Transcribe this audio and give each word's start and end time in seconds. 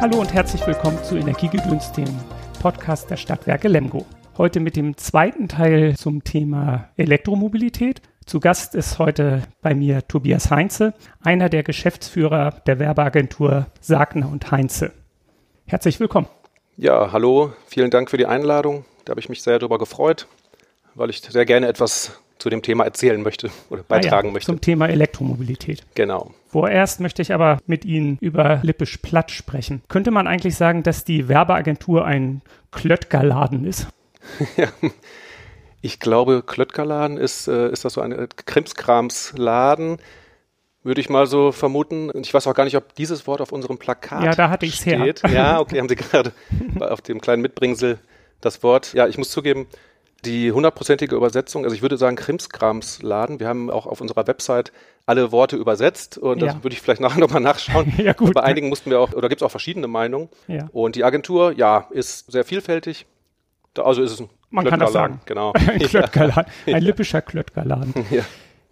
Hallo 0.00 0.18
und 0.18 0.32
herzlich 0.32 0.66
willkommen 0.66 0.96
zu 1.04 1.16
Energiegedöns, 1.16 1.92
dem 1.92 2.08
Podcast 2.62 3.10
der 3.10 3.18
Stadtwerke 3.18 3.68
Lemgo. 3.68 4.06
Heute 4.38 4.58
mit 4.58 4.74
dem 4.74 4.96
zweiten 4.96 5.46
Teil 5.46 5.94
zum 5.94 6.24
Thema 6.24 6.88
Elektromobilität. 6.96 8.00
Zu 8.24 8.40
Gast 8.40 8.74
ist 8.74 8.98
heute 8.98 9.42
bei 9.60 9.74
mir 9.74 10.08
Tobias 10.08 10.50
Heinze, 10.50 10.94
einer 11.22 11.50
der 11.50 11.64
Geschäftsführer 11.64 12.62
der 12.66 12.78
Werbeagentur 12.78 13.66
Sagner 13.82 14.30
und 14.30 14.50
Heinze. 14.50 14.92
Herzlich 15.66 16.00
willkommen. 16.00 16.28
Ja, 16.78 17.12
hallo, 17.12 17.52
vielen 17.66 17.90
Dank 17.90 18.08
für 18.08 18.16
die 18.16 18.24
Einladung. 18.24 18.86
Da 19.04 19.10
habe 19.10 19.20
ich 19.20 19.28
mich 19.28 19.42
sehr 19.42 19.58
darüber 19.58 19.76
gefreut, 19.76 20.28
weil 20.94 21.10
ich 21.10 21.20
sehr 21.20 21.44
gerne 21.44 21.68
etwas 21.68 22.18
zu 22.40 22.50
dem 22.50 22.62
Thema 22.62 22.84
erzählen 22.84 23.22
möchte 23.22 23.50
oder 23.70 23.82
beitragen 23.82 24.28
ah 24.28 24.30
ja, 24.30 24.32
möchte. 24.32 24.46
Zum 24.46 24.60
Thema 24.60 24.88
Elektromobilität. 24.88 25.84
Genau. 25.94 26.32
Vorerst 26.48 27.00
möchte 27.00 27.22
ich 27.22 27.32
aber 27.32 27.58
mit 27.66 27.84
Ihnen 27.84 28.18
über 28.20 28.60
Lippisch 28.62 28.96
Platt 28.96 29.30
sprechen. 29.30 29.82
Könnte 29.88 30.10
man 30.10 30.26
eigentlich 30.26 30.56
sagen, 30.56 30.82
dass 30.82 31.04
die 31.04 31.28
Werbeagentur 31.28 32.04
ein 32.04 32.42
Klöttgerladen 32.72 33.64
ist? 33.64 33.86
ja. 34.56 34.68
Ich 35.82 36.00
glaube, 36.00 36.42
Klöttgerladen 36.44 37.16
ist, 37.16 37.48
äh, 37.48 37.70
ist 37.70 37.84
das 37.84 37.94
so 37.94 38.00
ein 38.00 38.28
Krimskramsladen, 38.44 39.98
würde 40.82 41.00
ich 41.00 41.08
mal 41.08 41.26
so 41.26 41.52
vermuten. 41.52 42.10
Ich 42.22 42.34
weiß 42.34 42.46
auch 42.46 42.54
gar 42.54 42.64
nicht, 42.64 42.76
ob 42.76 42.94
dieses 42.94 43.26
Wort 43.26 43.40
auf 43.40 43.52
unserem 43.52 43.78
Plakat 43.78 44.24
Ja, 44.24 44.32
da 44.32 44.50
hatte 44.50 44.66
ich 44.66 44.80
es 44.80 44.86
her. 44.86 45.14
Ja, 45.32 45.58
okay, 45.58 45.78
haben 45.78 45.88
Sie 45.88 45.96
gerade 45.96 46.32
auf 46.80 47.00
dem 47.00 47.20
kleinen 47.20 47.42
Mitbringsel 47.42 47.98
das 48.40 48.62
Wort. 48.62 48.92
Ja, 48.92 49.06
ich 49.06 49.18
muss 49.18 49.30
zugeben, 49.30 49.66
die 50.24 50.52
hundertprozentige 50.52 51.16
Übersetzung, 51.16 51.64
also 51.64 51.74
ich 51.74 51.82
würde 51.82 51.96
sagen 51.96 52.16
Krimskramsladen. 52.16 53.40
Wir 53.40 53.48
haben 53.48 53.70
auch 53.70 53.86
auf 53.86 54.00
unserer 54.00 54.26
Website 54.26 54.72
alle 55.06 55.32
Worte 55.32 55.56
übersetzt 55.56 56.18
und 56.18 56.42
das 56.42 56.54
ja. 56.54 56.62
würde 56.62 56.74
ich 56.74 56.80
vielleicht 56.80 57.00
nachher 57.00 57.20
nochmal 57.20 57.40
nachschauen. 57.40 57.92
ja, 57.98 58.12
gut. 58.12 58.34
Bei 58.34 58.42
einigen 58.42 58.68
mussten 58.68 58.90
wir 58.90 59.00
auch, 59.00 59.12
oder 59.12 59.28
gibt 59.28 59.40
es 59.40 59.46
auch 59.46 59.50
verschiedene 59.50 59.88
Meinungen. 59.88 60.28
Ja. 60.46 60.68
Und 60.72 60.96
die 60.96 61.04
Agentur, 61.04 61.52
ja, 61.52 61.86
ist 61.90 62.30
sehr 62.30 62.44
vielfältig. 62.44 63.06
Also 63.78 64.02
ist 64.02 64.12
es 64.12 64.20
ein 64.20 64.28
Man 64.50 64.64
kann 64.66 64.80
das 64.80 64.92
sagen. 64.92 65.20
Genau. 65.24 65.52
ein 65.54 65.78
Klöttgerladen, 65.78 66.52
ein 66.66 66.82
lippischer 66.82 67.22
Klöttgerladen. 67.22 67.94
Ja. 68.10 68.22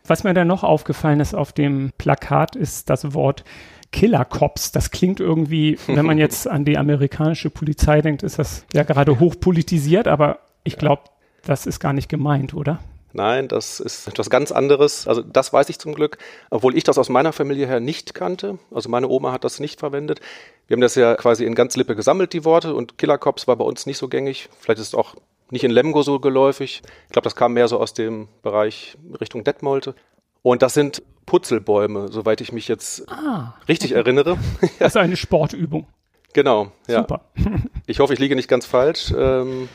Was 0.07 0.25
mir 0.25 0.35
dann 0.35 0.49
noch 0.49 0.65
aufgefallen 0.65 1.21
ist 1.21 1.35
auf 1.35 1.53
dem 1.53 1.93
Plakat, 1.99 2.57
ist 2.57 2.89
das 2.91 3.15
Wort 3.15 3.45
Killer 3.93 4.25
Cops. 4.25 4.73
Das 4.73 4.91
klingt 4.91 5.21
irgendwie, 5.21 5.79
wenn 5.87 6.05
man 6.05 6.19
jetzt 6.19 6.49
an 6.49 6.65
die 6.65 6.79
amerikanische 6.79 7.51
Polizei 7.51 8.01
denkt, 8.01 8.23
ist 8.23 8.39
das 8.39 8.65
ja 8.73 8.83
gerade 8.83 9.21
hochpolitisiert, 9.21 10.09
aber 10.09 10.41
ich 10.65 10.77
glaube, 10.77 11.03
das 11.45 11.67
ist 11.67 11.81
gar 11.81 11.93
nicht 11.93 12.09
gemeint, 12.09 12.55
oder? 12.55 12.79
Nein, 13.13 13.49
das 13.49 13.81
ist 13.81 14.07
etwas 14.07 14.29
ganz 14.29 14.53
anderes. 14.53 15.09
Also 15.09 15.23
das 15.23 15.53
weiß 15.53 15.71
ich 15.71 15.79
zum 15.79 15.95
Glück, 15.95 16.19
obwohl 16.51 16.77
ich 16.77 16.85
das 16.85 16.99
aus 16.99 17.09
meiner 17.09 17.33
Familie 17.33 17.67
her 17.67 17.81
nicht 17.81 18.15
kannte. 18.15 18.59
Also 18.71 18.89
meine 18.89 19.09
Oma 19.09 19.33
hat 19.33 19.45
das 19.45 19.61
nicht 19.61 19.81
verwendet. 19.81 20.21
Wir 20.67 20.75
haben 20.75 20.83
das 20.83 20.95
ja 20.95 21.15
quasi 21.15 21.45
in 21.45 21.55
ganz 21.55 21.77
Lippe 21.77 21.97
gesammelt, 21.97 22.33
die 22.33 22.45
Worte, 22.45 22.75
und 22.75 22.99
Killer 22.99 23.19
Cops 23.19 23.49
war 23.49 23.57
bei 23.57 23.65
uns 23.65 23.87
nicht 23.87 23.99
so 23.99 24.09
gängig. 24.09 24.51
Vielleicht 24.61 24.81
ist 24.81 24.89
es 24.89 24.95
auch 24.95 25.15
nicht 25.51 25.65
in 25.65 25.71
Lemgo 25.71 26.03
so 26.03 26.21
geläufig. 26.21 26.83
Ich 27.07 27.13
glaube, 27.13 27.25
das 27.25 27.35
kam 27.35 27.55
mehr 27.55 27.69
so 27.69 27.81
aus 27.81 27.95
dem 27.95 28.29
Bereich 28.43 28.99
Richtung 29.21 29.43
Detmolte. 29.43 29.95
Und 30.43 30.63
das 30.63 30.75
sind 30.75 31.03
Putzelbäume, 31.27 32.09
soweit 32.11 32.41
ich 32.41 32.53
mich 32.53 32.69
jetzt 32.69 33.11
ah, 33.11 33.55
richtig 33.69 33.93
okay. 33.93 34.01
erinnere. 34.01 34.39
Das 34.79 34.93
ist 34.93 34.97
eine 34.97 35.17
Sportübung. 35.17 35.87
Genau, 36.35 36.73
ja. 36.87 36.99
Super. 37.01 37.23
ich 37.87 38.01
hoffe, 38.01 38.13
ich 38.13 38.19
liege 38.19 38.37
nicht 38.37 38.49
ganz 38.49 38.67
falsch. 38.67 39.13
Ähm, 39.17 39.69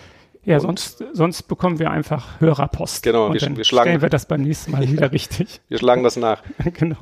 ja, 0.45 0.59
sonst, 0.59 1.03
sonst 1.13 1.43
bekommen 1.43 1.79
wir 1.79 1.91
einfach 1.91 2.41
Hörerpost. 2.41 3.03
Genau, 3.03 3.27
und 3.27 3.33
wir, 3.33 3.39
dann 3.39 3.55
wir 3.55 3.63
schlagen, 3.63 3.89
stellen 3.89 4.01
wir 4.01 4.09
das 4.09 4.27
beim 4.27 4.41
nächsten 4.41 4.71
Mal 4.71 4.89
wieder 4.89 5.11
richtig. 5.13 5.61
Wir 5.69 5.77
schlagen 5.77 6.03
das 6.03 6.17
nach. 6.17 6.43
genau. 6.73 6.97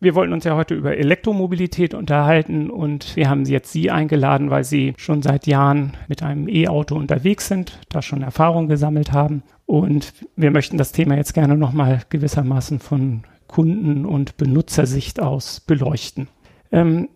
Wir 0.00 0.14
wollten 0.14 0.34
uns 0.34 0.44
ja 0.44 0.54
heute 0.54 0.74
über 0.74 0.98
Elektromobilität 0.98 1.94
unterhalten 1.94 2.68
und 2.68 3.16
wir 3.16 3.30
haben 3.30 3.46
jetzt 3.46 3.72
Sie 3.72 3.90
eingeladen, 3.90 4.50
weil 4.50 4.64
Sie 4.64 4.92
schon 4.98 5.22
seit 5.22 5.46
Jahren 5.46 5.96
mit 6.08 6.22
einem 6.22 6.46
E-Auto 6.46 6.94
unterwegs 6.94 7.48
sind, 7.48 7.78
da 7.88 8.02
schon 8.02 8.20
Erfahrung 8.20 8.68
gesammelt 8.68 9.12
haben. 9.12 9.42
Und 9.64 10.12
wir 10.36 10.50
möchten 10.50 10.76
das 10.76 10.92
Thema 10.92 11.16
jetzt 11.16 11.32
gerne 11.32 11.56
nochmal 11.56 12.02
gewissermaßen 12.10 12.80
von 12.80 13.22
Kunden- 13.46 14.04
und 14.04 14.36
Benutzersicht 14.36 15.20
aus 15.20 15.60
beleuchten. 15.60 16.28
Ähm, 16.70 17.08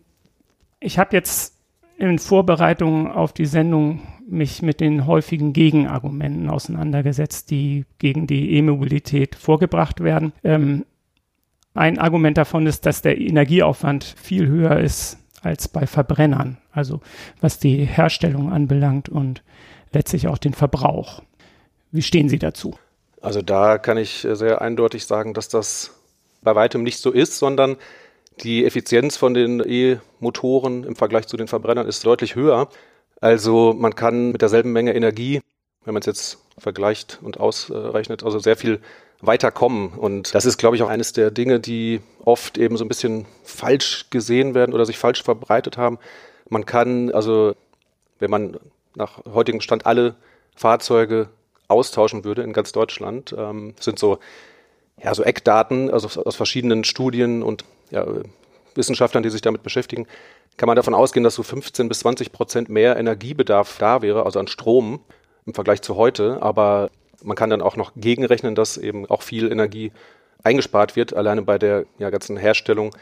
ich 0.81 0.99
habe 0.99 1.15
jetzt 1.15 1.59
in 1.99 2.19
Vorbereitung 2.19 3.11
auf 3.11 3.33
die 3.33 3.47
Sendung 3.47 4.01
mich 4.29 4.63
mit 4.63 4.81
den 4.81 5.07
häufigen 5.07 5.53
Gegenargumenten 5.53 6.51
auseinandergesetzt, 6.51 7.51
die 7.51 7.85
gegen 7.99 8.27
die 8.27 8.53
E-Mobilität 8.57 9.35
vorgebracht 9.35 10.01
werden. 10.01 10.33
Ähm, 10.45 10.85
ein 11.75 11.99
Argument 11.99 12.37
davon 12.37 12.67
ist, 12.67 12.87
dass 12.87 13.03
der 13.03 13.19
Energieaufwand 13.19 14.05
viel 14.21 14.47
höher 14.49 14.79
ist 14.79 15.19
als 15.43 15.69
bei 15.69 15.87
Verbrennern, 15.87 16.59
also 16.73 17.01
was 17.41 17.59
die 17.59 17.85
Herstellung 17.85 18.53
anbelangt 18.53 19.09
und 19.09 19.43
letztlich 19.93 20.29
auch 20.29 20.39
den 20.39 20.55
Verbrauch. 20.55 21.23
Wie 21.91 22.03
stehen 22.03 22.29
Sie 22.29 22.39
dazu? 22.39 22.75
Also 23.21 23.43
da 23.43 23.79
kann 23.79 23.97
ich 23.97 24.27
sehr 24.31 24.61
eindeutig 24.61 25.07
sagen, 25.07 25.35
dass 25.35 25.49
das 25.49 25.95
bei 26.43 26.55
weitem 26.55 26.83
nicht 26.83 26.99
so 26.99 27.11
ist, 27.11 27.39
sondern 27.39 27.77
die 28.43 28.65
Effizienz 28.65 29.17
von 29.17 29.35
den 29.35 29.63
E-Motoren 29.65 30.85
im 30.85 30.97
Vergleich 30.97 31.27
zu 31.27 31.37
den 31.37 31.49
Verbrennern 31.49 31.87
ist 31.87 32.05
deutlich 32.07 32.35
höher. 32.35 32.69
Also 33.21 33.75
man 33.77 33.95
kann 33.95 34.33
mit 34.33 34.43
derselben 34.43 34.73
Menge 34.73 34.95
Energie, 34.95 35.41
wenn 35.85 35.95
man 35.95 36.01
es 36.01 36.07
jetzt 36.07 36.39
vergleicht 36.59 37.19
und 37.23 37.41
ausrechnet, 37.41 38.23
also 38.25 38.39
sehr 38.39 38.57
viel 38.57 38.81
weiter 39.21 39.51
kommen. 39.51 39.89
Und 39.89 40.35
das 40.35 40.45
ist, 40.45 40.59
glaube 40.59 40.77
ich, 40.77 40.83
auch 40.83 40.89
eines 40.89 41.13
der 41.13 41.31
Dinge, 41.31 41.61
die 41.61 42.01
oft 42.25 42.59
eben 42.59 42.77
so 42.77 42.85
ein 42.85 42.89
bisschen 42.89 43.27
falsch 43.43 44.07
gesehen 44.11 44.55
werden 44.55 44.75
oder 44.75 44.87
sich 44.87 44.99
falsch 44.99 45.23
verbreitet 45.23 45.77
haben. 45.77 45.99
Man 46.49 46.67
kann, 46.67 47.11
also 47.13 47.55
wenn 48.19 48.31
man 48.31 48.59
nach 48.95 49.25
heutigem 49.25 49.61
Stand 49.61 49.87
alle 49.87 50.15
Fahrzeuge 50.55 51.29
austauschen 51.69 52.25
würde 52.25 52.43
in 52.43 52.53
ganz 52.53 52.73
Deutschland, 52.73 53.35
ähm, 53.37 53.75
sind 53.81 53.99
so 53.99 54.19
ja, 55.03 55.15
so 55.15 55.23
Eckdaten 55.23 55.91
also 55.91 56.23
aus 56.23 56.37
verschiedenen 56.37 56.85
Studien 56.85 57.43
und 57.43 57.65
ja, 57.91 58.05
Wissenschaftlern, 58.79 59.23
die 59.23 59.31
sich 59.31 59.43
damit 59.43 59.63
beschäftigen, 59.63 60.07
kann 60.57 60.67
man 60.67 60.77
davon 60.77 60.95
ausgehen, 60.95 61.25
dass 61.25 61.35
so 61.35 61.43
15 61.43 61.89
bis 61.89 62.01
20 62.01 62.33
Prozent 62.33 62.69
mehr 62.69 62.97
Energiebedarf 62.97 63.77
da 63.79 64.03
wäre, 64.03 64.25
also 64.25 64.41
an 64.41 64.49
Strom 64.49 65.01
im 65.45 65.55
Vergleich 65.55 65.83
zu 65.83 65.97
heute. 65.97 66.43
Aber 66.43 66.91
man 67.23 67.37
kann 67.37 67.51
dann 67.51 67.63
auch 67.63 67.77
noch 67.77 67.93
gegenrechnen, 67.97 68.55
dass 68.55 68.77
eben 68.77 69.07
auch 69.07 69.23
viel 69.23 69.53
Energie 69.53 69.93
eingespart 70.43 70.97
wird, 70.97 71.15
alleine 71.15 71.43
bei 71.43 71.59
der 71.59 71.85
ja, 71.99 72.11
ganzen 72.11 72.37
Herstellung, 72.37 72.95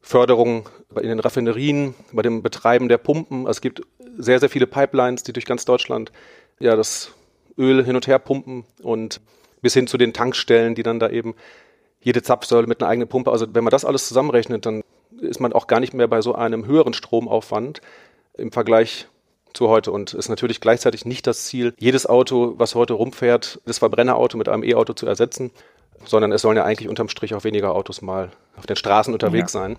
Förderung 0.00 0.68
in 1.00 1.08
den 1.08 1.20
Raffinerien, 1.20 1.94
bei 2.12 2.22
dem 2.22 2.42
Betreiben 2.42 2.88
der 2.88 2.98
Pumpen. 2.98 3.46
Also 3.46 3.58
es 3.58 3.60
gibt 3.60 3.82
sehr, 4.18 4.40
sehr 4.40 4.50
viele 4.50 4.66
Pipelines, 4.66 5.22
die 5.22 5.32
durch 5.32 5.46
ganz 5.46 5.64
Deutschland 5.64 6.12
ja 6.58 6.76
das 6.76 7.12
Öl 7.56 7.84
hin 7.84 7.96
und 7.96 8.06
her 8.06 8.18
pumpen 8.18 8.64
und 8.82 9.20
bis 9.60 9.74
hin 9.74 9.86
zu 9.86 9.96
den 9.96 10.12
Tankstellen, 10.12 10.74
die 10.74 10.82
dann 10.82 10.98
da 10.98 11.08
eben 11.08 11.34
jede 12.00 12.22
Zapfsäule 12.22 12.66
mit 12.66 12.82
einer 12.82 12.90
eigenen 12.90 13.08
Pumpe. 13.08 13.30
Also 13.30 13.46
wenn 13.52 13.64
man 13.64 13.70
das 13.70 13.84
alles 13.84 14.08
zusammenrechnet, 14.08 14.66
dann 14.66 14.82
ist 15.20 15.40
man 15.40 15.52
auch 15.52 15.66
gar 15.66 15.80
nicht 15.80 15.94
mehr 15.94 16.08
bei 16.08 16.20
so 16.22 16.34
einem 16.34 16.66
höheren 16.66 16.94
Stromaufwand 16.94 17.80
im 18.34 18.52
Vergleich 18.52 19.08
zu 19.52 19.68
heute 19.68 19.92
und 19.92 20.14
ist 20.14 20.28
natürlich 20.28 20.60
gleichzeitig 20.60 21.04
nicht 21.04 21.26
das 21.26 21.44
Ziel, 21.44 21.74
jedes 21.78 22.06
Auto, 22.06 22.54
was 22.56 22.74
heute 22.74 22.94
rumfährt, 22.94 23.60
das 23.66 23.78
Verbrennerauto 23.78 24.38
mit 24.38 24.48
einem 24.48 24.64
E-Auto 24.64 24.94
zu 24.94 25.06
ersetzen, 25.06 25.50
sondern 26.04 26.32
es 26.32 26.42
sollen 26.42 26.56
ja 26.56 26.64
eigentlich 26.64 26.88
unterm 26.88 27.08
Strich 27.08 27.34
auch 27.34 27.44
weniger 27.44 27.74
Autos 27.74 28.02
mal 28.02 28.30
auf 28.56 28.66
den 28.66 28.76
Straßen 28.76 29.12
unterwegs 29.12 29.52
ja. 29.52 29.60
sein. 29.60 29.76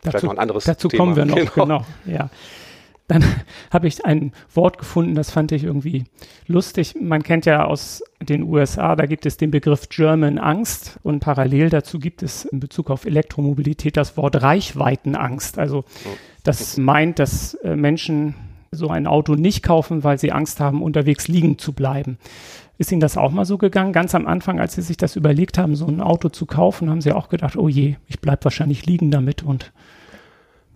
Vielleicht 0.00 0.16
dazu, 0.16 0.26
noch 0.26 0.34
ein 0.34 0.38
anderes 0.38 0.64
Dazu 0.64 0.88
Thema. 0.88 1.02
kommen 1.02 1.16
wir 1.16 1.24
noch, 1.24 1.36
genau. 1.54 1.64
genau 1.64 1.86
ja. 2.04 2.28
Dann 3.08 3.24
habe 3.70 3.86
ich 3.86 4.04
ein 4.04 4.32
Wort 4.54 4.78
gefunden, 4.78 5.14
das 5.14 5.30
fand 5.30 5.52
ich 5.52 5.64
irgendwie 5.64 6.04
lustig. 6.46 6.94
Man 7.00 7.22
kennt 7.22 7.46
ja 7.46 7.64
aus 7.64 8.02
den 8.20 8.42
USA, 8.42 8.96
da 8.96 9.06
gibt 9.06 9.26
es 9.26 9.36
den 9.36 9.50
Begriff 9.50 9.88
German 9.88 10.38
Angst 10.38 10.98
und 11.02 11.20
parallel 11.20 11.70
dazu 11.70 11.98
gibt 11.98 12.22
es 12.22 12.44
in 12.44 12.60
Bezug 12.60 12.90
auf 12.90 13.04
Elektromobilität 13.04 13.96
das 13.96 14.16
Wort 14.16 14.40
Reichweitenangst. 14.42 15.58
Also 15.58 15.84
das 16.42 16.76
meint, 16.76 17.18
dass 17.18 17.54
äh, 17.54 17.76
Menschen 17.76 18.34
so 18.70 18.88
ein 18.88 19.06
Auto 19.06 19.34
nicht 19.34 19.62
kaufen, 19.62 20.02
weil 20.02 20.18
sie 20.18 20.32
Angst 20.32 20.60
haben, 20.60 20.82
unterwegs 20.82 21.28
liegen 21.28 21.58
zu 21.58 21.72
bleiben. 21.72 22.18
Ist 22.76 22.90
Ihnen 22.90 23.00
das 23.00 23.16
auch 23.16 23.30
mal 23.30 23.44
so 23.44 23.56
gegangen? 23.56 23.92
Ganz 23.92 24.14
am 24.16 24.26
Anfang, 24.26 24.58
als 24.58 24.74
Sie 24.74 24.82
sich 24.82 24.96
das 24.96 25.14
überlegt 25.14 25.58
haben, 25.58 25.76
so 25.76 25.86
ein 25.86 26.00
Auto 26.00 26.28
zu 26.28 26.44
kaufen, 26.44 26.90
haben 26.90 27.00
Sie 27.00 27.12
auch 27.12 27.28
gedacht, 27.28 27.56
oh 27.56 27.68
je, 27.68 27.96
ich 28.08 28.20
bleibe 28.20 28.44
wahrscheinlich 28.44 28.84
liegen 28.84 29.12
damit 29.12 29.44
und 29.44 29.72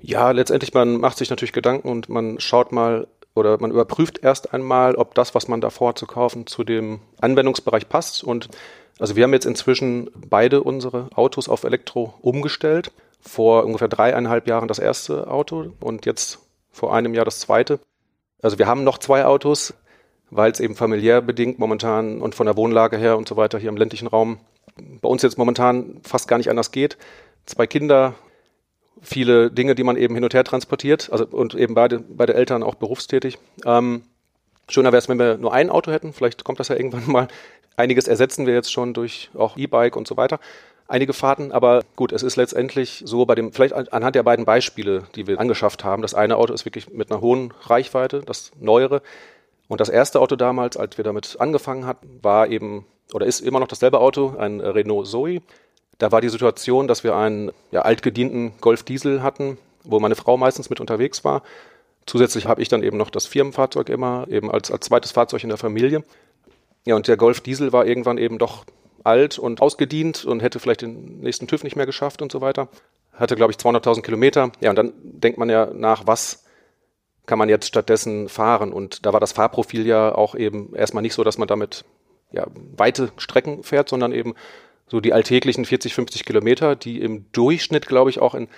ja, 0.01 0.31
letztendlich, 0.31 0.75
man 0.75 0.99
macht 0.99 1.19
sich 1.19 1.31
natürlich 1.31 1.53
Gedanken 1.53 1.89
und 1.89 2.09
man 2.09 2.41
schaut 2.41 2.73
mal 2.73 3.07
oder 3.35 3.59
man 3.61 3.71
überprüft 3.71 4.19
erst 4.23 4.53
einmal, 4.53 4.97
ob 4.97 5.15
das, 5.15 5.35
was 5.35 5.49
man 5.49 5.61
davor 5.61 5.95
zu 5.95 6.07
kaufen, 6.07 6.47
zu 6.47 6.65
dem 6.65 7.01
Anwendungsbereich 7.21 7.89
passt. 7.89 8.25
Und 8.25 8.49
also 8.99 9.17
wir 9.17 9.25
haben 9.25 9.33
jetzt 9.33 9.47
inzwischen 9.47 10.11
beide 10.15 10.63
unsere 10.63 11.09
Autos 11.15 11.49
auf 11.49 11.65
Elektro 11.65 12.15
umgestellt. 12.21 12.91
Vor 13.21 13.65
ungefähr 13.65 13.89
dreieinhalb 13.89 14.49
Jahren 14.49 14.69
das 14.69 14.79
erste 14.79 15.29
Auto 15.29 15.73
und 15.81 16.07
jetzt 16.07 16.39
vor 16.71 16.95
einem 16.95 17.15
Jahr 17.15 17.25
das 17.25 17.41
zweite. 17.41 17.81
Also 18.43 18.59
wir 18.59 18.67
haben 18.67 18.85
noch 18.85 18.99
zwei 18.99 19.25
Autos, 19.25 19.75
weil 20.31 20.53
es 20.53 20.61
eben 20.61 20.77
familiär 20.77 21.21
bedingt 21.21 21.59
momentan 21.59 22.21
und 22.21 22.35
von 22.35 22.47
der 22.47 22.57
Wohnlage 22.57 22.97
her 22.97 23.17
und 23.17 23.29
so 23.29 23.37
weiter 23.37 23.59
hier 23.59 23.71
im 23.71 23.77
ländlichen 23.77 24.07
Raum 24.07 24.39
bei 25.01 25.09
uns 25.09 25.23
jetzt 25.23 25.39
momentan 25.39 26.01
fast 26.03 26.29
gar 26.29 26.39
nicht 26.39 26.51
anders 26.51 26.71
geht. 26.71 26.97
Zwei 27.47 27.67
Kinder, 27.67 28.15
viele 29.03 29.51
Dinge, 29.51 29.75
die 29.75 29.85
man 29.85 29.97
eben 29.97 30.15
hin 30.15 30.25
und 30.25 30.35
her 30.35 30.45
transportiert. 30.45 31.11
Also 31.13 31.27
und 31.27 31.55
eben 31.55 31.75
beide, 31.75 32.01
beide 32.01 32.35
Eltern 32.35 32.63
auch 32.63 32.75
berufstätig. 32.75 33.39
Ähm, 33.65 34.03
schöner 34.69 34.93
wäre 34.93 34.99
es, 34.99 35.09
wenn 35.09 35.19
wir 35.19 35.39
nur 35.39 35.53
ein 35.53 35.71
Auto 35.71 35.91
hätten. 35.91 36.13
Vielleicht 36.13 36.45
kommt 36.45 36.61
das 36.61 36.69
ja 36.69 36.77
irgendwann 36.77 37.11
mal. 37.11 37.29
Einiges 37.77 38.09
ersetzen 38.09 38.47
wir 38.47 38.55
jetzt 38.55 38.73
schon 38.73 38.95
durch 38.95 39.31
auch 39.35 39.57
E-Bike 39.57 39.97
und 39.97 40.09
so 40.09 40.17
weiter. 40.17 40.41
Einige 40.89 41.13
Fahrten, 41.13 41.53
aber 41.53 41.83
gut, 41.97 42.13
es 42.13 42.23
ist 42.23 42.37
letztendlich 42.37 43.03
so 43.05 43.27
bei 43.27 43.35
dem, 43.35 43.53
vielleicht 43.53 43.75
anhand 43.93 44.17
der 44.17 44.23
beiden 44.23 44.47
Beispiele, 44.47 45.05
die 45.15 45.27
wir 45.27 45.39
angeschafft 45.39 45.85
haben. 45.85 46.01
Das 46.01 46.15
eine 46.15 46.37
Auto 46.37 46.55
ist 46.55 46.65
wirklich 46.65 46.91
mit 46.91 47.11
einer 47.11 47.21
hohen 47.21 47.53
Reichweite, 47.63 48.23
das 48.25 48.53
neuere. 48.59 49.03
Und 49.69 49.83
das 49.83 49.91
erste 49.91 50.19
Auto 50.19 50.35
damals, 50.35 50.79
als 50.79 50.97
wir 50.97 51.05
damit 51.05 51.37
angefangen 51.39 51.87
hatten, 51.87 52.19
war 52.23 52.49
eben 52.49 52.87
oder 53.13 53.27
ist 53.27 53.41
immer 53.41 53.61
noch 53.61 53.69
dasselbe 53.69 54.01
Auto, 54.01 54.37
ein 54.39 54.61
Renault 54.61 55.07
Zoe. 55.07 55.41
Da 55.99 56.13
war 56.13 56.21
die 56.21 56.29
Situation, 56.29 56.89
dass 56.89 57.05
wir 57.05 57.17
einen 57.17 57.51
ja, 57.73 57.83
altgedienten 57.83 58.53
Golf 58.61 58.85
Diesel 58.85 59.23
hatten, 59.23 59.59
wo 59.85 59.99
meine 60.01 60.15
Frau 60.15 60.37
meistens 60.37 60.71
mit 60.71 60.81
unterwegs 60.81 61.25
war. 61.25 61.43
Zusätzlich 62.07 62.47
habe 62.47 62.63
ich 62.63 62.69
dann 62.69 62.83
eben 62.83 62.97
noch 62.97 63.11
das 63.11 63.27
Firmenfahrzeug 63.27 63.89
immer, 63.91 64.27
eben 64.31 64.51
als, 64.51 64.71
als 64.71 64.87
zweites 64.87 65.13
Fahrzeug 65.13 65.43
in 65.43 65.49
der 65.49 65.59
Familie. 65.59 66.05
Ja, 66.87 66.95
und 66.95 67.09
der 67.09 67.17
Golf 67.17 67.41
Diesel 67.41 67.73
war 67.73 67.85
irgendwann 67.85 68.17
eben 68.17 68.39
doch 68.39 68.65
alt 69.05 69.39
und 69.39 69.61
ausgedient 69.61 70.25
und 70.25 70.41
hätte 70.41 70.61
vielleicht 70.61 70.83
den 70.83 71.21
nächsten 71.21 71.47
TÜV 71.47 71.65
nicht 71.65 71.77
mehr 71.77 71.87
geschafft 71.87 72.23
und 72.23 72.33
so 72.33 72.41
weiter. 72.41 72.69
Hatte, 73.13 73.37
glaube 73.37 73.53
ich, 73.53 73.59
200.000 73.59 74.03
Kilometer. 74.03 74.53
Ja, 74.61 74.71
und 74.71 74.77
dann 74.77 74.93
denkt 75.03 75.39
man 75.39 75.51
ja 75.51 75.67
nach, 75.73 76.07
was 76.07 76.45
kann 77.27 77.39
man 77.39 77.49
jetzt 77.49 77.67
stattdessen 77.67 78.29
fahren? 78.29 78.73
Und 78.73 79.05
da 79.05 79.13
war 79.13 79.21
das 79.21 79.33
Fahrprofil 79.33 79.87
ja 79.87 80.15
auch 80.15 80.35
eben 80.35 80.75
erstmal 80.75 81.03
nicht 81.03 81.15
so, 81.15 81.25
dass 81.25 81.39
man 81.39 81.49
damit 81.49 81.85
ja, 82.31 82.47
weite 82.77 83.11
Strecken 83.17 83.63
fährt, 83.65 83.89
sondern 83.89 84.13
eben 84.13 84.35
so 84.89 85.01
die 85.01 85.13
alltäglichen 85.13 85.65
40, 85.65 85.95
50 85.95 86.25
Kilometer, 86.25 86.77
die 86.77 87.01
im 87.01 87.27
Durchschnitt, 87.33 87.87
glaube 87.87 88.11
ich, 88.11 88.21
auch 88.21 88.35
in, 88.35 88.49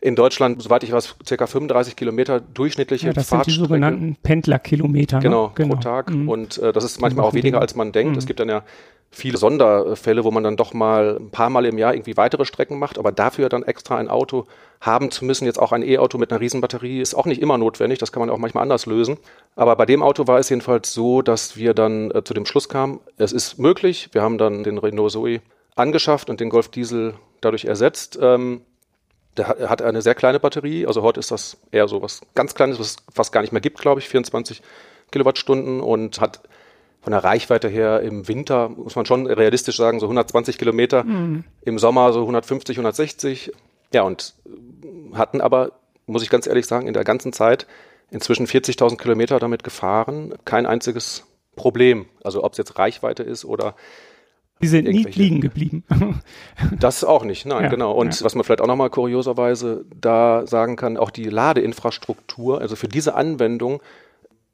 in 0.00 0.16
Deutschland, 0.16 0.62
soweit 0.62 0.82
ich 0.82 0.92
weiß, 0.92 1.16
circa 1.26 1.46
35 1.46 1.96
Kilometer 1.96 2.40
durchschnittliche 2.40 3.06
ja, 3.06 3.12
das. 3.12 3.28
Sind 3.28 3.46
die 3.46 3.52
sogenannten 3.52 4.16
Pendlerkilometer. 4.22 5.18
Ne? 5.18 5.22
Genau, 5.22 5.52
genau, 5.54 5.74
pro 5.74 5.80
Tag. 5.80 6.10
Mhm. 6.10 6.28
Und 6.28 6.58
äh, 6.58 6.72
das 6.72 6.84
ist 6.84 7.00
manchmal 7.00 7.24
auch 7.24 7.34
weniger, 7.34 7.60
als 7.60 7.74
man 7.74 7.92
denkt. 7.92 8.12
Mhm. 8.12 8.18
Es 8.18 8.26
gibt 8.26 8.40
dann 8.40 8.48
ja 8.48 8.64
viele 9.12 9.36
Sonderfälle, 9.36 10.24
wo 10.24 10.30
man 10.30 10.42
dann 10.42 10.56
doch 10.56 10.72
mal 10.72 11.18
ein 11.20 11.30
paar 11.30 11.50
Mal 11.50 11.66
im 11.66 11.78
Jahr 11.78 11.94
irgendwie 11.94 12.16
weitere 12.16 12.46
Strecken 12.46 12.78
macht, 12.78 12.98
aber 12.98 13.12
dafür 13.12 13.48
dann 13.48 13.62
extra 13.62 13.98
ein 13.98 14.08
Auto 14.08 14.46
haben 14.80 15.10
zu 15.10 15.24
müssen, 15.24 15.44
jetzt 15.44 15.60
auch 15.60 15.70
ein 15.70 15.82
E-Auto 15.82 16.18
mit 16.18 16.32
einer 16.32 16.40
Riesenbatterie, 16.40 17.00
ist 17.00 17.14
auch 17.14 17.26
nicht 17.26 17.40
immer 17.40 17.58
notwendig, 17.58 17.98
das 17.98 18.10
kann 18.10 18.20
man 18.20 18.30
auch 18.30 18.38
manchmal 18.38 18.62
anders 18.62 18.86
lösen. 18.86 19.18
Aber 19.54 19.76
bei 19.76 19.86
dem 19.86 20.02
Auto 20.02 20.26
war 20.26 20.38
es 20.38 20.48
jedenfalls 20.48 20.92
so, 20.92 21.20
dass 21.20 21.56
wir 21.56 21.74
dann 21.74 22.10
äh, 22.10 22.24
zu 22.24 22.32
dem 22.32 22.46
Schluss 22.46 22.68
kamen, 22.68 23.00
es 23.18 23.32
ist 23.32 23.58
möglich, 23.58 24.08
wir 24.12 24.22
haben 24.22 24.38
dann 24.38 24.64
den 24.64 24.78
Renault 24.78 25.12
Zoe 25.12 25.40
angeschafft 25.74 26.30
und 26.30 26.40
den 26.40 26.50
Golf 26.50 26.68
Diesel 26.68 27.14
dadurch 27.40 27.64
ersetzt. 27.64 28.18
Ähm, 28.20 28.62
der 29.36 29.48
hat 29.48 29.80
eine 29.80 30.02
sehr 30.02 30.14
kleine 30.14 30.40
Batterie, 30.40 30.86
also 30.86 31.02
heute 31.02 31.20
ist 31.20 31.30
das 31.30 31.56
eher 31.70 31.88
so 31.88 32.02
was 32.02 32.20
ganz 32.34 32.54
Kleines, 32.54 32.78
was 32.78 32.88
es 32.88 32.96
fast 33.12 33.32
gar 33.32 33.40
nicht 33.40 33.52
mehr 33.52 33.62
gibt, 33.62 33.78
glaube 33.78 34.00
ich, 34.00 34.08
24 34.08 34.62
Kilowattstunden 35.10 35.80
und 35.80 36.20
hat 36.20 36.40
von 37.00 37.12
der 37.12 37.24
Reichweite 37.24 37.68
her 37.68 38.00
im 38.00 38.28
Winter, 38.28 38.68
muss 38.68 38.94
man 38.94 39.06
schon 39.06 39.26
realistisch 39.26 39.76
sagen, 39.76 40.00
so 40.00 40.06
120 40.06 40.58
Kilometer, 40.58 41.02
mhm. 41.02 41.44
im 41.62 41.78
Sommer 41.78 42.12
so 42.12 42.20
150, 42.20 42.76
160. 42.76 43.52
Ja, 43.92 44.02
und 44.02 44.34
hatten 45.14 45.40
aber, 45.40 45.72
muss 46.06 46.22
ich 46.22 46.30
ganz 46.30 46.46
ehrlich 46.46 46.66
sagen, 46.66 46.86
in 46.86 46.94
der 46.94 47.04
ganzen 47.04 47.32
Zeit 47.32 47.66
inzwischen 48.10 48.46
40.000 48.46 48.98
Kilometer 48.98 49.40
damit 49.40 49.64
gefahren. 49.64 50.34
Kein 50.44 50.64
einziges 50.64 51.24
Problem. 51.56 52.06
Also 52.22 52.44
ob 52.44 52.52
es 52.52 52.58
jetzt 52.58 52.78
Reichweite 52.78 53.22
ist 53.22 53.44
oder 53.44 53.74
die 54.62 54.68
sind 54.68 54.88
nie 54.88 55.02
liegen 55.02 55.40
geblieben. 55.40 55.84
das 56.78 57.04
auch 57.04 57.24
nicht, 57.24 57.46
nein, 57.46 57.64
ja, 57.64 57.68
genau. 57.68 57.92
Und 57.92 58.18
ja. 58.18 58.24
was 58.24 58.34
man 58.34 58.44
vielleicht 58.44 58.60
auch 58.60 58.66
nochmal 58.66 58.90
kurioserweise 58.90 59.84
da 60.00 60.46
sagen 60.46 60.76
kann, 60.76 60.96
auch 60.96 61.10
die 61.10 61.24
Ladeinfrastruktur, 61.24 62.60
also 62.60 62.76
für 62.76 62.88
diese 62.88 63.14
Anwendung 63.14 63.82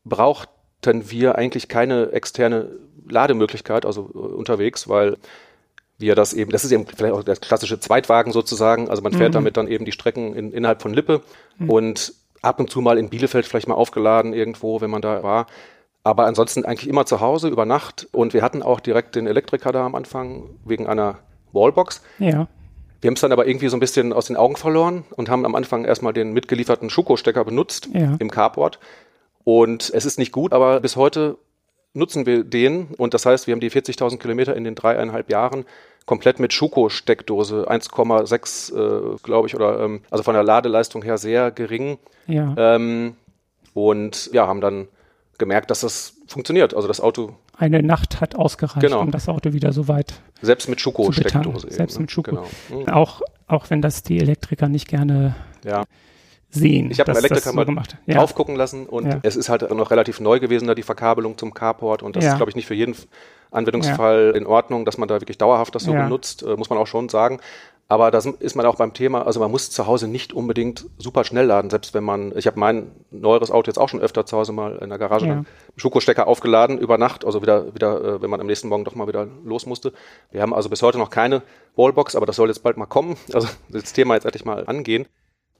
braucht 0.05 0.49
hatten 0.87 1.11
wir 1.11 1.37
eigentlich 1.37 1.69
keine 1.69 2.13
externe 2.13 2.71
Lademöglichkeit, 3.09 3.85
also 3.85 4.11
äh, 4.15 4.19
unterwegs, 4.19 4.89
weil 4.89 5.17
wir 5.99 6.15
das 6.15 6.33
eben, 6.33 6.53
das 6.53 6.65
ist 6.65 6.71
eben 6.71 6.87
vielleicht 6.87 7.15
auch 7.15 7.25
der 7.25 7.37
klassische 7.37 7.81
Zweitwagen 7.81 8.33
sozusagen, 8.33 8.89
also 8.89 9.03
man 9.03 9.13
fährt 9.13 9.31
mhm. 9.31 9.35
damit 9.35 9.57
dann 9.57 9.67
eben 9.67 9.85
die 9.85 9.93
Strecken 9.93 10.35
in, 10.35 10.53
innerhalb 10.53 10.81
von 10.81 10.95
Lippe 10.95 11.23
mhm. 11.59 11.71
und 11.71 12.15
ab 12.41 12.61
und 12.61 12.71
zu 12.71 12.81
mal 12.81 12.99
in 12.99 13.09
Bielefeld 13.09 13.47
vielleicht 13.47 13.67
mal 13.67 13.75
aufgeladen 13.75 14.33
irgendwo, 14.33 14.81
wenn 14.81 14.91
man 14.91 15.03
da 15.03 15.23
war. 15.23 15.47
Aber 16.09 16.25
ansonsten 16.25 16.65
eigentlich 16.65 16.89
immer 16.89 17.05
zu 17.05 17.21
Hause 17.21 17.49
über 17.49 17.67
Nacht 17.67 18.09
und 18.13 18.33
wir 18.33 18.41
hatten 18.41 18.63
auch 18.63 18.81
direkt 18.81 19.15
den 19.15 19.27
Elektriker 19.27 19.73
da 19.73 19.85
am 19.85 19.95
Anfang 19.95 20.49
wegen 20.65 20.87
einer 20.87 21.19
Wallbox. 21.53 22.01
Ja. 22.19 22.49
Wir 23.03 23.09
haben 23.09 23.15
es 23.15 23.21
dann 23.21 23.31
aber 23.31 23.47
irgendwie 23.47 23.69
so 23.69 23.77
ein 23.77 23.81
bisschen 23.81 24.15
aus 24.15 24.25
den 24.29 24.37
Augen 24.39 24.57
verloren 24.57 25.05
und 25.17 25.29
haben 25.29 25.45
am 25.45 25.55
Anfang 25.55 25.85
erstmal 25.85 26.15
den 26.15 26.33
mitgelieferten 26.33 26.89
Schuko-Stecker 26.89 27.45
benutzt 27.45 27.91
ja. 27.93 28.17
im 28.21 28.31
Carport. 28.31 28.79
Und 29.45 29.93
es 29.95 30.07
ist 30.07 30.19
nicht 30.19 30.33
gut, 30.33 30.55
aber 30.55 30.81
bis 30.81 30.97
heute 30.97 31.37
nutzen 31.93 32.25
wir 32.25 32.43
den. 32.43 32.87
Und 32.97 33.13
das 33.13 33.27
heißt, 33.27 33.47
wir 33.47 33.53
haben 33.53 33.61
die 33.61 33.71
40.000 33.71 34.17
Kilometer 34.17 34.57
in 34.57 34.65
den 34.65 34.77
dreieinhalb 34.77 35.31
Jahren 35.31 35.67
komplett 36.07 36.41
mit 36.41 36.55
Schuko-Steckdose, 36.55 37.69
1,6, 37.69 39.13
äh, 39.15 39.17
glaube 39.23 39.49
ich, 39.49 39.55
oder 39.55 39.81
ähm, 39.81 40.01
also 40.11 40.25
von 40.25 40.33
der 40.33 40.43
Ladeleistung 40.43 41.03
her 41.03 41.19
sehr 41.19 41.51
gering. 41.51 41.99
Ja. 42.27 42.55
Ähm, 42.57 43.17
und 43.75 44.31
ja, 44.33 44.47
haben 44.47 44.63
dann 44.63 44.89
gemerkt, 45.39 45.71
dass 45.71 45.81
das 45.81 46.15
funktioniert. 46.27 46.75
Also 46.75 46.89
das 46.89 47.01
Auto. 47.01 47.35
Eine 47.57 47.83
Nacht 47.83 48.21
hat 48.21 48.37
ausgereicht, 48.37 48.81
genau. 48.81 49.01
um 49.01 49.11
das 49.11 49.29
Auto 49.29 49.53
wieder 49.53 49.73
so 49.73 49.89
weit. 49.89 50.21
Selbst 50.43 50.69
mit 50.69 50.81
Schuko-Steckdose. 50.81 51.71
Selbst 51.71 51.97
ne? 51.97 52.03
mit 52.03 52.11
Schuko. 52.11 52.31
Genau. 52.31 52.47
Mhm. 52.71 52.89
Auch, 52.89 53.23
auch 53.47 53.71
wenn 53.71 53.83
das 53.83 54.03
die 54.03 54.19
Elektriker 54.19 54.69
nicht 54.69 54.89
gerne 54.89 55.35
ja 55.65 55.85
sehen. 56.51 56.91
Ich 56.91 57.01
habe 57.01 57.11
einen 57.11 57.25
Elektriker 57.25 57.53
mal 57.53 57.65
gemacht. 57.65 57.97
Ja. 58.07 58.17
drauf 58.17 58.35
gucken 58.35 58.57
lassen 58.57 58.87
und 58.87 59.07
ja. 59.07 59.21
es 59.23 59.37
ist 59.37 59.49
halt 59.49 59.71
noch 59.71 59.91
relativ 59.91 60.21
neu 60.21 60.41
gewesen, 60.41 60.67
da 60.67 60.75
die 60.75 60.83
Verkabelung 60.83 61.37
zum 61.37 61.53
Carport 61.53 62.03
und 62.03 62.17
das 62.17 62.25
ist, 62.25 62.37
glaube 62.37 62.51
ich, 62.51 62.57
nicht 62.57 62.67
für 62.67 62.75
jeden 62.75 62.95
Anwendungsfall 63.51 64.33
in 64.37 64.47
Ordnung, 64.47 64.85
dass 64.85 64.99
man 64.99 65.09
da 65.09 65.21
wirklich 65.21 65.39
dauerhaft 65.39 65.75
das 65.75 65.85
so 65.85 65.93
benutzt, 65.93 66.43
äh, 66.43 66.57
muss 66.57 66.71
man 66.71 66.79
auch 66.79 66.87
schon 66.87 67.09
sagen. 67.09 67.41
Aber 67.91 68.11
da 68.11 68.19
ist 68.19 68.55
man 68.55 68.67
auch 68.67 68.77
beim 68.77 68.93
Thema, 68.93 69.27
also 69.27 69.41
man 69.41 69.51
muss 69.51 69.71
zu 69.71 69.87
Hause 69.87 70.09
nicht 70.09 70.35
unbedingt 70.35 70.85
super 70.99 71.25
schnell 71.25 71.47
laden, 71.47 71.71
selbst 71.71 71.95
wenn 71.95 72.05
man, 72.05 72.37
ich 72.37 72.47
habe 72.47 72.61
mein 72.61 72.91
neueres 73.11 73.51
Auto 73.51 73.71
jetzt 73.71 73.79
auch 73.79 73.89
schon 73.89 74.01
öfter 74.01 74.27
zu 74.27 74.37
Hause 74.37 74.53
mal 74.53 74.77
in 74.77 74.91
der 74.91 74.99
Garage 74.99 75.27
ja. 75.27 75.45
Schokostecker 75.77 76.27
aufgeladen 76.27 76.77
über 76.77 76.99
Nacht, 76.99 77.25
also 77.25 77.41
wieder, 77.41 77.75
wieder, 77.75 78.05
äh, 78.05 78.23
wenn 78.23 78.29
man 78.29 78.43
am 78.43 78.47
nächsten 78.47 78.69
Morgen 78.69 78.85
doch 78.85 78.95
mal 78.95 79.09
wieder 79.09 79.27
los 79.43 79.65
musste. 79.65 79.95
Wir 80.31 80.43
haben 80.43 80.53
also 80.53 80.69
bis 80.69 80.83
heute 80.83 80.99
noch 80.99 81.09
keine 81.09 81.43
Wallbox, 81.77 82.15
aber 82.15 82.27
das 82.27 82.37
soll 82.37 82.49
jetzt 82.49 82.63
bald 82.63 82.77
mal 82.77 82.87
kommen. 82.87 83.17
Also 83.33 83.49
das 83.69 83.93
Thema 83.93 84.15
jetzt 84.15 84.25
endlich 84.25 84.45
mal 84.45 84.67
angehen. 84.67 85.07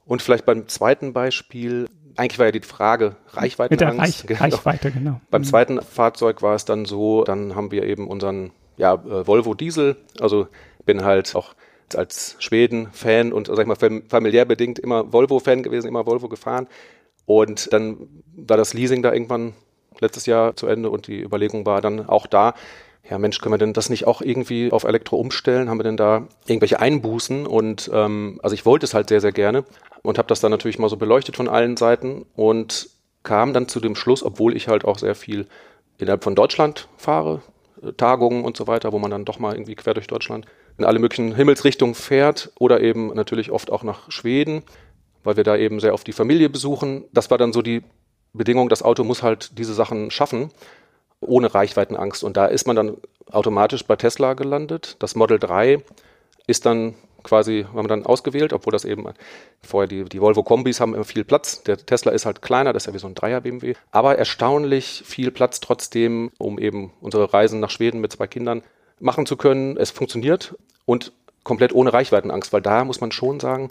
Und 0.05 0.21
vielleicht 0.21 0.45
beim 0.45 0.67
zweiten 0.67 1.13
Beispiel, 1.13 1.87
eigentlich 2.15 2.37
war 2.37 2.47
ja 2.47 2.51
die 2.51 2.59
Frage 2.59 3.15
Reichweite. 3.29 3.73
Mit 3.73 3.81
der 3.81 3.97
Reich 3.97 4.25
genau. 4.27 4.41
Reichweite, 4.41 4.91
genau. 4.91 5.21
Beim 5.31 5.41
mhm. 5.41 5.45
zweiten 5.45 5.81
Fahrzeug 5.81 6.41
war 6.41 6.55
es 6.55 6.65
dann 6.65 6.85
so, 6.85 7.23
dann 7.23 7.55
haben 7.55 7.71
wir 7.71 7.83
eben 7.83 8.07
unseren 8.07 8.51
ja, 8.77 8.95
äh, 8.95 9.25
Volvo 9.25 9.53
Diesel, 9.53 9.95
also 10.19 10.47
bin 10.85 11.03
halt 11.03 11.35
auch 11.35 11.53
als 11.95 12.35
Schweden-Fan 12.39 13.33
und 13.33 13.47
sag 13.47 13.59
ich 13.59 13.65
mal 13.65 14.01
familiär 14.07 14.45
bedingt 14.45 14.79
immer 14.79 15.11
Volvo-Fan 15.11 15.63
gewesen, 15.63 15.87
immer 15.87 16.05
Volvo 16.05 16.27
gefahren. 16.29 16.67
Und 17.25 17.71
dann 17.73 18.07
war 18.35 18.57
das 18.57 18.73
Leasing 18.73 19.03
da 19.03 19.13
irgendwann 19.13 19.53
letztes 19.99 20.25
Jahr 20.25 20.55
zu 20.55 20.67
Ende 20.67 20.89
und 20.89 21.07
die 21.07 21.21
Überlegung 21.21 21.65
war 21.65 21.81
dann 21.81 22.07
auch 22.07 22.27
da, 22.27 22.53
ja 23.09 23.17
Mensch, 23.17 23.39
können 23.39 23.53
wir 23.53 23.57
denn 23.57 23.73
das 23.73 23.89
nicht 23.89 24.07
auch 24.07 24.21
irgendwie 24.21 24.71
auf 24.71 24.83
Elektro 24.83 25.17
umstellen? 25.17 25.69
Haben 25.69 25.79
wir 25.79 25.83
denn 25.83 25.97
da 25.97 26.27
irgendwelche 26.47 26.79
Einbußen? 26.79 27.45
Und 27.47 27.89
ähm, 27.93 28.39
also 28.43 28.53
ich 28.53 28.65
wollte 28.65 28.85
es 28.85 28.93
halt 28.93 29.09
sehr, 29.09 29.21
sehr 29.21 29.31
gerne 29.31 29.63
und 30.01 30.17
habe 30.17 30.27
das 30.27 30.39
dann 30.39 30.51
natürlich 30.51 30.79
mal 30.79 30.89
so 30.89 30.97
beleuchtet 30.97 31.35
von 31.35 31.47
allen 31.47 31.77
Seiten 31.77 32.25
und 32.35 32.89
kam 33.23 33.53
dann 33.53 33.67
zu 33.67 33.79
dem 33.79 33.95
Schluss, 33.95 34.23
obwohl 34.23 34.55
ich 34.55 34.67
halt 34.67 34.85
auch 34.85 34.97
sehr 34.97 35.15
viel 35.15 35.47
innerhalb 35.97 36.23
von 36.23 36.35
Deutschland 36.35 36.87
fahre, 36.97 37.41
äh, 37.83 37.93
Tagungen 37.93 38.43
und 38.45 38.55
so 38.55 38.67
weiter, 38.67 38.91
wo 38.91 38.99
man 38.99 39.11
dann 39.11 39.25
doch 39.25 39.39
mal 39.39 39.53
irgendwie 39.53 39.75
quer 39.75 39.93
durch 39.93 40.07
Deutschland 40.07 40.45
in 40.79 40.85
alle 40.85 40.99
möglichen 40.99 41.35
Himmelsrichtungen 41.35 41.93
fährt 41.93 42.51
oder 42.57 42.81
eben 42.81 43.13
natürlich 43.13 43.51
oft 43.51 43.71
auch 43.71 43.83
nach 43.83 44.09
Schweden, 44.11 44.63
weil 45.23 45.37
wir 45.37 45.43
da 45.43 45.55
eben 45.55 45.79
sehr 45.79 45.93
oft 45.93 46.07
die 46.07 46.13
Familie 46.13 46.49
besuchen. 46.49 47.03
Das 47.11 47.29
war 47.29 47.37
dann 47.37 47.53
so 47.53 47.61
die 47.61 47.83
Bedingung, 48.33 48.69
das 48.69 48.81
Auto 48.81 49.03
muss 49.03 49.21
halt 49.21 49.57
diese 49.57 49.73
Sachen 49.73 50.09
schaffen 50.11 50.51
ohne 51.21 51.53
Reichweitenangst. 51.53 52.23
Und 52.23 52.37
da 52.37 52.45
ist 52.45 52.65
man 52.65 52.75
dann 52.75 52.97
automatisch 53.29 53.83
bei 53.85 53.95
Tesla 53.95 54.33
gelandet. 54.33 54.95
Das 54.99 55.15
Model 55.15 55.37
3 55.37 55.83
ist 56.47 56.65
dann 56.65 56.95
quasi, 57.23 57.65
haben 57.67 57.83
wir 57.83 57.89
dann 57.89 58.05
ausgewählt, 58.05 58.53
obwohl 58.53 58.71
das 58.71 58.85
eben 58.85 59.05
vorher 59.61 59.87
die, 59.87 60.05
die 60.05 60.21
Volvo 60.21 60.43
Kombis 60.43 60.79
haben 60.79 60.95
immer 60.95 61.03
viel 61.03 61.25
Platz. 61.25 61.63
Der 61.63 61.77
Tesla 61.77 62.13
ist 62.13 62.25
halt 62.25 62.41
kleiner, 62.41 62.71
das 62.71 62.83
ist 62.83 62.87
ja 62.87 62.93
wie 62.93 62.99
so 62.99 63.07
ein 63.07 63.15
Dreier 63.15 63.41
BMW. 63.41 63.73
Aber 63.91 64.17
erstaunlich 64.17 65.03
viel 65.05 65.31
Platz 65.31 65.59
trotzdem, 65.59 66.31
um 66.37 66.57
eben 66.57 66.93
unsere 67.01 67.33
Reisen 67.33 67.59
nach 67.59 67.69
Schweden 67.69 67.99
mit 67.99 68.13
zwei 68.13 68.27
Kindern 68.27 68.63
machen 68.99 69.25
zu 69.25 69.37
können. 69.37 69.77
Es 69.77 69.91
funktioniert 69.91 70.55
und 70.85 71.11
komplett 71.43 71.73
ohne 71.73 71.93
Reichweitenangst, 71.93 72.53
weil 72.53 72.61
da 72.61 72.83
muss 72.83 73.01
man 73.01 73.11
schon 73.11 73.39
sagen, 73.39 73.69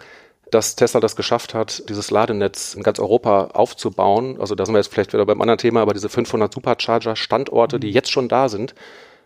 dass 0.51 0.77
Tesla 0.77 1.01
das 1.01 1.17
geschafft 1.17 1.55
hat, 1.55 1.89
dieses 1.89 2.11
Ladenetz 2.11 2.75
in 2.75 2.83
ganz 2.83 2.99
Europa 2.99 3.49
aufzubauen. 3.53 4.41
Also 4.41 4.55
da 4.55 4.65
sind 4.65 4.75
wir 4.75 4.79
jetzt 4.79 4.93
vielleicht 4.93 5.13
wieder 5.13 5.27
beim 5.27 5.41
anderen 5.41 5.59
Thema, 5.59 5.83
aber 5.83 5.93
diese 5.93 6.09
500 6.09 6.53
Supercharger-Standorte, 6.53 7.79
die 7.79 7.89
mhm. 7.89 7.93
jetzt 7.93 8.11
schon 8.11 8.29
da 8.29 8.49
sind, 8.49 8.75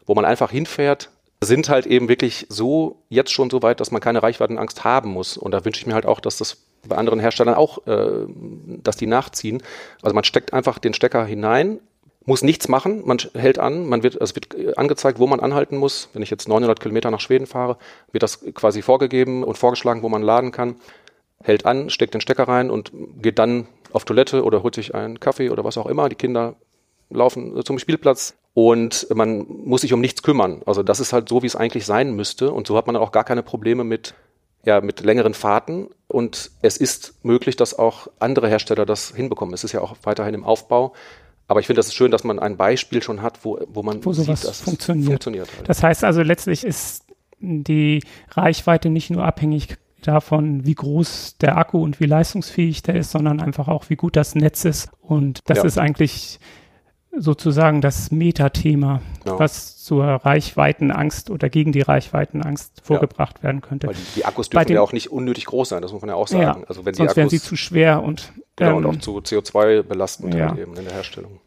wo 0.06 0.14
man 0.14 0.24
einfach 0.24 0.50
hinfährt, 0.50 1.10
sind 1.40 1.68
halt 1.68 1.86
eben 1.86 2.08
wirklich 2.08 2.46
so 2.48 3.02
jetzt 3.08 3.32
schon 3.32 3.50
so 3.50 3.62
weit, 3.62 3.80
dass 3.80 3.90
man 3.90 4.00
keine 4.00 4.22
Reichweitenangst 4.22 4.84
haben 4.84 5.10
muss. 5.10 5.36
Und 5.36 5.52
da 5.52 5.64
wünsche 5.64 5.80
ich 5.80 5.86
mir 5.86 5.94
halt 5.94 6.06
auch, 6.06 6.20
dass 6.20 6.38
das 6.38 6.56
bei 6.86 6.96
anderen 6.96 7.20
Herstellern 7.20 7.54
auch, 7.54 7.86
äh, 7.86 8.26
dass 8.82 8.96
die 8.96 9.06
nachziehen. 9.06 9.62
Also 10.02 10.14
man 10.14 10.24
steckt 10.24 10.52
einfach 10.52 10.78
den 10.78 10.94
Stecker 10.94 11.24
hinein, 11.24 11.80
muss 12.24 12.42
nichts 12.42 12.68
machen, 12.68 13.02
man 13.04 13.18
hält 13.34 13.58
an, 13.58 13.88
man 13.88 14.02
wird, 14.02 14.16
es 14.16 14.34
wird 14.34 14.78
angezeigt, 14.78 15.18
wo 15.18 15.26
man 15.26 15.40
anhalten 15.40 15.76
muss. 15.76 16.08
Wenn 16.12 16.22
ich 16.22 16.30
jetzt 16.30 16.48
900 16.48 16.80
Kilometer 16.80 17.10
nach 17.10 17.20
Schweden 17.20 17.46
fahre, 17.46 17.78
wird 18.12 18.22
das 18.22 18.40
quasi 18.54 18.82
vorgegeben 18.82 19.44
und 19.44 19.58
vorgeschlagen, 19.58 20.02
wo 20.02 20.08
man 20.08 20.22
laden 20.22 20.52
kann. 20.52 20.76
Hält 21.42 21.66
an, 21.66 21.90
steckt 21.90 22.14
den 22.14 22.20
Stecker 22.20 22.46
rein 22.46 22.70
und 22.70 22.92
geht 23.20 23.38
dann 23.38 23.66
auf 23.92 24.04
Toilette 24.04 24.44
oder 24.44 24.62
holt 24.62 24.74
sich 24.74 24.94
einen 24.94 25.20
Kaffee 25.20 25.50
oder 25.50 25.64
was 25.64 25.76
auch 25.76 25.86
immer. 25.86 26.08
Die 26.08 26.16
Kinder 26.16 26.54
laufen 27.10 27.60
zum 27.64 27.78
Spielplatz 27.78 28.34
und 28.54 29.08
man 29.14 29.44
muss 29.48 29.80
sich 29.80 29.92
um 29.92 30.00
nichts 30.00 30.22
kümmern. 30.22 30.62
Also 30.66 30.82
das 30.82 31.00
ist 31.00 31.12
halt 31.12 31.28
so, 31.28 31.42
wie 31.42 31.46
es 31.46 31.56
eigentlich 31.56 31.84
sein 31.84 32.14
müsste 32.14 32.52
und 32.52 32.66
so 32.66 32.76
hat 32.76 32.86
man 32.86 32.96
auch 32.96 33.12
gar 33.12 33.24
keine 33.24 33.42
Probleme 33.42 33.84
mit 33.84 34.14
ja, 34.64 34.80
mit 34.80 35.00
längeren 35.00 35.34
Fahrten 35.34 35.88
und 36.06 36.52
es 36.62 36.76
ist 36.76 37.24
möglich, 37.24 37.56
dass 37.56 37.76
auch 37.76 38.06
andere 38.20 38.48
Hersteller 38.48 38.86
das 38.86 39.12
hinbekommen. 39.14 39.54
Es 39.54 39.64
ist 39.64 39.72
ja 39.72 39.80
auch 39.80 39.96
weiterhin 40.04 40.34
im 40.34 40.44
Aufbau. 40.44 40.92
Aber 41.48 41.60
ich 41.60 41.66
finde, 41.66 41.78
das 41.78 41.88
ist 41.88 41.94
schön, 41.94 42.10
dass 42.10 42.24
man 42.24 42.38
ein 42.38 42.56
Beispiel 42.56 43.02
schon 43.02 43.22
hat, 43.22 43.44
wo, 43.44 43.58
wo 43.68 43.82
man 43.82 44.04
wo 44.04 44.12
sowas 44.12 44.40
sieht, 44.40 44.48
dass 44.48 44.60
funktioniert. 44.60 45.08
funktioniert 45.08 45.48
halt. 45.56 45.68
Das 45.68 45.82
heißt 45.82 46.04
also, 46.04 46.22
letztlich 46.22 46.64
ist 46.64 47.04
die 47.40 48.02
Reichweite 48.30 48.88
nicht 48.88 49.10
nur 49.10 49.24
abhängig 49.24 49.76
davon, 50.02 50.64
wie 50.64 50.74
groß 50.74 51.38
der 51.40 51.56
Akku 51.58 51.82
und 51.82 52.00
wie 52.00 52.06
leistungsfähig 52.06 52.82
der 52.82 52.96
ist, 52.96 53.10
sondern 53.10 53.40
einfach 53.40 53.68
auch, 53.68 53.90
wie 53.90 53.96
gut 53.96 54.16
das 54.16 54.34
Netz 54.34 54.64
ist. 54.64 54.88
Und 55.00 55.40
das 55.46 55.58
ja. 55.58 55.64
ist 55.64 55.78
eigentlich 55.78 56.40
sozusagen 57.16 57.80
das 57.80 58.10
Metathema, 58.10 59.02
genau. 59.22 59.38
was 59.38 59.76
zur 59.76 60.04
Reichweitenangst 60.04 61.30
oder 61.30 61.50
gegen 61.50 61.72
die 61.72 61.82
Reichweitenangst 61.82 62.80
vorgebracht 62.82 63.38
ja. 63.38 63.44
werden 63.44 63.60
könnte. 63.60 63.88
Weil 63.88 63.94
die, 63.94 64.06
die 64.16 64.24
Akkus 64.24 64.48
dürfen 64.48 64.72
ja 64.72 64.80
auch 64.80 64.92
nicht 64.92 65.12
unnötig 65.12 65.44
groß 65.44 65.68
sein, 65.68 65.82
das 65.82 65.92
muss 65.92 66.00
man 66.00 66.08
ja 66.08 66.14
auch 66.14 66.28
sagen. 66.28 66.62
Ja, 66.62 66.68
also 66.68 66.86
wenn 66.86 66.94
sonst 66.94 67.10
Akkus, 67.10 67.16
wären 67.16 67.28
sie 67.28 67.40
zu 67.40 67.56
schwer 67.56 68.02
und 68.02 68.32
genau, 68.66 68.78
ähm, 68.78 68.86
und 68.86 68.86
auch 68.86 69.00
zu 69.00 69.18
CO2 69.18 69.82
belastend 69.82 70.34
ja. 70.34 70.50
halt 70.50 70.58
eben 70.58 70.76
in 70.76 70.84
der 70.84 70.94
Herstellung. 70.94 71.40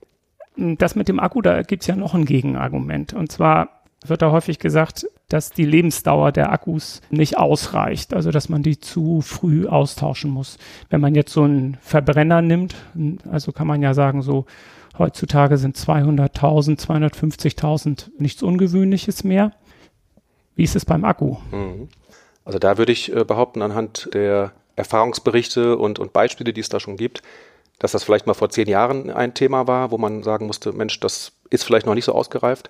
Das 0.57 0.95
mit 0.95 1.09
dem 1.09 1.19
Akku, 1.19 1.41
da 1.41 1.63
gibt's 1.63 1.87
ja 1.87 1.95
noch 1.95 2.13
ein 2.13 2.25
Gegenargument. 2.25 3.13
Und 3.13 3.31
zwar 3.31 3.81
wird 4.05 4.21
da 4.21 4.31
häufig 4.31 4.59
gesagt, 4.59 5.07
dass 5.27 5.51
die 5.51 5.65
Lebensdauer 5.65 6.31
der 6.31 6.51
Akkus 6.51 7.01
nicht 7.09 7.37
ausreicht, 7.37 8.13
also 8.13 8.31
dass 8.31 8.47
man 8.47 8.63
die 8.63 8.79
zu 8.79 9.21
früh 9.21 9.67
austauschen 9.67 10.31
muss. 10.31 10.57
Wenn 10.89 11.01
man 11.01 11.15
jetzt 11.15 11.33
so 11.33 11.43
einen 11.43 11.77
Verbrenner 11.81 12.41
nimmt, 12.41 12.75
also 13.29 13.51
kann 13.51 13.67
man 13.67 13.81
ja 13.81 13.93
sagen, 13.93 14.21
so 14.21 14.45
Heutzutage 14.97 15.57
sind 15.57 15.77
200.000, 15.77 16.79
250.000 16.79 18.11
nichts 18.17 18.41
Ungewöhnliches 18.43 19.23
mehr. 19.23 19.51
Wie 20.55 20.63
ist 20.63 20.75
es 20.75 20.85
beim 20.85 21.03
Akku? 21.03 21.37
Mhm. 21.51 21.89
Also 22.45 22.59
da 22.59 22.77
würde 22.77 22.91
ich 22.91 23.13
äh, 23.13 23.25
behaupten, 23.25 23.61
anhand 23.61 24.09
der 24.13 24.53
Erfahrungsberichte 24.75 25.77
und, 25.77 25.99
und 25.99 26.13
Beispiele, 26.13 26.53
die 26.53 26.61
es 26.61 26.69
da 26.69 26.79
schon 26.79 26.97
gibt, 26.97 27.21
dass 27.79 27.91
das 27.91 28.03
vielleicht 28.03 28.27
mal 28.27 28.33
vor 28.33 28.49
zehn 28.49 28.67
Jahren 28.67 29.09
ein 29.09 29.33
Thema 29.33 29.67
war, 29.67 29.91
wo 29.91 29.97
man 29.97 30.23
sagen 30.23 30.47
musste, 30.47 30.71
Mensch, 30.71 30.99
das 30.99 31.33
ist 31.49 31.63
vielleicht 31.63 31.85
noch 31.85 31.95
nicht 31.95 32.05
so 32.05 32.13
ausgereift. 32.13 32.69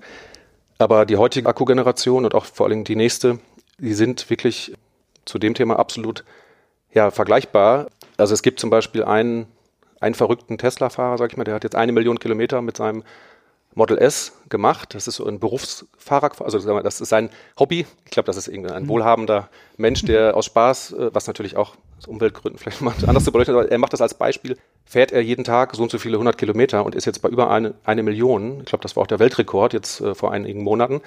Aber 0.78 1.06
die 1.06 1.18
heutige 1.18 1.48
Akkugeneration 1.48 2.26
und 2.26 2.36
auch 2.36 2.46
vor 2.46 2.68
allem 2.68 2.84
die 2.84 2.96
nächste, 2.96 3.40
die 3.78 3.94
sind 3.94 4.30
wirklich 4.30 4.74
zu 5.26 5.40
dem 5.40 5.54
Thema 5.54 5.80
absolut 5.80 6.24
ja, 6.94 7.12
vergleichbar. 7.12 7.88
Also 8.18 8.34
es 8.34 8.42
gibt 8.42 8.60
zum 8.60 8.70
Beispiel 8.70 9.04
einen 9.04 9.48
einen 10.00 10.16
verrückten 10.16 10.58
Tesla-Fahrer, 10.58 11.18
sag 11.18 11.32
ich 11.32 11.38
mal, 11.38 11.44
der 11.44 11.56
hat 11.56 11.64
jetzt 11.64 11.76
eine 11.76 11.92
Million 11.92 12.20
Kilometer 12.20 12.62
mit 12.62 12.78
seinem 12.78 13.04
Model 13.76 13.98
S 13.98 14.32
gemacht. 14.50 14.96
Das 14.96 15.08
ist 15.08 15.16
so 15.16 15.26
ein 15.26 15.40
Berufsfahrer, 15.40 16.32
also 16.40 16.60
das 16.82 17.02
ist 17.02 17.10
sein 17.10 17.30
Hobby. 17.60 17.86
Ich 18.06 18.12
glaube, 18.12 18.28
das 18.28 18.38
ist 18.38 18.48
irgendein 18.48 18.84
mhm. 18.84 18.88
wohlhabender 18.88 19.50
Mensch, 19.78 20.04
der 20.04 20.36
aus 20.36 20.46
Spaß, 20.46 20.94
äh, 20.94 21.10
was 21.14 21.28
natürlich 21.28 21.58
auch 21.58 21.76
aus 22.00 22.08
Umweltgründen 22.08 22.58
vielleicht 22.60 22.82
mal 22.82 22.94
anders 23.06 23.26
zu 23.26 23.32
beleuchten, 23.32 23.56
aber 23.56 23.70
er 23.70 23.78
macht 23.78 23.94
das 23.94 24.02
als 24.02 24.14
Beispiel. 24.14 24.58
Fährt 24.86 25.12
er 25.12 25.22
jeden 25.22 25.44
Tag 25.44 25.76
so 25.76 25.84
und 25.84 25.92
so 25.92 26.00
viele 26.00 26.18
hundert 26.18 26.38
Kilometer 26.38 26.86
und 26.86 26.96
ist 26.96 27.06
jetzt 27.06 27.22
bei 27.22 27.30
über 27.30 27.52
eine, 27.52 27.76
eine 27.84 28.04
Million. 28.04 28.62
Ich 28.62 28.66
glaube, 28.66 28.82
das 28.82 28.96
war 28.96 29.04
auch 29.04 29.08
der 29.08 29.20
Weltrekord 29.20 29.74
jetzt 29.74 30.02
äh, 30.02 30.16
vor 30.16 30.32
einigen 30.32 30.64
Monaten. 30.64 31.02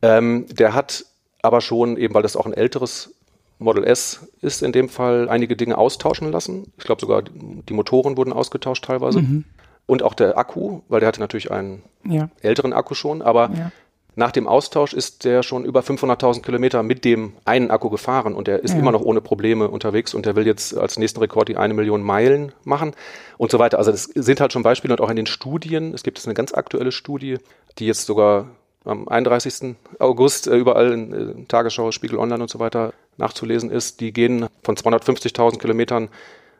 Ähm, 0.00 0.46
der 0.50 0.74
hat 0.74 1.04
aber 1.42 1.60
schon, 1.60 1.96
eben 1.96 2.14
weil 2.14 2.22
das 2.22 2.36
auch 2.36 2.46
ein 2.46 2.54
älteres 2.54 3.14
Model 3.58 3.84
S 3.84 4.28
ist 4.40 4.62
in 4.62 4.70
dem 4.70 4.88
Fall 4.88 5.28
einige 5.28 5.56
Dinge 5.56 5.78
austauschen 5.78 6.30
lassen. 6.30 6.72
Ich 6.78 6.84
glaube 6.84 7.00
sogar 7.00 7.22
die 7.22 7.72
Motoren 7.72 8.16
wurden 8.16 8.32
ausgetauscht 8.32 8.84
teilweise. 8.84 9.20
Mhm. 9.20 9.44
Und 9.88 10.02
auch 10.02 10.12
der 10.12 10.36
Akku, 10.36 10.82
weil 10.88 11.00
der 11.00 11.06
hatte 11.06 11.20
natürlich 11.20 11.50
einen 11.50 11.82
ja. 12.04 12.28
älteren 12.42 12.74
Akku 12.74 12.92
schon, 12.92 13.22
aber 13.22 13.50
ja. 13.56 13.72
nach 14.16 14.32
dem 14.32 14.46
Austausch 14.46 14.92
ist 14.92 15.24
der 15.24 15.42
schon 15.42 15.64
über 15.64 15.80
500.000 15.80 16.42
Kilometer 16.42 16.82
mit 16.82 17.06
dem 17.06 17.32
einen 17.46 17.70
Akku 17.70 17.88
gefahren 17.88 18.34
und 18.34 18.48
der 18.48 18.62
ist 18.62 18.74
ja. 18.74 18.80
immer 18.80 18.92
noch 18.92 19.00
ohne 19.00 19.22
Probleme 19.22 19.68
unterwegs 19.68 20.12
und 20.12 20.26
der 20.26 20.36
will 20.36 20.46
jetzt 20.46 20.76
als 20.76 20.98
nächsten 20.98 21.20
Rekord 21.20 21.48
die 21.48 21.56
eine 21.56 21.72
Million 21.72 22.02
Meilen 22.02 22.52
machen 22.64 22.92
und 23.38 23.50
so 23.50 23.58
weiter. 23.58 23.78
Also 23.78 23.90
das 23.90 24.04
sind 24.04 24.42
halt 24.42 24.52
schon 24.52 24.62
Beispiele 24.62 24.92
und 24.92 25.00
auch 25.00 25.08
in 25.08 25.16
den 25.16 25.24
Studien. 25.24 25.94
Es 25.94 26.02
gibt 26.02 26.18
jetzt 26.18 26.26
eine 26.26 26.34
ganz 26.34 26.52
aktuelle 26.52 26.92
Studie, 26.92 27.38
die 27.78 27.86
jetzt 27.86 28.04
sogar 28.04 28.50
am 28.84 29.08
31. 29.08 29.74
August 29.98 30.48
äh, 30.48 30.56
überall 30.56 30.92
in, 30.92 31.12
äh, 31.12 31.44
Tagesschau, 31.46 31.92
Spiegel 31.92 32.18
Online 32.18 32.42
und 32.42 32.50
so 32.50 32.58
weiter 32.58 32.92
nachzulesen 33.16 33.70
ist. 33.70 34.00
Die 34.00 34.12
gehen 34.12 34.48
von 34.62 34.76
250.000 34.76 35.58
Kilometern 35.58 36.10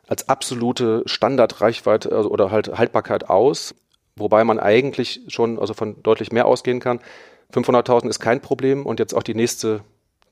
als 0.08 0.28
absolute 0.28 1.02
Standardreichweite 1.06 2.10
also, 2.10 2.30
oder 2.30 2.50
halt 2.50 2.76
Haltbarkeit 2.76 3.28
aus, 3.30 3.74
wobei 4.16 4.42
man 4.42 4.58
eigentlich 4.58 5.20
schon 5.28 5.58
also 5.58 5.74
von 5.74 6.02
deutlich 6.02 6.32
mehr 6.32 6.46
ausgehen 6.46 6.80
kann. 6.80 7.00
500.000 7.52 8.08
ist 8.08 8.18
kein 8.18 8.40
Problem 8.40 8.84
und 8.84 8.98
jetzt 8.98 9.14
auch 9.14 9.22
die 9.22 9.34
nächste 9.34 9.82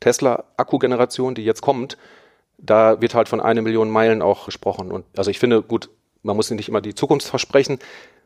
Tesla-Akku-Generation, 0.01 1.35
die 1.35 1.45
jetzt 1.45 1.63
kommt, 1.63 1.97
da 2.59 3.01
wird 3.01 3.15
halt 3.15 3.29
von 3.29 3.41
einer 3.41 3.63
Million 3.63 3.91
Meilen 3.91 4.23
auch 4.23 4.47
gesprochen. 4.47 4.91
Und 4.91 5.05
also 5.17 5.31
ich 5.31 5.39
finde, 5.39 5.63
gut, 5.63 5.91
man 6.23 6.37
muss 6.37 6.51
nicht 6.51 6.69
immer 6.69 6.81
die 6.81 6.95
Zukunft 6.95 7.27
versprechen, 7.27 7.79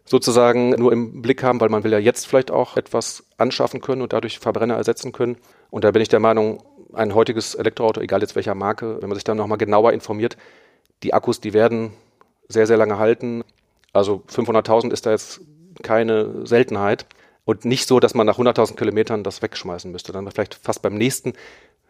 sozusagen 0.04 0.70
nur 0.70 0.92
im 0.92 1.22
Blick 1.22 1.42
haben, 1.42 1.60
weil 1.60 1.68
man 1.68 1.84
will 1.84 1.92
ja 1.92 1.98
jetzt 1.98 2.26
vielleicht 2.26 2.50
auch 2.50 2.76
etwas 2.76 3.24
anschaffen 3.36 3.80
können 3.80 4.02
und 4.02 4.12
dadurch 4.12 4.38
Verbrenner 4.38 4.76
ersetzen 4.76 5.12
können. 5.12 5.36
Und 5.70 5.84
da 5.84 5.90
bin 5.90 6.02
ich 6.02 6.08
der 6.08 6.20
Meinung, 6.20 6.62
ein 6.92 7.14
heutiges 7.14 7.54
Elektroauto, 7.54 8.00
egal 8.00 8.20
jetzt 8.20 8.34
welcher 8.34 8.54
Marke, 8.54 9.00
wenn 9.00 9.08
man 9.08 9.14
sich 9.14 9.24
dann 9.24 9.36
nochmal 9.36 9.58
genauer 9.58 9.92
informiert, 9.92 10.36
die 11.02 11.14
Akkus, 11.14 11.40
die 11.40 11.52
werden 11.52 11.92
sehr, 12.48 12.66
sehr 12.66 12.76
lange 12.76 12.98
halten. 12.98 13.44
Also 13.92 14.22
500.000 14.28 14.92
ist 14.92 15.06
da 15.06 15.10
jetzt 15.10 15.40
keine 15.82 16.46
Seltenheit. 16.46 17.06
Und 17.44 17.64
nicht 17.64 17.88
so, 17.88 18.00
dass 18.00 18.14
man 18.14 18.26
nach 18.26 18.38
100.000 18.38 18.76
Kilometern 18.76 19.24
das 19.24 19.42
wegschmeißen 19.42 19.90
müsste. 19.90 20.12
Dann 20.12 20.30
vielleicht 20.30 20.54
fast 20.54 20.82
beim 20.82 20.94
nächsten 20.94 21.32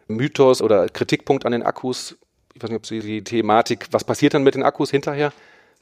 Mythos 0.07 0.61
oder 0.61 0.87
Kritikpunkt 0.89 1.45
an 1.45 1.51
den 1.51 1.63
Akkus. 1.63 2.17
Ich 2.53 2.63
weiß 2.63 2.69
nicht, 2.69 2.77
ob 2.77 2.85
Sie 2.85 2.99
die 2.99 3.23
Thematik, 3.23 3.87
was 3.91 4.03
passiert 4.03 4.33
dann 4.33 4.43
mit 4.43 4.55
den 4.55 4.63
Akkus 4.63 4.91
hinterher, 4.91 5.31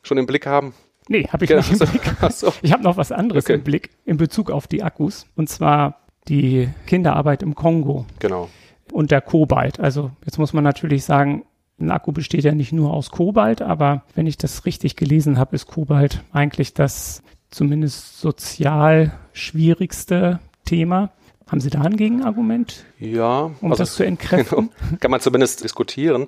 schon 0.03 0.17
im 0.17 0.25
Blick 0.25 0.45
haben. 0.45 0.73
Nee, 1.07 1.27
habe 1.27 1.45
ich 1.45 1.49
genau. 1.49 1.61
nicht 1.61 1.81
im 1.81 1.87
Blick. 1.87 2.01
So. 2.31 2.53
Ich 2.61 2.71
habe 2.71 2.83
noch 2.83 2.97
was 2.97 3.11
anderes 3.11 3.45
okay. 3.45 3.55
im 3.55 3.63
Blick 3.63 3.89
in 4.05 4.17
Bezug 4.17 4.51
auf 4.51 4.67
die 4.67 4.83
Akkus. 4.83 5.25
Und 5.35 5.49
zwar 5.49 6.01
die 6.27 6.69
Kinderarbeit 6.85 7.41
im 7.41 7.55
Kongo. 7.55 8.05
Genau. 8.19 8.49
Und 8.91 9.11
der 9.11 9.21
Kobalt. 9.21 9.79
Also 9.79 10.11
jetzt 10.25 10.37
muss 10.37 10.53
man 10.53 10.63
natürlich 10.63 11.05
sagen, 11.05 11.45
ein 11.79 11.91
Akku 11.91 12.11
besteht 12.11 12.43
ja 12.43 12.53
nicht 12.53 12.71
nur 12.71 12.93
aus 12.93 13.11
Kobalt, 13.11 13.61
aber 13.61 14.03
wenn 14.15 14.27
ich 14.27 14.37
das 14.37 14.65
richtig 14.65 14.95
gelesen 14.95 15.37
habe, 15.37 15.55
ist 15.55 15.67
Kobalt 15.67 16.21
eigentlich 16.31 16.73
das 16.73 17.23
zumindest 17.49 18.19
sozial 18.19 19.11
schwierigste 19.33 20.39
Thema. 20.65 21.11
Haben 21.47 21.61
Sie 21.61 21.69
da 21.69 21.81
ein 21.81 21.97
Gegenargument? 21.97 22.85
Ja, 22.99 23.51
um 23.61 23.71
also, 23.71 23.83
das 23.83 23.95
zu 23.95 24.03
entkräften? 24.03 24.69
Genau, 24.79 24.97
kann 24.99 25.11
man 25.11 25.19
zumindest 25.19 25.63
diskutieren. 25.63 26.27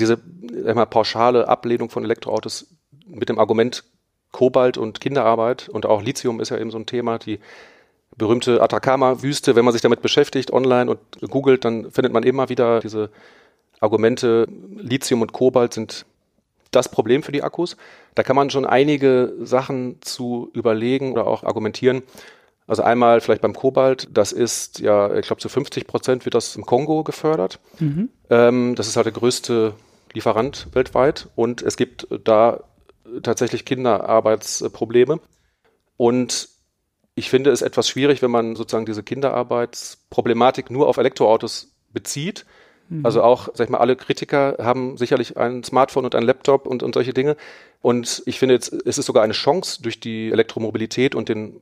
Diese 0.00 0.18
mal, 0.74 0.86
pauschale 0.86 1.48
Ablehnung 1.48 1.90
von 1.90 2.04
Elektroautos 2.04 2.74
mit 3.06 3.28
dem 3.28 3.38
Argument 3.38 3.84
Kobalt 4.32 4.78
und 4.78 5.00
Kinderarbeit 5.00 5.68
und 5.68 5.86
auch 5.86 6.02
Lithium 6.02 6.40
ist 6.40 6.48
ja 6.48 6.58
eben 6.58 6.70
so 6.70 6.78
ein 6.78 6.86
Thema, 6.86 7.18
die 7.18 7.38
berühmte 8.16 8.62
Atacama-Wüste, 8.62 9.54
wenn 9.54 9.64
man 9.64 9.72
sich 9.72 9.82
damit 9.82 10.02
beschäftigt 10.02 10.52
online 10.52 10.90
und 10.90 11.30
googelt, 11.30 11.64
dann 11.64 11.90
findet 11.90 12.12
man 12.12 12.22
immer 12.22 12.48
wieder 12.48 12.80
diese 12.80 13.10
Argumente, 13.84 14.48
Lithium 14.76 15.22
und 15.22 15.32
Kobalt 15.32 15.74
sind 15.74 16.06
das 16.70 16.88
Problem 16.90 17.22
für 17.22 17.32
die 17.32 17.42
Akkus. 17.42 17.76
Da 18.14 18.22
kann 18.22 18.34
man 18.34 18.50
schon 18.50 18.64
einige 18.64 19.34
Sachen 19.40 19.98
zu 20.00 20.50
überlegen 20.54 21.12
oder 21.12 21.26
auch 21.26 21.44
argumentieren. 21.44 22.02
Also 22.66 22.82
einmal 22.82 23.20
vielleicht 23.20 23.42
beim 23.42 23.54
Kobalt, 23.54 24.08
das 24.12 24.32
ist 24.32 24.80
ja, 24.80 25.14
ich 25.14 25.26
glaube 25.26 25.40
zu 25.40 25.48
50 25.48 25.86
Prozent 25.86 26.24
wird 26.24 26.34
das 26.34 26.56
im 26.56 26.64
Kongo 26.64 27.04
gefördert. 27.04 27.60
Mhm. 27.78 28.08
Ähm, 28.30 28.74
das 28.74 28.88
ist 28.88 28.96
halt 28.96 29.06
der 29.06 29.12
größte 29.12 29.74
Lieferant 30.14 30.68
weltweit 30.72 31.28
und 31.34 31.60
es 31.60 31.76
gibt 31.76 32.08
da 32.24 32.64
tatsächlich 33.22 33.64
Kinderarbeitsprobleme. 33.64 35.20
Und 35.96 36.48
ich 37.14 37.30
finde 37.30 37.50
es 37.50 37.62
etwas 37.62 37.88
schwierig, 37.88 38.22
wenn 38.22 38.30
man 38.30 38.56
sozusagen 38.56 38.86
diese 38.86 39.02
Kinderarbeitsproblematik 39.02 40.70
nur 40.70 40.88
auf 40.88 40.96
Elektroautos 40.96 41.74
bezieht. 41.92 42.46
Mhm. 42.88 43.04
Also 43.04 43.22
auch, 43.22 43.48
sag 43.54 43.64
ich 43.64 43.70
mal, 43.70 43.78
alle 43.78 43.96
Kritiker 43.96 44.56
haben 44.60 44.96
sicherlich 44.96 45.36
ein 45.36 45.64
Smartphone 45.64 46.04
und 46.04 46.14
ein 46.14 46.22
Laptop 46.22 46.66
und, 46.66 46.82
und 46.82 46.94
solche 46.94 47.12
Dinge. 47.12 47.36
Und 47.82 48.22
ich 48.26 48.38
finde 48.38 48.54
jetzt, 48.54 48.72
es 48.72 48.98
ist 48.98 49.06
sogar 49.06 49.22
eine 49.22 49.32
Chance 49.32 49.82
durch 49.82 50.00
die 50.00 50.30
Elektromobilität 50.30 51.14
und 51.14 51.28
den, 51.28 51.60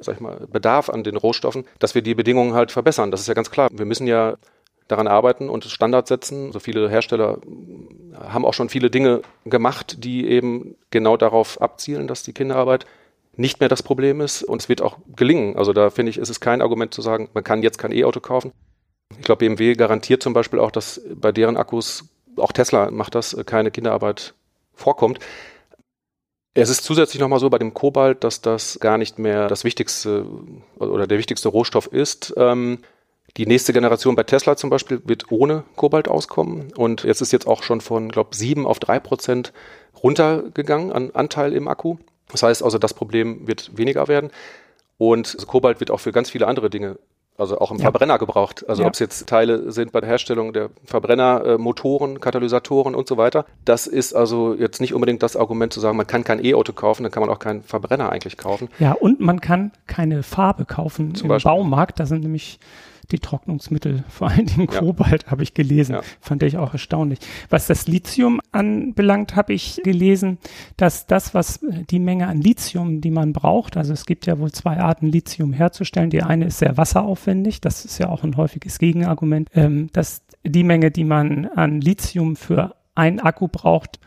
sag 0.00 0.16
ich 0.16 0.20
mal, 0.20 0.46
Bedarf 0.50 0.88
an 0.88 1.04
den 1.04 1.16
Rohstoffen, 1.16 1.64
dass 1.78 1.94
wir 1.94 2.02
die 2.02 2.14
Bedingungen 2.14 2.54
halt 2.54 2.70
verbessern. 2.70 3.10
Das 3.10 3.20
ist 3.20 3.26
ja 3.26 3.34
ganz 3.34 3.50
klar. 3.50 3.68
Wir 3.72 3.86
müssen 3.86 4.06
ja 4.06 4.36
daran 4.88 5.06
arbeiten 5.06 5.48
und 5.48 5.64
Standards 5.64 6.08
setzen. 6.08 6.46
Also 6.46 6.60
viele 6.60 6.88
Hersteller 6.88 7.38
haben 8.18 8.44
auch 8.44 8.54
schon 8.54 8.68
viele 8.68 8.90
Dinge 8.90 9.22
gemacht, 9.44 10.04
die 10.04 10.28
eben 10.28 10.76
genau 10.90 11.16
darauf 11.16 11.60
abzielen, 11.60 12.08
dass 12.08 12.22
die 12.22 12.32
Kinderarbeit 12.32 12.86
nicht 13.36 13.60
mehr 13.60 13.68
das 13.68 13.82
Problem 13.82 14.20
ist 14.20 14.42
und 14.42 14.60
es 14.60 14.68
wird 14.68 14.82
auch 14.82 14.98
gelingen. 15.14 15.56
Also 15.56 15.72
da 15.72 15.90
finde 15.90 16.10
ich, 16.10 16.18
ist 16.18 16.28
es 16.28 16.40
kein 16.40 16.60
Argument 16.60 16.92
zu 16.92 17.02
sagen, 17.02 17.28
man 17.32 17.44
kann 17.44 17.62
jetzt 17.62 17.78
kein 17.78 17.92
E-Auto 17.92 18.20
kaufen. 18.20 18.52
Ich 19.18 19.24
glaube, 19.24 19.40
BMW 19.40 19.74
garantiert 19.74 20.22
zum 20.22 20.32
Beispiel 20.32 20.60
auch, 20.60 20.70
dass 20.70 21.00
bei 21.14 21.32
deren 21.32 21.56
Akkus, 21.56 22.04
auch 22.36 22.52
Tesla 22.52 22.90
macht 22.90 23.14
das, 23.14 23.36
keine 23.46 23.70
Kinderarbeit 23.70 24.34
vorkommt. 24.74 25.18
Es 26.54 26.68
ist 26.68 26.84
zusätzlich 26.84 27.20
nochmal 27.20 27.38
so 27.38 27.48
bei 27.48 27.58
dem 27.58 27.74
Kobalt, 27.74 28.24
dass 28.24 28.40
das 28.40 28.80
gar 28.80 28.98
nicht 28.98 29.18
mehr 29.18 29.48
das 29.48 29.64
wichtigste 29.64 30.26
oder 30.78 31.06
der 31.06 31.18
wichtigste 31.18 31.48
Rohstoff 31.48 31.86
ist. 31.86 32.34
Ähm, 32.36 32.78
die 33.36 33.46
nächste 33.46 33.72
Generation 33.72 34.16
bei 34.16 34.24
Tesla 34.24 34.56
zum 34.56 34.70
Beispiel 34.70 35.00
wird 35.04 35.30
ohne 35.30 35.64
Kobalt 35.76 36.08
auskommen. 36.08 36.72
Und 36.76 37.04
jetzt 37.04 37.20
ist 37.20 37.32
jetzt 37.32 37.46
auch 37.46 37.62
schon 37.62 37.80
von, 37.80 38.08
glaube 38.08 38.34
sieben 38.34 38.66
auf 38.66 38.80
drei 38.80 38.98
Prozent 38.98 39.52
runtergegangen 40.02 40.92
an 40.92 41.10
Anteil 41.12 41.52
im 41.52 41.68
Akku. 41.68 41.98
Das 42.32 42.42
heißt 42.42 42.62
also, 42.62 42.78
das 42.78 42.94
Problem 42.94 43.46
wird 43.46 43.76
weniger 43.76 44.08
werden. 44.08 44.30
Und 44.98 45.46
Kobalt 45.46 45.80
wird 45.80 45.90
auch 45.90 46.00
für 46.00 46.12
ganz 46.12 46.30
viele 46.30 46.46
andere 46.46 46.68
Dinge 46.68 46.98
also 47.40 47.58
auch 47.58 47.70
im 47.70 47.78
ja. 47.78 47.82
Verbrenner 47.82 48.18
gebraucht. 48.18 48.68
Also 48.68 48.82
ja. 48.82 48.88
ob 48.88 48.94
es 48.94 49.00
jetzt 49.00 49.28
Teile 49.28 49.72
sind 49.72 49.92
bei 49.92 50.00
der 50.00 50.08
Herstellung 50.08 50.52
der 50.52 50.70
Verbrennermotoren, 50.84 52.16
äh, 52.16 52.18
Katalysatoren 52.18 52.94
und 52.94 53.08
so 53.08 53.16
weiter. 53.16 53.44
Das 53.64 53.86
ist 53.86 54.14
also 54.14 54.54
jetzt 54.54 54.80
nicht 54.80 54.94
unbedingt 54.94 55.22
das 55.22 55.36
Argument 55.36 55.72
zu 55.72 55.80
sagen, 55.80 55.96
man 55.96 56.06
kann 56.06 56.24
kein 56.24 56.44
E-Auto 56.44 56.72
kaufen, 56.72 57.02
dann 57.02 57.12
kann 57.12 57.22
man 57.22 57.30
auch 57.30 57.38
keinen 57.38 57.62
Verbrenner 57.62 58.10
eigentlich 58.10 58.36
kaufen. 58.36 58.68
Ja, 58.78 58.92
und 58.92 59.20
man 59.20 59.40
kann 59.40 59.72
keine 59.86 60.22
Farbe 60.22 60.64
kaufen 60.64 61.14
Zum 61.14 61.26
im 61.26 61.28
Beispiel. 61.28 61.50
Baumarkt. 61.50 61.98
Da 62.00 62.06
sind 62.06 62.22
nämlich 62.22 62.58
die 63.12 63.18
Trocknungsmittel, 63.18 64.04
vor 64.08 64.28
allen 64.28 64.46
Dingen 64.46 64.66
Kobalt, 64.66 65.24
ja. 65.24 65.30
habe 65.30 65.42
ich 65.42 65.54
gelesen. 65.54 65.96
Ja. 65.96 66.02
Fand 66.20 66.42
ich 66.42 66.56
auch 66.56 66.72
erstaunlich. 66.72 67.18
Was 67.48 67.66
das 67.66 67.86
Lithium 67.86 68.40
anbelangt, 68.52 69.36
habe 69.36 69.52
ich 69.52 69.80
gelesen, 69.84 70.38
dass 70.76 71.06
das, 71.06 71.34
was 71.34 71.60
die 71.90 71.98
Menge 71.98 72.26
an 72.28 72.40
Lithium, 72.40 73.00
die 73.00 73.10
man 73.10 73.32
braucht, 73.32 73.76
also 73.76 73.92
es 73.92 74.06
gibt 74.06 74.26
ja 74.26 74.38
wohl 74.38 74.52
zwei 74.52 74.78
Arten, 74.78 75.06
Lithium 75.06 75.52
herzustellen. 75.52 76.10
Die 76.10 76.22
eine 76.22 76.46
ist 76.46 76.58
sehr 76.58 76.76
wasseraufwendig, 76.76 77.60
das 77.60 77.84
ist 77.84 77.98
ja 77.98 78.08
auch 78.08 78.24
ein 78.24 78.36
häufiges 78.36 78.78
Gegenargument, 78.78 79.48
ähm, 79.54 79.88
dass 79.92 80.22
die 80.44 80.64
Menge, 80.64 80.90
die 80.90 81.04
man 81.04 81.46
an 81.46 81.80
Lithium 81.80 82.36
für 82.36 82.74
ein 82.94 83.20
Akku 83.20 83.48
braucht, 83.48 84.00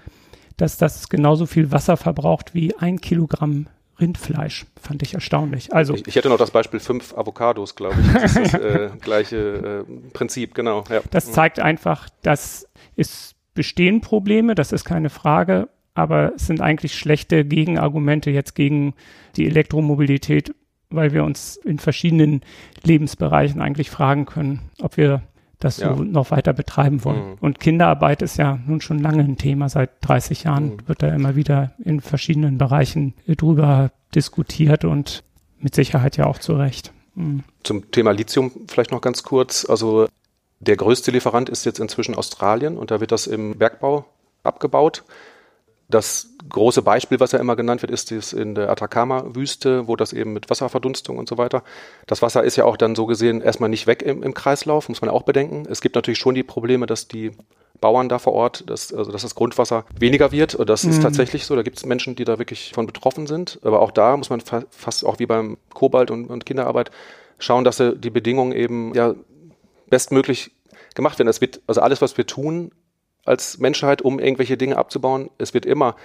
dass 0.58 0.78
das 0.78 1.10
genauso 1.10 1.46
viel 1.46 1.72
Wasser 1.72 1.98
verbraucht 1.98 2.54
wie 2.54 2.76
ein 2.76 3.02
Kilogramm 3.02 3.68
Rindfleisch. 4.04 4.66
Fand 4.80 5.02
ich 5.02 5.14
erstaunlich. 5.14 5.74
Also 5.74 5.96
ich, 5.96 6.06
ich 6.08 6.16
hätte 6.16 6.28
noch 6.28 6.38
das 6.38 6.52
Beispiel 6.52 6.82
fünf 6.82 7.18
Avocados, 7.18 7.76
glaube 7.76 7.96
ich. 8.02 8.14
Das 8.14 8.36
ist 8.36 8.54
das 8.54 8.62
äh, 8.62 8.90
gleiche 9.02 9.86
äh, 9.88 10.10
Prinzip, 10.12 10.54
genau. 10.54 10.84
Ja. 10.90 11.02
Das 11.12 11.32
zeigt 11.32 11.60
einfach, 11.60 12.10
dass 12.22 12.68
es 12.98 13.36
bestehen 13.54 14.02
Probleme, 14.02 14.56
das 14.56 14.74
ist 14.74 14.84
keine 14.84 15.10
Frage, 15.10 15.70
aber 15.94 16.34
es 16.36 16.48
sind 16.48 16.60
eigentlich 16.60 16.96
schlechte 16.96 17.46
Gegenargumente 17.46 18.30
jetzt 18.30 18.56
gegen 18.56 18.94
die 19.38 19.46
Elektromobilität, 19.46 20.54
weil 20.90 21.14
wir 21.14 21.24
uns 21.24 21.56
in 21.58 21.80
verschiedenen 21.80 22.42
Lebensbereichen 22.84 23.62
eigentlich 23.62 23.90
fragen 23.90 24.26
können, 24.26 24.70
ob 24.82 24.98
wir 24.98 25.24
das 25.64 25.78
ja. 25.78 25.96
so 25.96 26.04
noch 26.04 26.32
weiter 26.32 26.54
betreiben 26.54 27.04
wollen. 27.04 27.32
Mhm. 27.32 27.38
Und 27.40 27.60
Kinderarbeit 27.60 28.22
ist 28.22 28.38
ja 28.38 28.60
nun 28.66 28.82
schon 28.82 29.00
lange 29.00 29.24
ein 29.24 29.38
Thema. 29.38 29.70
Seit 29.70 29.92
30 30.02 30.44
Jahren 30.44 30.66
mhm. 30.66 30.78
wird 30.88 31.04
da 31.04 31.10
immer 31.10 31.36
wieder 31.36 31.74
in 31.84 32.02
verschiedenen 32.02 32.58
Bereichen 32.58 33.14
drüber 33.28 33.92
diskutiert 34.16 34.86
und 34.86 35.24
mit 35.60 35.76
Sicherheit 35.76 36.18
ja 36.18 36.26
auch 36.26 36.40
zu 36.40 36.54
Recht. 36.54 36.92
Mhm. 37.16 37.44
Zum 37.64 37.92
Thema 37.92 38.12
Lithium 38.12 38.52
vielleicht 38.68 38.92
noch 38.92 39.02
ganz 39.02 39.24
kurz. 39.24 39.66
Also 39.66 40.08
der 40.60 40.78
größte 40.78 41.12
Lieferant 41.12 41.50
ist 41.50 41.66
jetzt 41.66 41.80
inzwischen 41.80 42.16
Australien 42.16 42.78
und 42.78 42.92
da 42.92 43.00
wird 43.00 43.12
das 43.12 43.28
im 43.28 43.58
Bergbau 43.58 44.06
abgebaut. 44.44 45.04
Das 45.94 46.30
große 46.50 46.82
Beispiel, 46.82 47.20
was 47.20 47.34
ja 47.34 47.40
immer 47.40 47.56
genannt 47.56 47.84
wird, 47.84 47.92
ist 47.92 48.10
dies 48.10 48.34
in 48.34 48.56
der 48.56 48.70
Atacama-Wüste, 48.72 49.88
wo 49.88 49.96
das 49.96 50.12
eben 50.12 50.34
mit 50.34 50.50
Wasserverdunstung 50.50 51.20
und 51.20 51.30
so 51.30 51.38
weiter. 51.38 51.64
Das 52.08 52.24
Wasser 52.24 52.44
ist 52.44 52.56
ja 52.56 52.66
auch 52.66 52.78
dann 52.78 52.96
so 52.96 53.06
gesehen 53.06 53.42
erstmal 53.42 53.70
nicht 53.70 53.86
weg 53.86 54.02
im, 54.02 54.24
im 54.24 54.34
Kreislauf, 54.34 54.90
muss 54.90 55.02
man 55.02 55.12
auch 55.12 55.22
bedenken. 55.22 55.68
Es 55.70 55.82
gibt 55.82 55.96
natürlich 55.96 56.18
schon 56.18 56.34
die 56.34 56.42
Probleme, 56.42 56.88
dass 56.88 57.08
die 57.08 57.32
Bauern 57.80 58.10
da 58.10 58.18
vor 58.18 58.34
Ort, 58.34 58.70
dass, 58.70 58.92
also 58.92 59.12
dass 59.12 59.22
das 59.22 59.36
Grundwasser 59.36 59.86
weniger 60.00 60.32
wird. 60.32 60.58
Das 60.68 60.84
ist 60.84 60.98
mhm. 60.98 61.02
tatsächlich 61.04 61.46
so. 61.46 61.56
Da 61.56 61.62
gibt 61.62 61.78
es 61.78 61.86
Menschen, 61.86 62.16
die 62.16 62.26
da 62.26 62.40
wirklich 62.40 62.72
von 62.74 62.88
betroffen 62.88 63.28
sind. 63.28 63.60
Aber 63.62 63.82
auch 63.82 63.92
da 63.92 64.18
muss 64.18 64.32
man 64.32 64.42
fa 64.42 64.64
fast 64.72 65.06
auch 65.06 65.20
wie 65.20 65.28
beim 65.28 65.58
Kobalt 65.74 66.10
und, 66.10 66.26
und 66.26 66.46
Kinderarbeit 66.46 66.90
schauen, 67.38 67.64
dass 67.64 67.78
die 67.78 68.10
Bedingungen 68.10 68.54
eben 68.54 68.96
ja 68.96 69.14
bestmöglich 69.90 70.52
gemacht 70.96 71.20
werden. 71.20 71.28
Das 71.28 71.42
wird, 71.42 71.62
also 71.68 71.82
alles, 71.82 72.02
was 72.02 72.18
wir 72.18 72.26
tun, 72.26 72.72
als 73.26 73.58
Menschheit, 73.58 74.02
um 74.02 74.20
irgendwelche 74.20 74.58
Dinge 74.58 74.78
abzubauen. 74.78 75.30
Es 75.38 75.54
wird 75.54 75.66
immer 75.66 75.96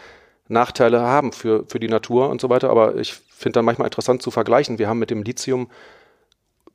Nachteile 0.49 1.01
haben 1.01 1.33
für, 1.33 1.65
für 1.69 1.79
die 1.79 1.89
Natur 1.89 2.31
und 2.31 2.41
so 2.41 2.49
weiter, 2.49 2.71
aber 2.71 2.97
ich 2.97 3.13
finde 3.13 3.59
dann 3.59 3.65
manchmal 3.65 3.87
interessant 3.87 4.23
zu 4.23 4.31
vergleichen. 4.31 4.79
Wir 4.79 4.89
haben 4.89 4.99
mit 4.99 5.11
dem 5.11 5.23
Lithium, 5.23 5.69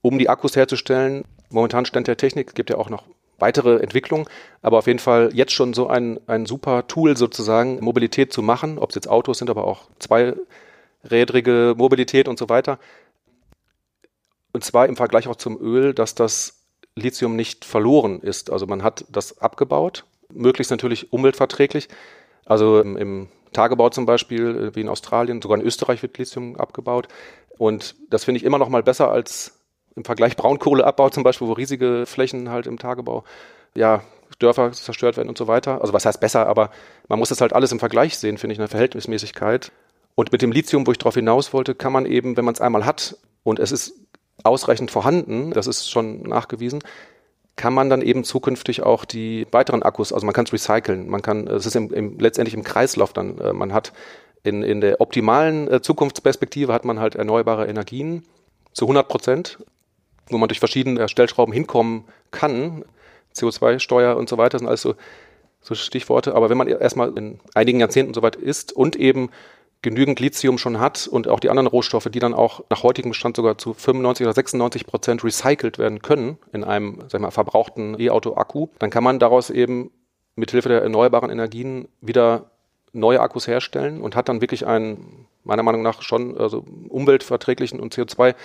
um 0.01 0.19
die 0.19 0.29
Akkus 0.29 0.55
herzustellen, 0.55 1.25
momentan 1.49 1.85
Stand 1.85 2.07
der 2.07 2.17
Technik, 2.17 2.55
gibt 2.55 2.69
ja 2.69 2.77
auch 2.77 2.89
noch 2.89 3.03
weitere 3.39 3.77
Entwicklungen, 3.77 4.27
aber 4.61 4.77
auf 4.77 4.87
jeden 4.87 4.99
Fall 4.99 5.31
jetzt 5.33 5.53
schon 5.53 5.73
so 5.73 5.87
ein, 5.87 6.19
ein 6.27 6.45
super 6.45 6.87
Tool 6.87 7.17
sozusagen, 7.17 7.79
Mobilität 7.83 8.31
zu 8.31 8.41
machen, 8.41 8.77
ob 8.77 8.89
es 8.89 8.95
jetzt 8.95 9.09
Autos 9.09 9.39
sind, 9.39 9.49
aber 9.49 9.65
auch 9.65 9.89
zweirädrige 9.99 11.73
Mobilität 11.75 12.27
und 12.27 12.37
so 12.37 12.49
weiter. 12.49 12.79
Und 14.53 14.63
zwar 14.63 14.87
im 14.87 14.95
Vergleich 14.95 15.27
auch 15.27 15.35
zum 15.35 15.59
Öl, 15.59 15.95
dass 15.95 16.13
das 16.13 16.63
Lithium 16.95 17.35
nicht 17.35 17.65
verloren 17.65 18.21
ist. 18.21 18.51
Also 18.51 18.67
man 18.67 18.83
hat 18.83 19.05
das 19.09 19.39
abgebaut 19.39 20.05
möglichst 20.33 20.71
natürlich 20.71 21.11
umweltverträglich. 21.13 21.87
Also 22.45 22.81
im, 22.81 22.97
im 22.97 23.27
Tagebau 23.53 23.89
zum 23.89 24.05
Beispiel, 24.05 24.69
äh, 24.71 24.75
wie 24.75 24.81
in 24.81 24.89
Australien, 24.89 25.41
sogar 25.41 25.57
in 25.57 25.65
Österreich 25.65 26.01
wird 26.01 26.17
Lithium 26.17 26.55
abgebaut. 26.55 27.07
Und 27.57 27.95
das 28.09 28.25
finde 28.25 28.39
ich 28.39 28.45
immer 28.45 28.57
noch 28.57 28.69
mal 28.69 28.83
besser 28.83 29.11
als 29.11 29.59
im 29.95 30.03
Vergleich 30.03 30.35
Braunkohleabbau 30.35 31.09
zum 31.09 31.23
Beispiel, 31.23 31.47
wo 31.47 31.53
riesige 31.53 32.05
Flächen 32.05 32.49
halt 32.49 32.65
im 32.65 32.79
Tagebau, 32.79 33.23
ja, 33.75 34.01
Dörfer 34.39 34.71
zerstört 34.71 35.17
werden 35.17 35.29
und 35.29 35.37
so 35.37 35.47
weiter. 35.47 35.81
Also 35.81 35.93
was 35.93 36.05
heißt 36.05 36.19
besser, 36.19 36.47
aber 36.47 36.71
man 37.07 37.19
muss 37.19 37.29
das 37.29 37.41
halt 37.41 37.53
alles 37.53 37.71
im 37.71 37.79
Vergleich 37.79 38.17
sehen, 38.17 38.37
finde 38.37 38.53
ich, 38.53 38.57
in 38.57 38.63
der 38.63 38.69
Verhältnismäßigkeit. 38.69 39.71
Und 40.15 40.31
mit 40.31 40.41
dem 40.41 40.51
Lithium, 40.51 40.85
wo 40.87 40.91
ich 40.91 40.97
darauf 40.97 41.15
hinaus 41.15 41.53
wollte, 41.53 41.75
kann 41.75 41.93
man 41.93 42.05
eben, 42.05 42.35
wenn 42.37 42.45
man 42.45 42.53
es 42.53 42.61
einmal 42.61 42.85
hat 42.85 43.17
und 43.43 43.59
es 43.59 43.71
ist 43.71 43.93
ausreichend 44.43 44.91
vorhanden, 44.91 45.51
das 45.51 45.67
ist 45.67 45.89
schon 45.89 46.23
nachgewiesen, 46.23 46.83
kann 47.55 47.73
man 47.73 47.89
dann 47.89 48.01
eben 48.01 48.23
zukünftig 48.23 48.83
auch 48.83 49.05
die 49.05 49.47
weiteren 49.51 49.83
Akkus, 49.83 50.11
also 50.11 50.25
man 50.25 50.33
kann 50.33 50.45
es 50.45 50.53
recyceln, 50.53 51.07
man 51.07 51.21
kann, 51.21 51.47
es 51.47 51.65
ist 51.65 51.75
im, 51.75 51.93
im, 51.93 52.19
letztendlich 52.19 52.55
im 52.55 52.63
Kreislauf 52.63 53.13
dann, 53.13 53.37
äh, 53.37 53.53
man 53.53 53.73
hat 53.73 53.93
in, 54.43 54.63
in 54.63 54.81
der 54.81 54.99
optimalen 55.01 55.71
äh, 55.71 55.81
Zukunftsperspektive 55.81 56.73
hat 56.73 56.85
man 56.85 56.99
halt 56.99 57.15
erneuerbare 57.15 57.67
Energien 57.67 58.23
zu 58.73 58.85
100 58.85 59.07
Prozent, 59.07 59.59
wo 60.29 60.37
man 60.37 60.49
durch 60.49 60.59
verschiedene 60.59 61.07
Stellschrauben 61.07 61.53
hinkommen 61.53 62.05
kann, 62.31 62.83
CO2-Steuer 63.35 64.17
und 64.17 64.29
so 64.29 64.37
weiter 64.37 64.57
sind 64.57 64.67
alles 64.67 64.81
so, 64.81 64.95
so 65.61 65.75
Stichworte, 65.75 66.35
aber 66.35 66.49
wenn 66.49 66.57
man 66.57 66.67
erstmal 66.67 67.17
in 67.17 67.39
einigen 67.53 67.79
Jahrzehnten 67.79 68.13
soweit 68.13 68.35
ist 68.35 68.73
und 68.73 68.95
eben 68.95 69.29
genügend 69.83 70.19
Lithium 70.19 70.57
schon 70.57 70.79
hat 70.79 71.07
und 71.07 71.27
auch 71.27 71.39
die 71.39 71.49
anderen 71.49 71.67
Rohstoffe, 71.67 72.09
die 72.09 72.19
dann 72.19 72.33
auch 72.33 72.63
nach 72.69 72.81
heutigem 72.81 73.13
Stand 73.13 73.35
sogar 73.35 73.57
zu 73.59 73.73
95 73.73 74.25
oder 74.25 74.33
96 74.33 74.87
Prozent 74.87 75.23
recycelt 75.23 75.77
werden 75.77 76.01
können 76.01 76.39
in 76.51 76.63
einem 76.63 77.03
sag 77.09 77.21
mal, 77.21 77.29
verbrauchten 77.29 77.99
E-Auto-Akku, 77.99 78.69
dann 78.79 78.89
kann 78.89 79.03
man 79.03 79.19
daraus 79.19 79.51
eben 79.51 79.91
mit 80.35 80.51
Hilfe 80.51 80.69
der 80.69 80.81
erneuerbaren 80.81 81.29
Energien 81.29 81.87
wieder 82.01 82.49
neue 82.93 83.19
Akkus 83.19 83.47
herstellen 83.47 84.01
und 84.01 84.15
hat 84.15 84.29
dann 84.29 84.41
wirklich 84.41 84.65
einen, 84.65 85.27
meiner 85.43 85.63
Meinung 85.63 85.81
nach, 85.81 86.01
schon 86.01 86.37
also 86.37 86.65
umweltverträglichen 86.89 87.79
und 87.79 87.93
CO2 87.93 88.35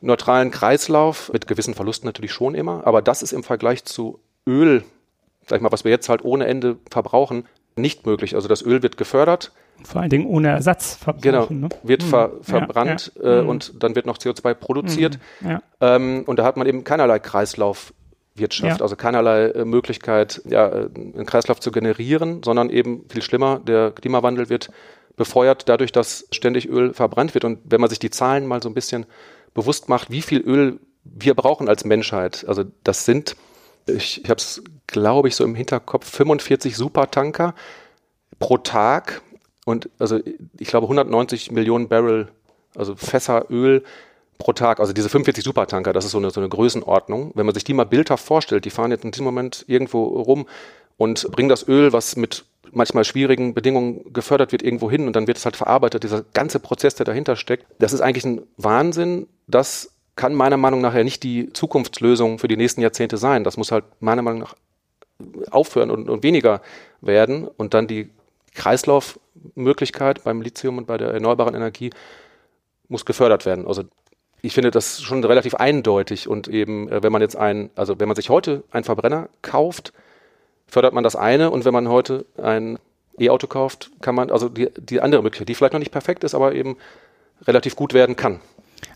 neutralen 0.00 0.50
Kreislauf, 0.50 1.32
mit 1.32 1.46
gewissen 1.46 1.74
Verlusten 1.74 2.06
natürlich 2.06 2.32
schon 2.32 2.54
immer, 2.54 2.86
aber 2.86 3.02
das 3.02 3.22
ist 3.22 3.32
im 3.32 3.42
Vergleich 3.42 3.84
zu 3.84 4.20
Öl, 4.46 4.84
sag 5.46 5.56
ich 5.56 5.62
mal, 5.62 5.72
was 5.72 5.84
wir 5.84 5.90
jetzt 5.90 6.08
halt 6.08 6.24
ohne 6.24 6.46
Ende 6.46 6.76
verbrauchen, 6.90 7.46
nicht 7.76 8.06
möglich. 8.06 8.34
Also 8.34 8.48
das 8.48 8.62
Öl 8.62 8.82
wird 8.82 8.96
gefördert, 8.96 9.52
vor 9.84 10.00
allen 10.00 10.10
Dingen 10.10 10.26
ohne 10.26 10.48
Ersatz 10.48 10.98
Genau, 11.20 11.46
ne? 11.50 11.68
wird 11.82 12.02
ver 12.02 12.32
hm. 12.32 12.42
verbrannt 12.42 13.12
ja, 13.16 13.22
ja. 13.22 13.38
Äh, 13.38 13.42
mhm. 13.42 13.48
und 13.48 13.82
dann 13.82 13.94
wird 13.94 14.06
noch 14.06 14.18
CO2 14.18 14.54
produziert. 14.54 15.18
Mhm. 15.40 15.50
Ja. 15.50 15.62
Ähm, 15.80 16.24
und 16.26 16.38
da 16.38 16.44
hat 16.44 16.56
man 16.56 16.66
eben 16.66 16.84
keinerlei 16.84 17.18
Kreislaufwirtschaft, 17.18 18.82
also 18.82 18.96
keinerlei 18.96 19.46
äh, 19.46 19.64
Möglichkeit, 19.64 20.42
ja, 20.44 20.68
äh, 20.68 20.88
einen 20.94 21.26
Kreislauf 21.26 21.60
zu 21.60 21.72
generieren, 21.72 22.42
sondern 22.44 22.70
eben 22.70 23.04
viel 23.08 23.22
schlimmer, 23.22 23.60
der 23.60 23.90
Klimawandel 23.90 24.48
wird 24.48 24.70
befeuert 25.16 25.68
dadurch, 25.68 25.92
dass 25.92 26.26
ständig 26.30 26.68
Öl 26.68 26.94
verbrannt 26.94 27.34
wird. 27.34 27.44
Und 27.44 27.58
wenn 27.64 27.80
man 27.80 27.90
sich 27.90 27.98
die 27.98 28.10
Zahlen 28.10 28.46
mal 28.46 28.62
so 28.62 28.68
ein 28.68 28.74
bisschen 28.74 29.06
bewusst 29.54 29.88
macht, 29.88 30.10
wie 30.10 30.22
viel 30.22 30.40
Öl 30.40 30.80
wir 31.04 31.34
brauchen 31.34 31.68
als 31.68 31.84
Menschheit, 31.84 32.44
also 32.48 32.64
das 32.84 33.04
sind, 33.04 33.36
ich, 33.86 34.22
ich 34.24 34.30
habe 34.30 34.38
es, 34.38 34.62
glaube 34.92 35.28
ich, 35.28 35.36
so 35.36 35.44
im 35.44 35.54
Hinterkopf, 35.54 36.08
45 36.08 36.76
Supertanker 36.76 37.54
pro 38.38 38.58
Tag 38.58 39.22
und 39.64 39.90
also 39.98 40.20
ich 40.58 40.68
glaube 40.68 40.84
190 40.84 41.50
Millionen 41.50 41.88
Barrel, 41.88 42.28
also 42.74 42.96
Fässer 42.96 43.46
Öl 43.50 43.84
pro 44.38 44.52
Tag, 44.52 44.80
also 44.80 44.92
diese 44.92 45.08
45 45.08 45.44
Supertanker, 45.44 45.92
das 45.92 46.04
ist 46.04 46.12
so 46.12 46.18
eine, 46.18 46.30
so 46.30 46.40
eine 46.40 46.48
Größenordnung. 46.48 47.32
Wenn 47.34 47.46
man 47.46 47.54
sich 47.54 47.64
die 47.64 47.74
mal 47.74 47.84
bildhaft 47.84 48.24
vorstellt, 48.24 48.64
die 48.64 48.70
fahren 48.70 48.90
jetzt 48.90 49.04
in 49.04 49.12
diesem 49.12 49.24
Moment 49.24 49.64
irgendwo 49.68 50.04
rum 50.04 50.46
und 50.96 51.30
bringen 51.30 51.48
das 51.48 51.66
Öl, 51.68 51.92
was 51.92 52.16
mit 52.16 52.44
manchmal 52.72 53.04
schwierigen 53.04 53.54
Bedingungen 53.54 54.12
gefördert 54.12 54.50
wird, 54.50 54.62
irgendwo 54.62 54.90
hin 54.90 55.06
und 55.06 55.14
dann 55.14 55.26
wird 55.26 55.36
es 55.36 55.44
halt 55.44 55.56
verarbeitet, 55.56 56.02
dieser 56.02 56.24
ganze 56.34 56.58
Prozess, 56.58 56.94
der 56.94 57.04
dahinter 57.04 57.36
steckt. 57.36 57.66
Das 57.78 57.92
ist 57.92 58.00
eigentlich 58.00 58.24
ein 58.24 58.42
Wahnsinn. 58.56 59.28
Das 59.46 59.92
kann 60.16 60.34
meiner 60.34 60.56
Meinung 60.56 60.80
nach 60.80 60.94
ja 60.94 61.04
nicht 61.04 61.22
die 61.22 61.52
Zukunftslösung 61.52 62.38
für 62.38 62.48
die 62.48 62.56
nächsten 62.56 62.80
Jahrzehnte 62.80 63.16
sein. 63.18 63.44
Das 63.44 63.56
muss 63.56 63.72
halt 63.72 63.84
meiner 64.00 64.22
Meinung 64.22 64.40
nach 64.40 64.54
aufhören 65.50 65.90
und, 65.90 66.08
und 66.08 66.22
weniger 66.22 66.60
werden 67.00 67.46
und 67.46 67.74
dann 67.74 67.86
die 67.86 68.10
Kreislaufmöglichkeit 68.54 70.24
beim 70.24 70.42
Lithium 70.42 70.78
und 70.78 70.86
bei 70.86 70.98
der 70.98 71.08
erneuerbaren 71.08 71.54
Energie 71.54 71.90
muss 72.88 73.04
gefördert 73.04 73.46
werden. 73.46 73.66
Also 73.66 73.84
ich 74.42 74.54
finde 74.54 74.70
das 74.70 75.00
schon 75.00 75.24
relativ 75.24 75.54
eindeutig 75.54 76.28
und 76.28 76.48
eben, 76.48 76.88
äh, 76.88 77.02
wenn 77.02 77.12
man 77.12 77.22
jetzt 77.22 77.36
ein, 77.36 77.70
also 77.76 77.98
wenn 78.00 78.08
man 78.08 78.16
sich 78.16 78.28
heute 78.28 78.64
einen 78.70 78.84
Verbrenner 78.84 79.28
kauft, 79.40 79.92
fördert 80.66 80.92
man 80.92 81.04
das 81.04 81.16
eine 81.16 81.50
und 81.50 81.64
wenn 81.64 81.72
man 81.72 81.88
heute 81.88 82.26
ein 82.36 82.78
E-Auto 83.18 83.46
kauft, 83.46 83.90
kann 84.00 84.14
man, 84.14 84.30
also 84.30 84.48
die, 84.48 84.68
die 84.76 85.00
andere 85.00 85.22
Möglichkeit, 85.22 85.48
die 85.48 85.54
vielleicht 85.54 85.74
noch 85.74 85.80
nicht 85.80 85.92
perfekt 85.92 86.24
ist, 86.24 86.34
aber 86.34 86.54
eben 86.54 86.76
relativ 87.46 87.76
gut 87.76 87.94
werden 87.94 88.16
kann. 88.16 88.40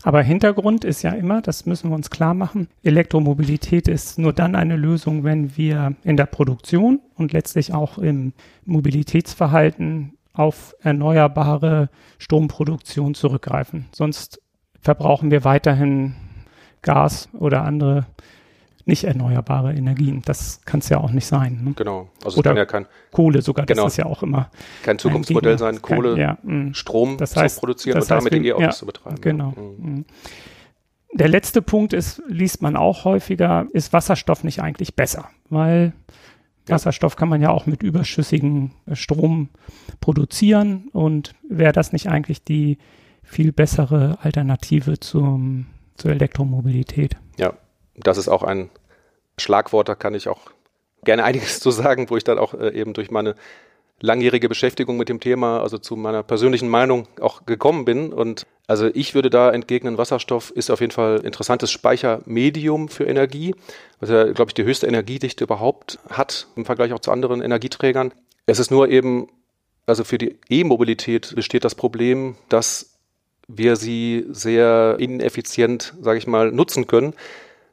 Aber 0.07 0.21
Hintergrund 0.21 0.85
ist 0.85 1.01
ja 1.01 1.11
immer, 1.11 1.41
das 1.41 1.65
müssen 1.65 1.89
wir 1.89 1.95
uns 1.95 2.09
klar 2.09 2.33
machen, 2.33 2.69
Elektromobilität 2.81 3.89
ist 3.89 4.17
nur 4.17 4.31
dann 4.31 4.55
eine 4.55 4.77
Lösung, 4.77 5.25
wenn 5.25 5.57
wir 5.57 5.95
in 6.05 6.15
der 6.15 6.27
Produktion 6.27 7.01
und 7.15 7.33
letztlich 7.33 7.73
auch 7.73 7.97
im 7.97 8.31
Mobilitätsverhalten 8.63 10.13
auf 10.31 10.73
erneuerbare 10.81 11.89
Stromproduktion 12.19 13.15
zurückgreifen. 13.15 13.87
Sonst 13.91 14.41
verbrauchen 14.79 15.29
wir 15.29 15.43
weiterhin 15.43 16.15
Gas 16.81 17.27
oder 17.33 17.65
andere 17.65 18.05
nicht 18.87 19.03
erneuerbare 19.03 19.73
Energien. 19.73 20.21
Das 20.25 20.61
kann 20.65 20.79
es 20.79 20.89
ja 20.89 20.97
auch 20.97 21.11
nicht 21.11 21.27
sein. 21.27 21.61
Ne? 21.63 21.73
Genau. 21.75 22.09
Also 22.23 22.39
Oder 22.39 22.55
ja 22.55 22.65
kein, 22.65 22.87
Kohle 23.11 23.41
sogar, 23.41 23.65
genau, 23.65 23.83
das 23.83 23.93
ist 23.93 23.97
ja 23.97 24.05
auch 24.05 24.23
immer. 24.23 24.49
Kein 24.83 24.97
Zukunftsmodell 24.97 25.57
sein, 25.57 25.81
Kohle, 25.81 26.15
kein, 26.15 26.19
ja, 26.19 26.37
mm. 26.41 26.73
Strom 26.73 27.17
das 27.17 27.35
heißt, 27.35 27.55
zu 27.55 27.59
produzieren 27.59 27.95
das 27.95 28.05
und 28.05 28.11
damit 28.11 28.33
die 28.33 28.47
E-Autos 28.47 28.63
ja, 28.63 28.71
zu 28.71 28.85
betreiben. 28.85 29.21
Genau. 29.21 29.53
Mhm. 29.57 30.05
Der 31.13 31.27
letzte 31.27 31.61
Punkt 31.61 31.93
ist, 31.93 32.21
liest 32.27 32.61
man 32.61 32.75
auch 32.75 33.05
häufiger, 33.05 33.67
ist 33.73 33.91
Wasserstoff 33.93 34.43
nicht 34.43 34.61
eigentlich 34.61 34.95
besser? 34.95 35.29
Weil 35.49 35.93
Wasserstoff 36.67 37.15
kann 37.15 37.29
man 37.29 37.41
ja 37.41 37.49
auch 37.49 37.65
mit 37.65 37.81
überschüssigem 37.81 38.71
Strom 38.93 39.49
produzieren 40.01 40.89
und 40.91 41.33
wäre 41.47 41.71
das 41.71 41.93
nicht 41.93 42.09
eigentlich 42.09 42.43
die 42.43 42.77
viel 43.23 43.51
bessere 43.51 44.17
Alternative 44.21 44.99
zum, 44.99 45.67
zur 45.95 46.11
Elektromobilität? 46.11 47.17
Ja, 47.37 47.53
das 47.95 48.17
ist 48.17 48.27
auch 48.27 48.43
ein 48.43 48.69
Schlagwort, 49.39 49.89
da 49.89 49.95
kann 49.95 50.15
ich 50.15 50.27
auch 50.27 50.51
gerne 51.03 51.23
einiges 51.23 51.59
zu 51.59 51.71
sagen, 51.71 52.09
wo 52.09 52.17
ich 52.17 52.23
dann 52.23 52.39
auch 52.39 52.53
äh, 52.53 52.69
eben 52.69 52.93
durch 52.93 53.11
meine 53.11 53.35
langjährige 53.99 54.47
Beschäftigung 54.47 54.97
mit 54.97 55.09
dem 55.09 55.19
Thema, 55.19 55.61
also 55.61 55.77
zu 55.77 55.95
meiner 55.95 56.21
persönlichen 56.21 56.69
Meinung 56.69 57.07
auch 57.19 57.45
gekommen 57.45 57.85
bin. 57.85 58.13
Und 58.13 58.45
also 58.67 58.89
ich 58.93 59.15
würde 59.15 59.29
da 59.29 59.51
entgegnen, 59.51 59.97
Wasserstoff 59.97 60.51
ist 60.51 60.69
auf 60.69 60.81
jeden 60.81 60.91
Fall 60.91 61.21
interessantes 61.23 61.71
Speichermedium 61.71 62.89
für 62.89 63.05
Energie, 63.05 63.55
was 63.99 64.09
ja, 64.09 64.31
glaube 64.31 64.49
ich, 64.49 64.53
die 64.53 64.63
höchste 64.63 64.87
Energiedichte 64.87 65.43
überhaupt 65.43 65.99
hat 66.09 66.47
im 66.55 66.65
Vergleich 66.65 66.93
auch 66.93 66.99
zu 66.99 67.11
anderen 67.11 67.41
Energieträgern. 67.41 68.13
Es 68.45 68.59
ist 68.59 68.69
nur 68.69 68.89
eben, 68.89 69.29
also 69.87 70.03
für 70.03 70.17
die 70.17 70.37
E-Mobilität 70.49 71.33
besteht 71.35 71.65
das 71.65 71.73
Problem, 71.73 72.35
dass 72.49 72.93
wir 73.47 73.77
sie 73.77 74.25
sehr 74.29 74.97
ineffizient, 74.99 75.93
sage 76.01 76.19
ich 76.19 76.27
mal, 76.27 76.51
nutzen 76.51 76.85
können. 76.85 77.13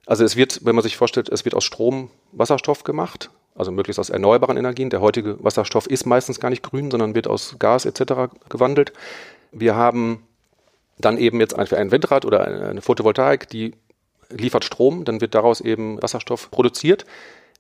Also 0.07 0.25
es 0.25 0.37
wird, 0.37 0.61
wenn 0.65 0.75
man 0.75 0.83
sich 0.83 0.97
vorstellt, 0.97 1.29
es 1.29 1.45
wird 1.45 1.55
aus 1.55 1.65
Strom 1.65 2.11
Wasserstoff 2.33 2.85
gemacht, 2.85 3.31
also 3.55 3.71
möglichst 3.73 3.99
aus 3.99 4.11
erneuerbaren 4.11 4.57
Energien. 4.57 4.91
Der 4.91 5.01
heutige 5.01 5.43
Wasserstoff 5.43 5.87
ist 5.87 6.07
meistens 6.07 6.41
gar 6.41 6.51
nicht 6.51 6.63
grün, 6.63 6.91
sondern 6.91 7.15
wird 7.15 7.27
aus 7.27 7.57
Gas 7.59 7.85
etc. 7.85 8.35
gewandelt. 8.49 8.93
Wir 9.53 9.77
haben 9.77 10.27
dann 10.99 11.19
eben 11.19 11.41
jetzt 11.41 11.55
ein 11.57 11.91
Windrad 11.91 12.25
oder 12.25 12.45
eine 12.45 12.83
Photovoltaik, 12.83 13.49
die 13.49 13.75
liefert 14.31 14.65
Strom, 14.65 15.05
dann 15.05 15.21
wird 15.21 15.35
daraus 15.35 15.61
eben 15.61 16.03
Wasserstoff 16.03 16.51
produziert. 16.51 17.05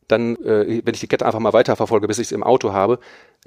Dann, 0.09 0.37
äh, 0.44 0.83
wenn 0.85 0.94
ich 0.94 1.00
die 1.00 1.07
Kette 1.07 1.24
einfach 1.24 1.38
mal 1.38 1.52
weiterverfolge, 1.52 2.07
bis 2.07 2.18
ich 2.18 2.26
es 2.26 2.33
im 2.33 2.42
Auto 2.42 2.72
habe, 2.72 2.98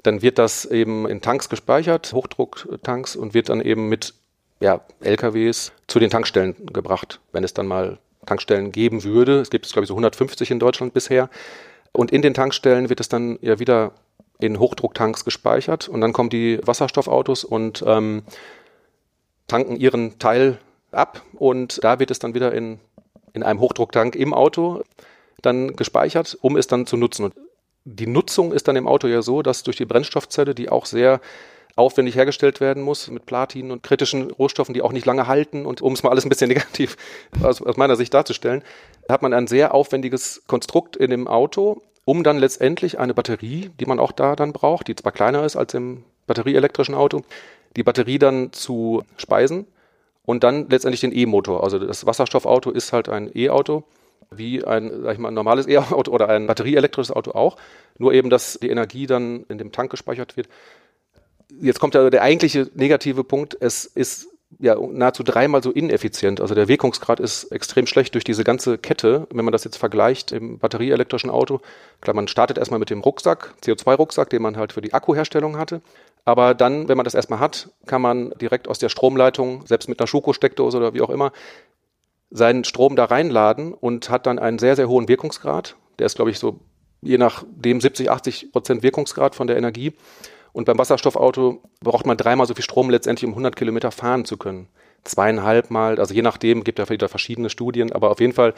dann 0.02 0.22
wird 0.22 0.38
das 0.38 0.64
eben 0.64 1.06
in 1.06 1.20
Tanks 1.20 1.48
gespeichert, 1.48 2.12
Hochdrucktanks, 2.12 3.14
und 3.14 3.32
wird 3.32 3.48
dann 3.48 3.60
eben 3.60 3.88
mit 3.88 4.14
ja, 4.60 4.80
LKWs 5.00 5.72
zu 5.86 6.00
den 6.00 6.10
Tankstellen 6.10 6.56
gebracht, 6.66 7.20
wenn 7.32 7.44
es 7.44 7.54
dann 7.54 7.68
mal 7.68 7.98
Tankstellen 8.28 8.72
geben 8.72 9.04
würde. 9.04 9.40
Es 9.40 9.50
gibt 9.50 9.70
glaube 9.72 9.84
ich, 9.84 9.88
so 9.88 9.94
150 9.94 10.50
in 10.50 10.58
Deutschland 10.58 10.94
bisher. 10.94 11.30
Und 11.92 12.12
in 12.12 12.22
den 12.22 12.34
Tankstellen 12.34 12.88
wird 12.88 13.00
es 13.00 13.08
dann 13.08 13.38
ja 13.40 13.58
wieder 13.58 13.92
in 14.40 14.58
Hochdrucktanks 14.58 15.24
gespeichert 15.24 15.88
und 15.88 16.00
dann 16.00 16.12
kommen 16.12 16.30
die 16.30 16.60
Wasserstoffautos 16.62 17.44
und 17.44 17.82
ähm, 17.86 18.22
tanken 19.48 19.76
ihren 19.76 20.18
Teil 20.18 20.58
ab 20.92 21.22
und 21.34 21.82
da 21.82 21.98
wird 21.98 22.10
es 22.10 22.18
dann 22.18 22.34
wieder 22.34 22.52
in, 22.52 22.78
in 23.32 23.42
einem 23.42 23.60
Hochdrucktank 23.60 24.14
im 24.14 24.32
Auto 24.32 24.84
dann 25.42 25.74
gespeichert, 25.74 26.38
um 26.40 26.56
es 26.56 26.66
dann 26.66 26.86
zu 26.86 26.96
nutzen. 26.96 27.24
Und 27.24 27.34
die 27.84 28.06
Nutzung 28.06 28.52
ist 28.52 28.68
dann 28.68 28.76
im 28.76 28.86
Auto 28.86 29.06
ja 29.06 29.22
so, 29.22 29.42
dass 29.42 29.62
durch 29.62 29.76
die 29.76 29.86
Brennstoffzelle, 29.86 30.54
die 30.54 30.68
auch 30.68 30.86
sehr 30.86 31.20
aufwendig 31.78 32.16
hergestellt 32.16 32.60
werden 32.60 32.82
muss 32.82 33.08
mit 33.08 33.26
Platin 33.26 33.70
und 33.70 33.82
kritischen 33.82 34.30
Rohstoffen, 34.30 34.74
die 34.74 34.82
auch 34.82 34.92
nicht 34.92 35.06
lange 35.06 35.26
halten. 35.26 35.64
Und 35.64 35.80
um 35.80 35.92
es 35.92 36.02
mal 36.02 36.10
alles 36.10 36.24
ein 36.24 36.28
bisschen 36.28 36.48
negativ 36.54 36.96
aus, 37.42 37.62
aus 37.62 37.76
meiner 37.76 37.96
Sicht 37.96 38.12
darzustellen, 38.12 38.62
hat 39.08 39.22
man 39.22 39.32
ein 39.32 39.46
sehr 39.46 39.74
aufwendiges 39.74 40.42
Konstrukt 40.46 40.96
in 40.96 41.10
dem 41.10 41.28
Auto, 41.28 41.82
um 42.04 42.24
dann 42.24 42.38
letztendlich 42.38 42.98
eine 42.98 43.14
Batterie, 43.14 43.70
die 43.80 43.86
man 43.86 43.98
auch 43.98 44.12
da 44.12 44.34
dann 44.34 44.52
braucht, 44.52 44.88
die 44.88 44.96
zwar 44.96 45.12
kleiner 45.12 45.44
ist 45.44 45.56
als 45.56 45.74
im 45.74 46.04
batterieelektrischen 46.26 46.94
Auto, 46.94 47.22
die 47.76 47.82
Batterie 47.82 48.18
dann 48.18 48.52
zu 48.52 49.02
speisen 49.16 49.66
und 50.24 50.44
dann 50.44 50.68
letztendlich 50.68 51.00
den 51.00 51.16
E-Motor. 51.16 51.62
Also 51.62 51.78
das 51.78 52.06
Wasserstoffauto 52.06 52.70
ist 52.70 52.92
halt 52.92 53.08
ein 53.08 53.30
E-Auto, 53.34 53.84
wie 54.30 54.64
ein, 54.64 55.02
sag 55.02 55.14
ich 55.14 55.18
mal, 55.18 55.28
ein 55.28 55.34
normales 55.34 55.66
E-Auto 55.68 56.10
oder 56.10 56.28
ein 56.28 56.46
batterieelektrisches 56.46 57.14
Auto 57.14 57.32
auch, 57.32 57.56
nur 57.98 58.12
eben, 58.12 58.30
dass 58.30 58.58
die 58.60 58.68
Energie 58.68 59.06
dann 59.06 59.44
in 59.48 59.58
dem 59.58 59.72
Tank 59.72 59.90
gespeichert 59.90 60.36
wird 60.36 60.48
jetzt 61.50 61.80
kommt 61.80 61.94
ja 61.94 62.10
der 62.10 62.22
eigentliche 62.22 62.70
negative 62.74 63.24
Punkt. 63.24 63.56
Es 63.60 63.84
ist 63.84 64.28
ja 64.58 64.76
nahezu 64.76 65.22
dreimal 65.22 65.62
so 65.62 65.70
ineffizient. 65.70 66.40
Also 66.40 66.54
der 66.54 66.68
Wirkungsgrad 66.68 67.20
ist 67.20 67.44
extrem 67.52 67.86
schlecht 67.86 68.14
durch 68.14 68.24
diese 68.24 68.44
ganze 68.44 68.78
Kette. 68.78 69.26
Wenn 69.30 69.44
man 69.44 69.52
das 69.52 69.64
jetzt 69.64 69.76
vergleicht 69.76 70.32
im 70.32 70.58
batterieelektrischen 70.58 71.30
Auto, 71.30 71.60
klar, 72.00 72.14
man 72.14 72.28
startet 72.28 72.58
erstmal 72.58 72.80
mit 72.80 72.90
dem 72.90 73.00
Rucksack, 73.00 73.54
CO2-Rucksack, 73.62 74.30
den 74.30 74.42
man 74.42 74.56
halt 74.56 74.72
für 74.72 74.80
die 74.80 74.94
Akkuherstellung 74.94 75.58
hatte. 75.58 75.82
Aber 76.24 76.54
dann, 76.54 76.88
wenn 76.88 76.96
man 76.96 77.04
das 77.04 77.14
erstmal 77.14 77.40
hat, 77.40 77.70
kann 77.86 78.02
man 78.02 78.30
direkt 78.40 78.68
aus 78.68 78.78
der 78.78 78.88
Stromleitung, 78.88 79.66
selbst 79.66 79.88
mit 79.88 80.00
einer 80.00 80.06
Schuko-Steckdose 80.06 80.76
oder 80.76 80.94
wie 80.94 81.02
auch 81.02 81.10
immer, 81.10 81.32
seinen 82.30 82.64
Strom 82.64 82.96
da 82.96 83.06
reinladen 83.06 83.72
und 83.72 84.10
hat 84.10 84.26
dann 84.26 84.38
einen 84.38 84.58
sehr, 84.58 84.76
sehr 84.76 84.88
hohen 84.88 85.08
Wirkungsgrad. 85.08 85.76
Der 85.98 86.06
ist, 86.06 86.16
glaube 86.16 86.30
ich, 86.30 86.38
so 86.38 86.60
je 87.00 87.18
nachdem 87.18 87.80
70, 87.80 88.10
80 88.10 88.52
Prozent 88.52 88.82
Wirkungsgrad 88.82 89.34
von 89.34 89.46
der 89.46 89.56
Energie. 89.56 89.92
Und 90.58 90.64
beim 90.64 90.76
Wasserstoffauto 90.76 91.62
braucht 91.84 92.04
man 92.04 92.16
dreimal 92.16 92.48
so 92.48 92.52
viel 92.52 92.64
Strom 92.64 92.90
letztendlich, 92.90 93.24
um 93.24 93.30
100 93.30 93.54
Kilometer 93.54 93.92
fahren 93.92 94.24
zu 94.24 94.36
können. 94.36 94.66
Zweieinhalb 95.04 95.70
Mal, 95.70 96.00
also 96.00 96.12
je 96.12 96.22
nachdem, 96.22 96.64
gibt 96.64 96.80
ja 96.80 96.84
verschiedene 96.84 97.48
Studien, 97.48 97.92
aber 97.92 98.10
auf 98.10 98.18
jeden 98.18 98.32
Fall 98.32 98.54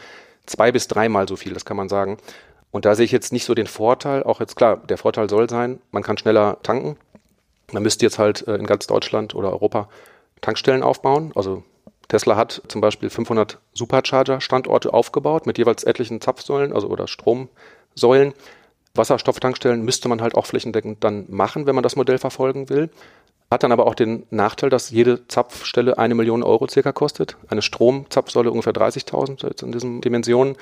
zwei 0.47 0.73
bis 0.73 0.89
dreimal 0.89 1.29
so 1.29 1.37
viel, 1.37 1.53
das 1.53 1.67
kann 1.67 1.77
man 1.77 1.91
sagen. 1.91 2.17
Und 2.71 2.87
da 2.87 2.95
sehe 2.95 3.05
ich 3.05 3.13
jetzt 3.13 3.35
nicht 3.35 3.45
so 3.45 3.53
den 3.53 3.67
Vorteil, 3.67 4.23
auch 4.23 4.41
jetzt 4.41 4.57
klar, 4.57 4.79
der 4.79 4.97
Vorteil 4.97 5.29
soll 5.29 5.51
sein, 5.51 5.79
man 5.91 6.03
kann 6.03 6.17
schneller 6.17 6.57
tanken. 6.63 6.97
Man 7.71 7.83
müsste 7.83 8.07
jetzt 8.07 8.19
halt 8.19 8.49
äh, 8.49 8.55
in 8.55 8.65
ganz 8.65 8.87
Deutschland 8.87 9.35
oder 9.35 9.51
Europa 9.51 9.91
Tankstellen 10.41 10.83
aufbauen. 10.83 11.33
Also 11.35 11.65
Tesla 12.09 12.35
hat 12.35 12.63
zum 12.69 12.81
Beispiel 12.81 13.11
500 13.11 13.59
Supercharger-Standorte 13.75 14.95
aufgebaut 14.95 15.45
mit 15.45 15.59
jeweils 15.59 15.85
etlichen 15.85 16.23
Zapfsäulen, 16.23 16.73
also 16.73 16.89
oder 16.89 17.07
Stromsäulen. 17.07 18.33
Wasserstofftankstellen 18.95 19.85
müsste 19.85 20.09
man 20.09 20.21
halt 20.21 20.35
auch 20.35 20.47
flächendeckend 20.47 21.05
dann 21.05 21.27
machen, 21.29 21.67
wenn 21.67 21.75
man 21.75 21.83
das 21.83 21.97
Modell 21.97 22.19
verfolgen 22.19 22.69
will. 22.69 22.91
Hat 23.51 23.63
dann 23.63 23.73
aber 23.73 23.87
auch 23.87 23.95
den 23.95 24.27
Nachteil, 24.31 24.71
dass 24.71 24.91
jede 24.91 25.27
Zapfstelle 25.27 25.99
eine 25.99 26.15
Million 26.15 26.43
Euro 26.43 26.69
circa 26.69 26.93
kostet. 26.93 27.37
Eine 27.49 27.63
Stromzapfsäule 27.63 28.51
ungefähr 28.51 28.73
30.000 28.73 29.47
jetzt 29.47 29.63
in 29.63 29.73
diesen 29.73 30.01
Dimensionen. 30.01 30.57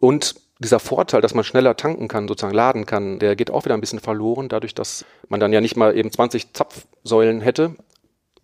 Und 0.00 0.34
dieser 0.58 0.80
Vorteil, 0.80 1.20
dass 1.20 1.34
man 1.34 1.44
schneller 1.44 1.76
tanken 1.76 2.08
kann, 2.08 2.28
sozusagen 2.28 2.54
laden 2.54 2.86
kann, 2.86 3.18
der 3.18 3.36
geht 3.36 3.50
auch 3.50 3.64
wieder 3.64 3.74
ein 3.74 3.80
bisschen 3.80 4.00
verloren, 4.00 4.48
dadurch, 4.48 4.74
dass 4.74 5.04
man 5.28 5.40
dann 5.40 5.52
ja 5.52 5.60
nicht 5.60 5.76
mal 5.76 5.96
eben 5.96 6.10
20 6.10 6.52
Zapfsäulen 6.52 7.40
hätte. 7.40 7.74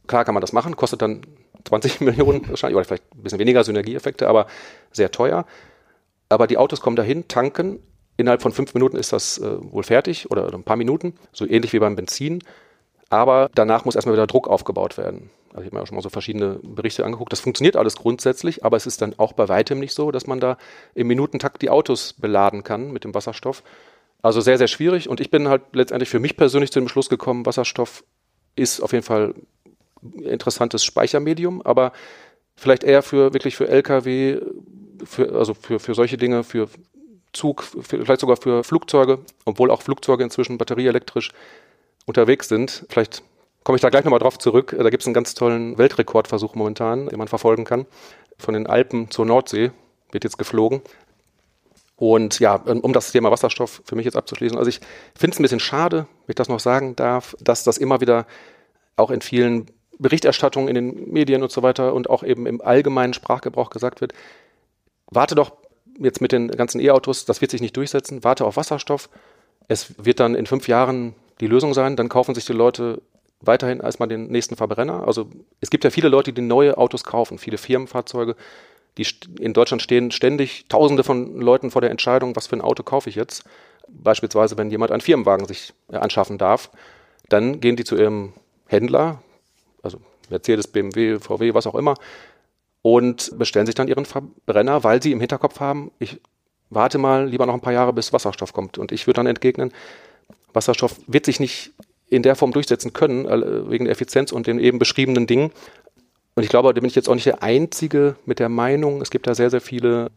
Klar 0.06 0.24
kann 0.24 0.34
man 0.34 0.40
das 0.40 0.52
machen, 0.52 0.76
kostet 0.76 1.02
dann 1.02 1.22
20 1.64 2.00
Millionen 2.00 2.48
wahrscheinlich, 2.48 2.76
oder 2.76 2.84
vielleicht 2.84 3.14
ein 3.14 3.22
bisschen 3.22 3.38
weniger 3.38 3.64
Synergieeffekte, 3.64 4.28
aber 4.28 4.46
sehr 4.92 5.10
teuer. 5.10 5.46
Aber 6.28 6.46
die 6.46 6.58
Autos 6.58 6.80
kommen 6.80 6.96
dahin, 6.96 7.28
tanken, 7.28 7.80
Innerhalb 8.20 8.42
von 8.42 8.52
fünf 8.52 8.74
Minuten 8.74 8.96
ist 8.96 9.12
das 9.12 9.38
äh, 9.38 9.56
wohl 9.72 9.82
fertig 9.82 10.30
oder 10.30 10.52
ein 10.52 10.62
paar 10.62 10.76
Minuten, 10.76 11.14
so 11.32 11.46
ähnlich 11.46 11.72
wie 11.72 11.78
beim 11.78 11.96
Benzin. 11.96 12.42
Aber 13.08 13.50
danach 13.54 13.86
muss 13.86 13.96
erstmal 13.96 14.14
wieder 14.14 14.26
Druck 14.26 14.46
aufgebaut 14.46 14.98
werden. 14.98 15.30
Also 15.48 15.62
ich 15.62 15.66
habe 15.66 15.76
mir 15.76 15.82
auch 15.82 15.86
schon 15.86 15.96
mal 15.96 16.02
so 16.02 16.10
verschiedene 16.10 16.60
Berichte 16.62 17.04
angeguckt. 17.04 17.32
Das 17.32 17.40
funktioniert 17.40 17.76
alles 17.76 17.96
grundsätzlich, 17.96 18.62
aber 18.64 18.76
es 18.76 18.86
ist 18.86 19.00
dann 19.00 19.14
auch 19.16 19.32
bei 19.32 19.48
weitem 19.48 19.80
nicht 19.80 19.94
so, 19.94 20.10
dass 20.10 20.26
man 20.26 20.38
da 20.38 20.58
im 20.94 21.06
Minutentakt 21.06 21.62
die 21.62 21.70
Autos 21.70 22.12
beladen 22.12 22.62
kann 22.62 22.92
mit 22.92 23.04
dem 23.04 23.14
Wasserstoff. 23.14 23.64
Also 24.22 24.42
sehr, 24.42 24.58
sehr 24.58 24.68
schwierig. 24.68 25.08
Und 25.08 25.20
ich 25.20 25.30
bin 25.30 25.48
halt 25.48 25.62
letztendlich 25.72 26.10
für 26.10 26.20
mich 26.20 26.36
persönlich 26.36 26.70
zu 26.70 26.78
dem 26.78 26.88
Schluss 26.88 27.08
gekommen, 27.08 27.46
Wasserstoff 27.46 28.04
ist 28.54 28.80
auf 28.80 28.92
jeden 28.92 29.04
Fall 29.04 29.34
ein 30.02 30.22
interessantes 30.24 30.84
Speichermedium, 30.84 31.62
aber 31.62 31.92
vielleicht 32.54 32.84
eher 32.84 33.02
für 33.02 33.32
wirklich 33.32 33.56
für 33.56 33.66
Lkw, 33.66 34.40
für, 35.04 35.32
also 35.32 35.54
für, 35.54 35.80
für 35.80 35.94
solche 35.94 36.18
Dinge, 36.18 36.44
für 36.44 36.68
Zug, 37.32 37.62
vielleicht 37.62 38.20
sogar 38.20 38.36
für 38.36 38.64
Flugzeuge, 38.64 39.20
obwohl 39.44 39.70
auch 39.70 39.82
Flugzeuge 39.82 40.24
inzwischen 40.24 40.58
batterieelektrisch 40.58 41.30
unterwegs 42.06 42.48
sind. 42.48 42.84
Vielleicht 42.88 43.22
komme 43.64 43.76
ich 43.76 43.82
da 43.82 43.90
gleich 43.90 44.04
nochmal 44.04 44.18
drauf 44.18 44.38
zurück. 44.38 44.74
Da 44.76 44.90
gibt 44.90 45.02
es 45.02 45.06
einen 45.06 45.14
ganz 45.14 45.34
tollen 45.34 45.78
Weltrekordversuch 45.78 46.54
momentan, 46.54 47.08
den 47.08 47.18
man 47.18 47.28
verfolgen 47.28 47.64
kann. 47.64 47.86
Von 48.38 48.54
den 48.54 48.66
Alpen 48.66 49.10
zur 49.10 49.26
Nordsee 49.26 49.70
wird 50.10 50.24
jetzt 50.24 50.38
geflogen. 50.38 50.82
Und 51.96 52.40
ja, 52.40 52.54
um 52.54 52.94
das 52.94 53.12
Thema 53.12 53.30
Wasserstoff 53.30 53.82
für 53.84 53.94
mich 53.94 54.06
jetzt 54.06 54.16
abzuschließen. 54.16 54.56
Also 54.56 54.70
ich 54.70 54.80
finde 55.14 55.34
es 55.34 55.38
ein 55.38 55.42
bisschen 55.42 55.60
schade, 55.60 56.06
wenn 56.24 56.32
ich 56.32 56.36
das 56.36 56.48
noch 56.48 56.60
sagen 56.60 56.96
darf, 56.96 57.36
dass 57.40 57.62
das 57.62 57.76
immer 57.76 58.00
wieder 58.00 58.26
auch 58.96 59.10
in 59.10 59.20
vielen 59.20 59.66
Berichterstattungen 59.98 60.68
in 60.68 60.74
den 60.74 61.12
Medien 61.12 61.42
und 61.42 61.52
so 61.52 61.62
weiter 61.62 61.92
und 61.92 62.08
auch 62.08 62.22
eben 62.22 62.46
im 62.46 62.62
allgemeinen 62.62 63.12
Sprachgebrauch 63.12 63.68
gesagt 63.68 64.00
wird, 64.00 64.14
warte 65.10 65.34
doch 65.34 65.52
jetzt 66.00 66.20
mit 66.20 66.32
den 66.32 66.48
ganzen 66.48 66.80
E-Autos, 66.80 67.24
das 67.24 67.40
wird 67.40 67.50
sich 67.50 67.60
nicht 67.60 67.76
durchsetzen, 67.76 68.24
warte 68.24 68.44
auf 68.44 68.56
Wasserstoff. 68.56 69.08
Es 69.68 69.94
wird 70.04 70.20
dann 70.20 70.34
in 70.34 70.46
fünf 70.46 70.66
Jahren 70.68 71.14
die 71.40 71.46
Lösung 71.46 71.74
sein, 71.74 71.96
dann 71.96 72.08
kaufen 72.08 72.34
sich 72.34 72.44
die 72.44 72.52
Leute 72.52 73.00
weiterhin 73.40 73.80
erstmal 73.80 74.08
den 74.08 74.28
nächsten 74.28 74.56
Verbrenner. 74.56 75.06
Also 75.06 75.30
es 75.60 75.70
gibt 75.70 75.84
ja 75.84 75.90
viele 75.90 76.08
Leute, 76.08 76.32
die 76.32 76.42
neue 76.42 76.76
Autos 76.76 77.04
kaufen, 77.04 77.38
viele 77.38 77.58
Firmenfahrzeuge. 77.58 78.36
Die 78.98 79.06
in 79.38 79.52
Deutschland 79.52 79.82
stehen 79.82 80.10
ständig 80.10 80.66
Tausende 80.68 81.04
von 81.04 81.40
Leuten 81.40 81.70
vor 81.70 81.80
der 81.80 81.90
Entscheidung, 81.90 82.34
was 82.36 82.48
für 82.48 82.56
ein 82.56 82.60
Auto 82.60 82.82
kaufe 82.82 83.08
ich 83.08 83.14
jetzt. 83.14 83.44
Beispielsweise, 83.88 84.58
wenn 84.58 84.70
jemand 84.70 84.90
einen 84.90 85.00
Firmenwagen 85.00 85.46
sich 85.46 85.72
äh, 85.90 85.96
anschaffen 85.96 86.38
darf, 86.38 86.70
dann 87.28 87.60
gehen 87.60 87.76
die 87.76 87.84
zu 87.84 87.96
ihrem 87.96 88.32
Händler, 88.66 89.22
also 89.82 89.98
Mercedes, 90.28 90.68
BMW, 90.68 91.18
VW, 91.18 91.54
was 91.54 91.66
auch 91.66 91.74
immer, 91.74 91.94
und 92.82 93.38
bestellen 93.38 93.66
sich 93.66 93.74
dann 93.74 93.88
ihren 93.88 94.06
Verbrenner, 94.06 94.84
weil 94.84 95.02
sie 95.02 95.12
im 95.12 95.20
Hinterkopf 95.20 95.60
haben, 95.60 95.90
ich 95.98 96.20
warte 96.70 96.98
mal 96.98 97.28
lieber 97.28 97.46
noch 97.46 97.54
ein 97.54 97.60
paar 97.60 97.72
Jahre, 97.72 97.92
bis 97.92 98.12
Wasserstoff 98.12 98.52
kommt. 98.52 98.78
Und 98.78 98.92
ich 98.92 99.06
würde 99.06 99.18
dann 99.18 99.26
entgegnen, 99.26 99.72
Wasserstoff 100.52 100.96
wird 101.06 101.26
sich 101.26 101.40
nicht 101.40 101.72
in 102.08 102.22
der 102.22 102.36
Form 102.36 102.52
durchsetzen 102.52 102.92
können, 102.92 103.26
äh, 103.26 103.70
wegen 103.70 103.84
der 103.84 103.92
Effizienz 103.92 104.32
und 104.32 104.46
den 104.46 104.58
eben 104.58 104.78
beschriebenen 104.78 105.26
Dingen. 105.26 105.52
Und 106.34 106.42
ich 106.42 106.48
glaube, 106.48 106.72
da 106.72 106.80
bin 106.80 106.88
ich 106.88 106.94
jetzt 106.94 107.08
auch 107.08 107.14
nicht 107.14 107.26
der 107.26 107.42
Einzige 107.42 108.16
mit 108.24 108.38
der 108.38 108.48
Meinung. 108.48 109.02
Es 109.02 109.10
gibt 109.10 109.26
da 109.26 109.34
sehr, 109.34 109.50
sehr 109.50 109.60
viele, 109.60 110.10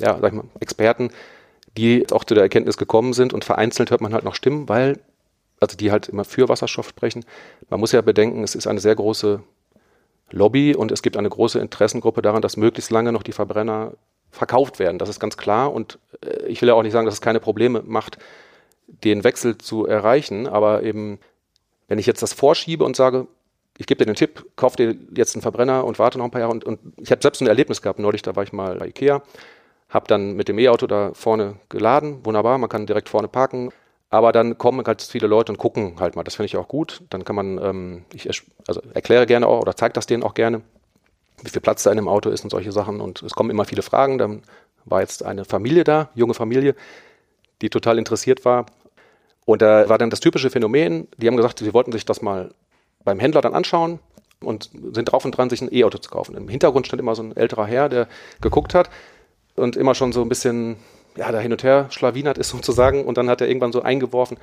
ja, 0.00 0.18
sag 0.20 0.32
ich 0.32 0.36
mal, 0.36 0.44
Experten, 0.60 1.10
die 1.76 2.06
auch 2.10 2.24
zu 2.24 2.34
der 2.34 2.42
Erkenntnis 2.42 2.76
gekommen 2.76 3.12
sind 3.12 3.32
und 3.32 3.44
vereinzelt 3.44 3.90
hört 3.90 4.00
man 4.00 4.12
halt 4.12 4.24
noch 4.24 4.34
Stimmen, 4.34 4.68
weil, 4.68 5.00
also 5.60 5.76
die 5.76 5.90
halt 5.90 6.08
immer 6.08 6.24
für 6.24 6.48
Wasserstoff 6.48 6.88
sprechen. 6.88 7.24
Man 7.68 7.80
muss 7.80 7.92
ja 7.92 8.00
bedenken, 8.00 8.42
es 8.42 8.54
ist 8.54 8.66
eine 8.66 8.80
sehr 8.80 8.94
große 8.94 9.42
Lobby 10.30 10.74
und 10.74 10.92
es 10.92 11.02
gibt 11.02 11.16
eine 11.16 11.28
große 11.28 11.58
Interessengruppe 11.58 12.22
daran, 12.22 12.42
dass 12.42 12.56
möglichst 12.56 12.90
lange 12.90 13.12
noch 13.12 13.22
die 13.22 13.32
Verbrenner 13.32 13.92
verkauft 14.30 14.78
werden. 14.78 14.98
Das 14.98 15.08
ist 15.08 15.20
ganz 15.20 15.36
klar 15.36 15.72
und 15.72 15.98
äh, 16.24 16.46
ich 16.46 16.60
will 16.62 16.68
ja 16.68 16.74
auch 16.74 16.82
nicht 16.82 16.92
sagen, 16.92 17.06
dass 17.06 17.14
es 17.14 17.20
keine 17.20 17.40
Probleme 17.40 17.82
macht, 17.84 18.18
den 18.86 19.24
Wechsel 19.24 19.58
zu 19.58 19.86
erreichen, 19.86 20.46
aber 20.46 20.82
eben, 20.82 21.18
wenn 21.88 21.98
ich 21.98 22.06
jetzt 22.06 22.22
das 22.22 22.32
vorschiebe 22.32 22.84
und 22.84 22.96
sage, 22.96 23.26
ich 23.78 23.86
gebe 23.86 23.98
dir 23.98 24.06
den 24.06 24.16
Tipp, 24.16 24.46
kauf 24.56 24.76
dir 24.76 24.96
jetzt 25.14 25.34
einen 25.34 25.42
Verbrenner 25.42 25.84
und 25.84 25.98
warte 25.98 26.18
noch 26.18 26.24
ein 26.24 26.30
paar 26.30 26.40
Jahre 26.40 26.52
und, 26.52 26.64
und 26.64 26.80
ich 26.98 27.10
habe 27.10 27.22
selbst 27.22 27.40
ein 27.40 27.46
Erlebnis 27.46 27.82
gehabt, 27.82 27.98
neulich, 27.98 28.22
da 28.22 28.36
war 28.36 28.42
ich 28.42 28.52
mal 28.52 28.76
bei 28.76 28.88
Ikea, 28.88 29.22
habe 29.88 30.06
dann 30.06 30.34
mit 30.34 30.48
dem 30.48 30.58
E-Auto 30.58 30.86
da 30.86 31.12
vorne 31.14 31.56
geladen, 31.68 32.24
wunderbar, 32.24 32.58
man 32.58 32.68
kann 32.68 32.86
direkt 32.86 33.08
vorne 33.08 33.28
parken, 33.28 33.70
aber 34.10 34.32
dann 34.32 34.58
kommen 34.58 34.84
halt 34.84 35.02
viele 35.02 35.28
Leute 35.28 35.52
und 35.52 35.58
gucken 35.58 36.00
halt 36.00 36.16
mal. 36.16 36.24
Das 36.24 36.34
finde 36.34 36.46
ich 36.46 36.56
auch 36.56 36.66
gut. 36.66 37.02
Dann 37.10 37.24
kann 37.24 37.36
man, 37.36 37.58
ähm, 37.58 38.04
ich 38.12 38.28
also 38.66 38.82
erkläre 38.92 39.24
gerne 39.24 39.46
auch 39.46 39.60
oder 39.60 39.76
zeige 39.76 39.92
das 39.92 40.06
denen 40.06 40.24
auch 40.24 40.34
gerne, 40.34 40.62
wie 41.42 41.48
viel 41.48 41.62
Platz 41.62 41.84
da 41.84 41.90
in 41.90 41.96
dem 41.96 42.08
Auto 42.08 42.28
ist 42.28 42.42
und 42.42 42.50
solche 42.50 42.72
Sachen. 42.72 43.00
Und 43.00 43.22
es 43.22 43.32
kommen 43.32 43.50
immer 43.50 43.64
viele 43.64 43.82
Fragen. 43.82 44.18
Dann 44.18 44.42
war 44.84 45.00
jetzt 45.00 45.24
eine 45.24 45.44
Familie 45.44 45.84
da, 45.84 46.10
junge 46.14 46.34
Familie, 46.34 46.74
die 47.62 47.70
total 47.70 47.98
interessiert 47.98 48.44
war. 48.44 48.66
Und 49.46 49.62
da 49.62 49.88
war 49.88 49.96
dann 49.96 50.10
das 50.10 50.20
typische 50.20 50.50
Phänomen. 50.50 51.06
Die 51.16 51.28
haben 51.28 51.36
gesagt, 51.36 51.60
sie 51.60 51.72
wollten 51.72 51.92
sich 51.92 52.04
das 52.04 52.20
mal 52.20 52.52
beim 53.04 53.20
Händler 53.20 53.42
dann 53.42 53.54
anschauen 53.54 54.00
und 54.42 54.70
sind 54.92 55.04
drauf 55.12 55.24
und 55.24 55.36
dran, 55.36 55.50
sich 55.50 55.62
ein 55.62 55.72
E-Auto 55.72 55.98
zu 55.98 56.10
kaufen. 56.10 56.34
Im 56.34 56.48
Hintergrund 56.48 56.86
stand 56.86 57.00
immer 57.00 57.14
so 57.14 57.22
ein 57.22 57.36
älterer 57.36 57.66
Herr, 57.66 57.88
der 57.88 58.08
geguckt 58.40 58.74
hat 58.74 58.90
und 59.54 59.76
immer 59.76 59.94
schon 59.94 60.12
so 60.12 60.22
ein 60.22 60.28
bisschen 60.28 60.76
ja, 61.20 61.30
da 61.30 61.38
hin 61.38 61.52
und 61.52 61.62
her 61.62 61.86
schlawinert 61.90 62.38
ist 62.38 62.48
sozusagen. 62.48 63.04
Und 63.04 63.18
dann 63.18 63.28
hat 63.28 63.42
er 63.42 63.48
irgendwann 63.48 63.72
so 63.72 63.82
eingeworfen 63.82 64.38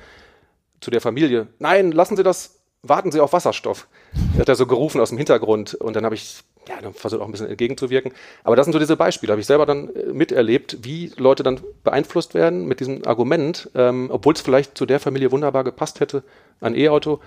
zu 0.80 0.92
der 0.92 1.00
Familie, 1.00 1.48
nein, 1.58 1.90
lassen 1.90 2.16
Sie 2.16 2.22
das, 2.22 2.60
warten 2.84 3.10
Sie 3.10 3.20
auf 3.20 3.32
Wasserstoff. 3.32 3.88
Er 4.34 4.40
hat 4.40 4.48
er 4.48 4.54
so 4.54 4.66
gerufen 4.66 5.00
aus 5.00 5.08
dem 5.08 5.18
Hintergrund. 5.18 5.74
Und 5.74 5.96
dann 5.96 6.04
habe 6.04 6.14
ich, 6.14 6.40
ja, 6.68 6.80
dann 6.80 6.94
versucht 6.94 7.20
auch 7.20 7.26
ein 7.26 7.32
bisschen 7.32 7.48
entgegenzuwirken. 7.48 8.12
Aber 8.44 8.54
das 8.54 8.64
sind 8.64 8.72
so 8.72 8.78
diese 8.78 8.96
Beispiele. 8.96 9.32
Habe 9.32 9.40
ich 9.40 9.48
selber 9.48 9.66
dann 9.66 9.92
äh, 9.92 10.12
miterlebt, 10.12 10.78
wie 10.82 11.12
Leute 11.16 11.42
dann 11.42 11.60
beeinflusst 11.82 12.34
werden 12.34 12.66
mit 12.66 12.78
diesem 12.78 13.04
Argument, 13.04 13.70
ähm, 13.74 14.08
obwohl 14.12 14.34
es 14.34 14.40
vielleicht 14.40 14.78
zu 14.78 14.86
der 14.86 15.00
Familie 15.00 15.32
wunderbar 15.32 15.64
gepasst 15.64 15.98
hätte, 15.98 16.22
ein 16.60 16.76
E-Auto 16.76 17.18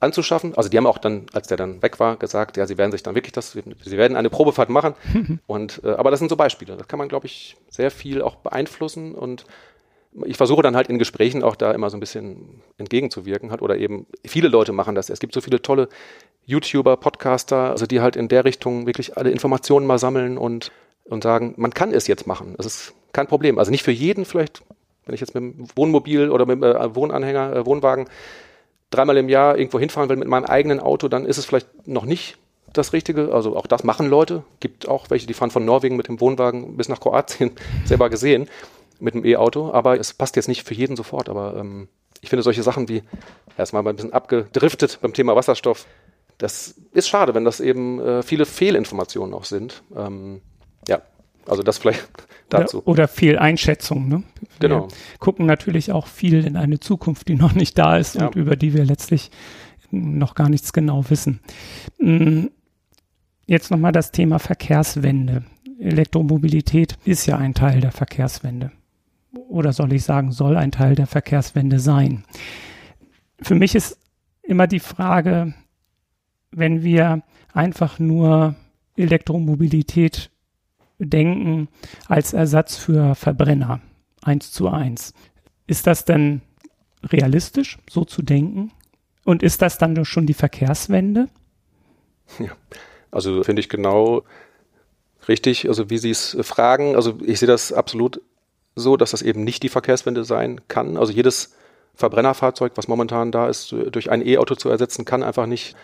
anzuschaffen. 0.00 0.56
Also 0.56 0.68
die 0.68 0.76
haben 0.76 0.86
auch 0.86 0.98
dann, 0.98 1.26
als 1.32 1.48
der 1.48 1.56
dann 1.56 1.82
weg 1.82 2.00
war, 2.00 2.16
gesagt, 2.16 2.56
ja, 2.56 2.66
sie 2.66 2.78
werden 2.78 2.92
sich 2.92 3.02
dann 3.02 3.14
wirklich 3.14 3.32
das, 3.32 3.52
sie 3.52 3.96
werden 3.96 4.16
eine 4.16 4.30
Probefahrt 4.30 4.70
machen. 4.70 4.94
und 5.46 5.80
äh, 5.84 5.90
aber 5.90 6.10
das 6.10 6.20
sind 6.20 6.28
so 6.28 6.36
Beispiele. 6.36 6.76
Das 6.76 6.88
kann 6.88 6.98
man, 6.98 7.08
glaube 7.08 7.26
ich, 7.26 7.56
sehr 7.70 7.90
viel 7.90 8.22
auch 8.22 8.36
beeinflussen 8.36 9.14
und 9.14 9.44
ich 10.24 10.36
versuche 10.36 10.62
dann 10.62 10.76
halt 10.76 10.88
in 10.88 10.98
Gesprächen 10.98 11.42
auch 11.42 11.56
da 11.56 11.72
immer 11.72 11.90
so 11.90 11.96
ein 11.96 12.00
bisschen 12.00 12.62
entgegenzuwirken 12.78 13.50
halt 13.50 13.62
oder 13.62 13.76
eben 13.76 14.06
viele 14.24 14.46
Leute 14.46 14.72
machen 14.72 14.94
das. 14.94 15.10
Es 15.10 15.18
gibt 15.18 15.34
so 15.34 15.40
viele 15.40 15.60
tolle 15.60 15.88
YouTuber, 16.46 16.96
Podcaster, 16.96 17.70
also 17.70 17.86
die 17.86 18.00
halt 18.00 18.14
in 18.14 18.28
der 18.28 18.44
Richtung 18.44 18.86
wirklich 18.86 19.16
alle 19.16 19.30
Informationen 19.30 19.86
mal 19.86 19.98
sammeln 19.98 20.38
und 20.38 20.70
und 21.04 21.22
sagen, 21.22 21.54
man 21.56 21.72
kann 21.74 21.92
es 21.92 22.06
jetzt 22.06 22.26
machen. 22.26 22.54
Das 22.56 22.66
ist 22.66 22.94
kein 23.12 23.26
Problem. 23.26 23.58
Also 23.58 23.70
nicht 23.70 23.82
für 23.82 23.92
jeden 23.92 24.24
vielleicht, 24.24 24.62
wenn 25.04 25.14
ich 25.14 25.20
jetzt 25.20 25.34
mit 25.34 25.42
dem 25.42 25.66
Wohnmobil 25.76 26.30
oder 26.30 26.46
mit 26.46 26.56
dem 26.56 26.64
äh, 26.64 26.94
Wohnanhänger, 26.94 27.56
äh, 27.56 27.66
Wohnwagen 27.66 28.06
dreimal 28.94 29.16
im 29.16 29.28
Jahr 29.28 29.56
irgendwo 29.58 29.78
hinfahren 29.78 30.08
will 30.08 30.16
mit 30.16 30.28
meinem 30.28 30.44
eigenen 30.44 30.80
Auto, 30.80 31.08
dann 31.08 31.26
ist 31.26 31.38
es 31.38 31.44
vielleicht 31.44 31.86
noch 31.86 32.04
nicht 32.04 32.36
das 32.72 32.92
Richtige. 32.92 33.32
Also 33.32 33.56
auch 33.56 33.66
das 33.66 33.84
machen 33.84 34.08
Leute. 34.08 34.42
Gibt 34.60 34.88
auch 34.88 35.10
welche, 35.10 35.26
die 35.26 35.34
fahren 35.34 35.50
von 35.50 35.64
Norwegen 35.64 35.96
mit 35.96 36.08
dem 36.08 36.20
Wohnwagen 36.20 36.76
bis 36.76 36.88
nach 36.88 37.00
Kroatien, 37.00 37.52
selber 37.84 38.10
gesehen, 38.10 38.48
mit 39.00 39.14
dem 39.14 39.24
E-Auto. 39.24 39.72
Aber 39.72 39.98
es 39.98 40.12
passt 40.12 40.36
jetzt 40.36 40.48
nicht 40.48 40.66
für 40.66 40.74
jeden 40.74 40.96
sofort. 40.96 41.28
Aber 41.28 41.56
ähm, 41.56 41.88
ich 42.20 42.30
finde 42.30 42.42
solche 42.42 42.62
Sachen 42.62 42.88
wie 42.88 43.02
erstmal 43.56 43.86
ein 43.86 43.96
bisschen 43.96 44.12
abgedriftet 44.12 44.98
beim 45.00 45.14
Thema 45.14 45.36
Wasserstoff. 45.36 45.86
Das 46.38 46.74
ist 46.92 47.08
schade, 47.08 47.34
wenn 47.34 47.44
das 47.44 47.60
eben 47.60 48.00
äh, 48.00 48.22
viele 48.22 48.44
Fehlinformationen 48.44 49.34
auch 49.34 49.44
sind. 49.44 49.82
Ähm, 49.96 50.40
also 51.46 51.62
das 51.62 51.78
vielleicht 51.78 52.06
dazu. 52.48 52.78
Oder, 52.78 52.88
oder 52.88 53.08
Fehleinschätzung. 53.08 54.08
Ne? 54.08 54.22
Wir 54.60 54.68
genau. 54.68 54.88
gucken 55.18 55.46
natürlich 55.46 55.92
auch 55.92 56.06
viel 56.06 56.44
in 56.44 56.56
eine 56.56 56.80
Zukunft, 56.80 57.28
die 57.28 57.34
noch 57.36 57.54
nicht 57.54 57.78
da 57.78 57.96
ist 57.98 58.14
Ja. 58.16 58.26
und 58.26 58.36
über 58.36 58.56
die 58.56 58.74
wir 58.74 58.84
letztlich 58.84 59.30
noch 59.90 60.34
gar 60.34 60.48
nichts 60.48 60.72
genau 60.72 61.08
wissen. 61.10 61.40
Mm, 61.98 62.46
Jetzt 63.46 63.70
nochmal 63.70 63.92
das 63.92 64.10
Thema 64.10 64.38
Verkehrswende. 64.38 65.44
Elektromobilität 65.78 66.96
ist 67.04 67.26
ja 67.26 67.36
ein 67.36 67.52
Teil 67.52 67.80
der 67.80 67.92
Verkehrswende. 67.92 68.72
Oder 69.48 69.72
soll 69.72 69.92
ich 69.92 70.04
sagen, 70.04 70.32
soll 70.32 70.56
ein 70.56 70.72
Teil 70.72 70.94
der 70.94 71.06
Verkehrswende 71.06 71.78
sein. 71.78 72.24
Für 73.42 73.54
mich 73.54 73.74
ist 73.74 73.98
immer 74.42 74.66
die 74.66 74.80
Frage, 74.80 75.52
wenn 76.52 76.82
wir 76.82 77.22
einfach 77.52 77.98
nur 77.98 78.54
Elektromobilität 78.96 80.30
denken 80.98 81.68
als 82.08 82.32
Ersatz 82.32 82.76
für 82.76 83.14
Verbrenner, 83.14 83.80
eins 84.22 84.52
zu 84.52 84.68
eins. 84.68 85.12
Ist 85.66 85.86
das 85.86 86.04
denn 86.04 86.42
realistisch, 87.02 87.78
so 87.88 88.04
zu 88.04 88.22
denken? 88.22 88.72
Und 89.24 89.42
ist 89.42 89.62
das 89.62 89.78
dann 89.78 90.04
schon 90.04 90.26
die 90.26 90.34
Verkehrswende? 90.34 91.28
Also 93.10 93.42
finde 93.42 93.60
ich 93.60 93.68
genau 93.68 94.22
richtig, 95.28 95.68
also 95.68 95.90
wie 95.90 95.98
Sie 95.98 96.10
es 96.10 96.36
fragen. 96.42 96.96
Also 96.96 97.18
ich 97.24 97.38
sehe 97.38 97.46
das 97.46 97.72
absolut 97.72 98.20
so, 98.76 98.96
dass 98.96 99.12
das 99.12 99.22
eben 99.22 99.44
nicht 99.44 99.62
die 99.62 99.68
Verkehrswende 99.68 100.24
sein 100.24 100.60
kann. 100.68 100.96
Also 100.96 101.12
jedes 101.12 101.54
Verbrennerfahrzeug, 101.94 102.72
was 102.74 102.88
momentan 102.88 103.30
da 103.30 103.48
ist, 103.48 103.72
durch 103.72 104.10
ein 104.10 104.26
E-Auto 104.26 104.56
zu 104.56 104.68
ersetzen, 104.68 105.04
kann 105.04 105.22
einfach 105.22 105.46
nicht, 105.46 105.76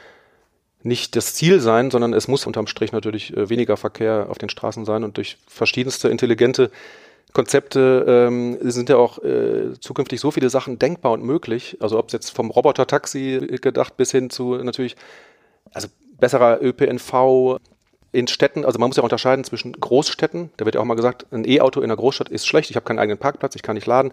nicht 0.83 1.17
das 1.17 1.35
Ziel 1.35 1.61
sein, 1.61 1.91
sondern 1.91 2.15
es 2.15 2.29
muss 2.29 2.47
unterm 2.47 2.67
Strich 2.67 2.93
natürlich 2.93 3.37
äh, 3.37 3.49
weniger 3.49 3.77
Verkehr 3.77 4.27
auf 4.31 4.39
den 4.39 4.49
Straßen 4.49 4.85
sein 4.85 5.05
und 5.05 5.17
durch 5.17 5.37
verschiedenste 5.47 6.09
intelligente 6.09 6.71
Konzepte 7.33 8.05
ähm, 8.09 8.59
sind 8.61 8.89
ja 8.89 8.97
auch 8.97 9.23
äh, 9.23 9.79
zukünftig 9.79 10.21
so 10.21 10.31
viele 10.31 10.51
Sachen 10.51 10.79
denkbar 10.79 11.13
und 11.13 11.23
möglich. 11.23 11.77
Also 11.81 11.99
ob 11.99 12.07
es 12.09 12.13
jetzt 12.13 12.31
vom 12.31 12.51
Roboter-Taxi 12.51 13.59
gedacht 13.61 13.97
bis 13.97 14.11
hin 14.11 14.31
zu 14.31 14.57
natürlich, 14.57 14.97
also 15.73 15.89
besserer 16.19 16.61
ÖPNV 16.61 17.59
in 18.13 18.27
Städten, 18.27 18.65
also 18.65 18.81
man 18.81 18.89
muss 18.89 18.97
ja 18.97 19.05
unterscheiden 19.05 19.45
zwischen 19.45 19.73
Großstädten, 19.73 20.51
da 20.57 20.65
wird 20.65 20.75
ja 20.75 20.81
auch 20.81 20.85
mal 20.85 20.97
gesagt, 20.97 21.27
ein 21.31 21.49
E-Auto 21.49 21.81
in 21.81 21.85
einer 21.85 21.97
Großstadt 21.97 22.29
ist 22.29 22.47
schlecht, 22.47 22.71
ich 22.71 22.77
habe 22.77 22.85
keinen 22.85 22.99
eigenen 22.99 23.19
Parkplatz, 23.19 23.55
ich 23.55 23.63
kann 23.63 23.77
nicht 23.77 23.87
laden. 23.87 24.11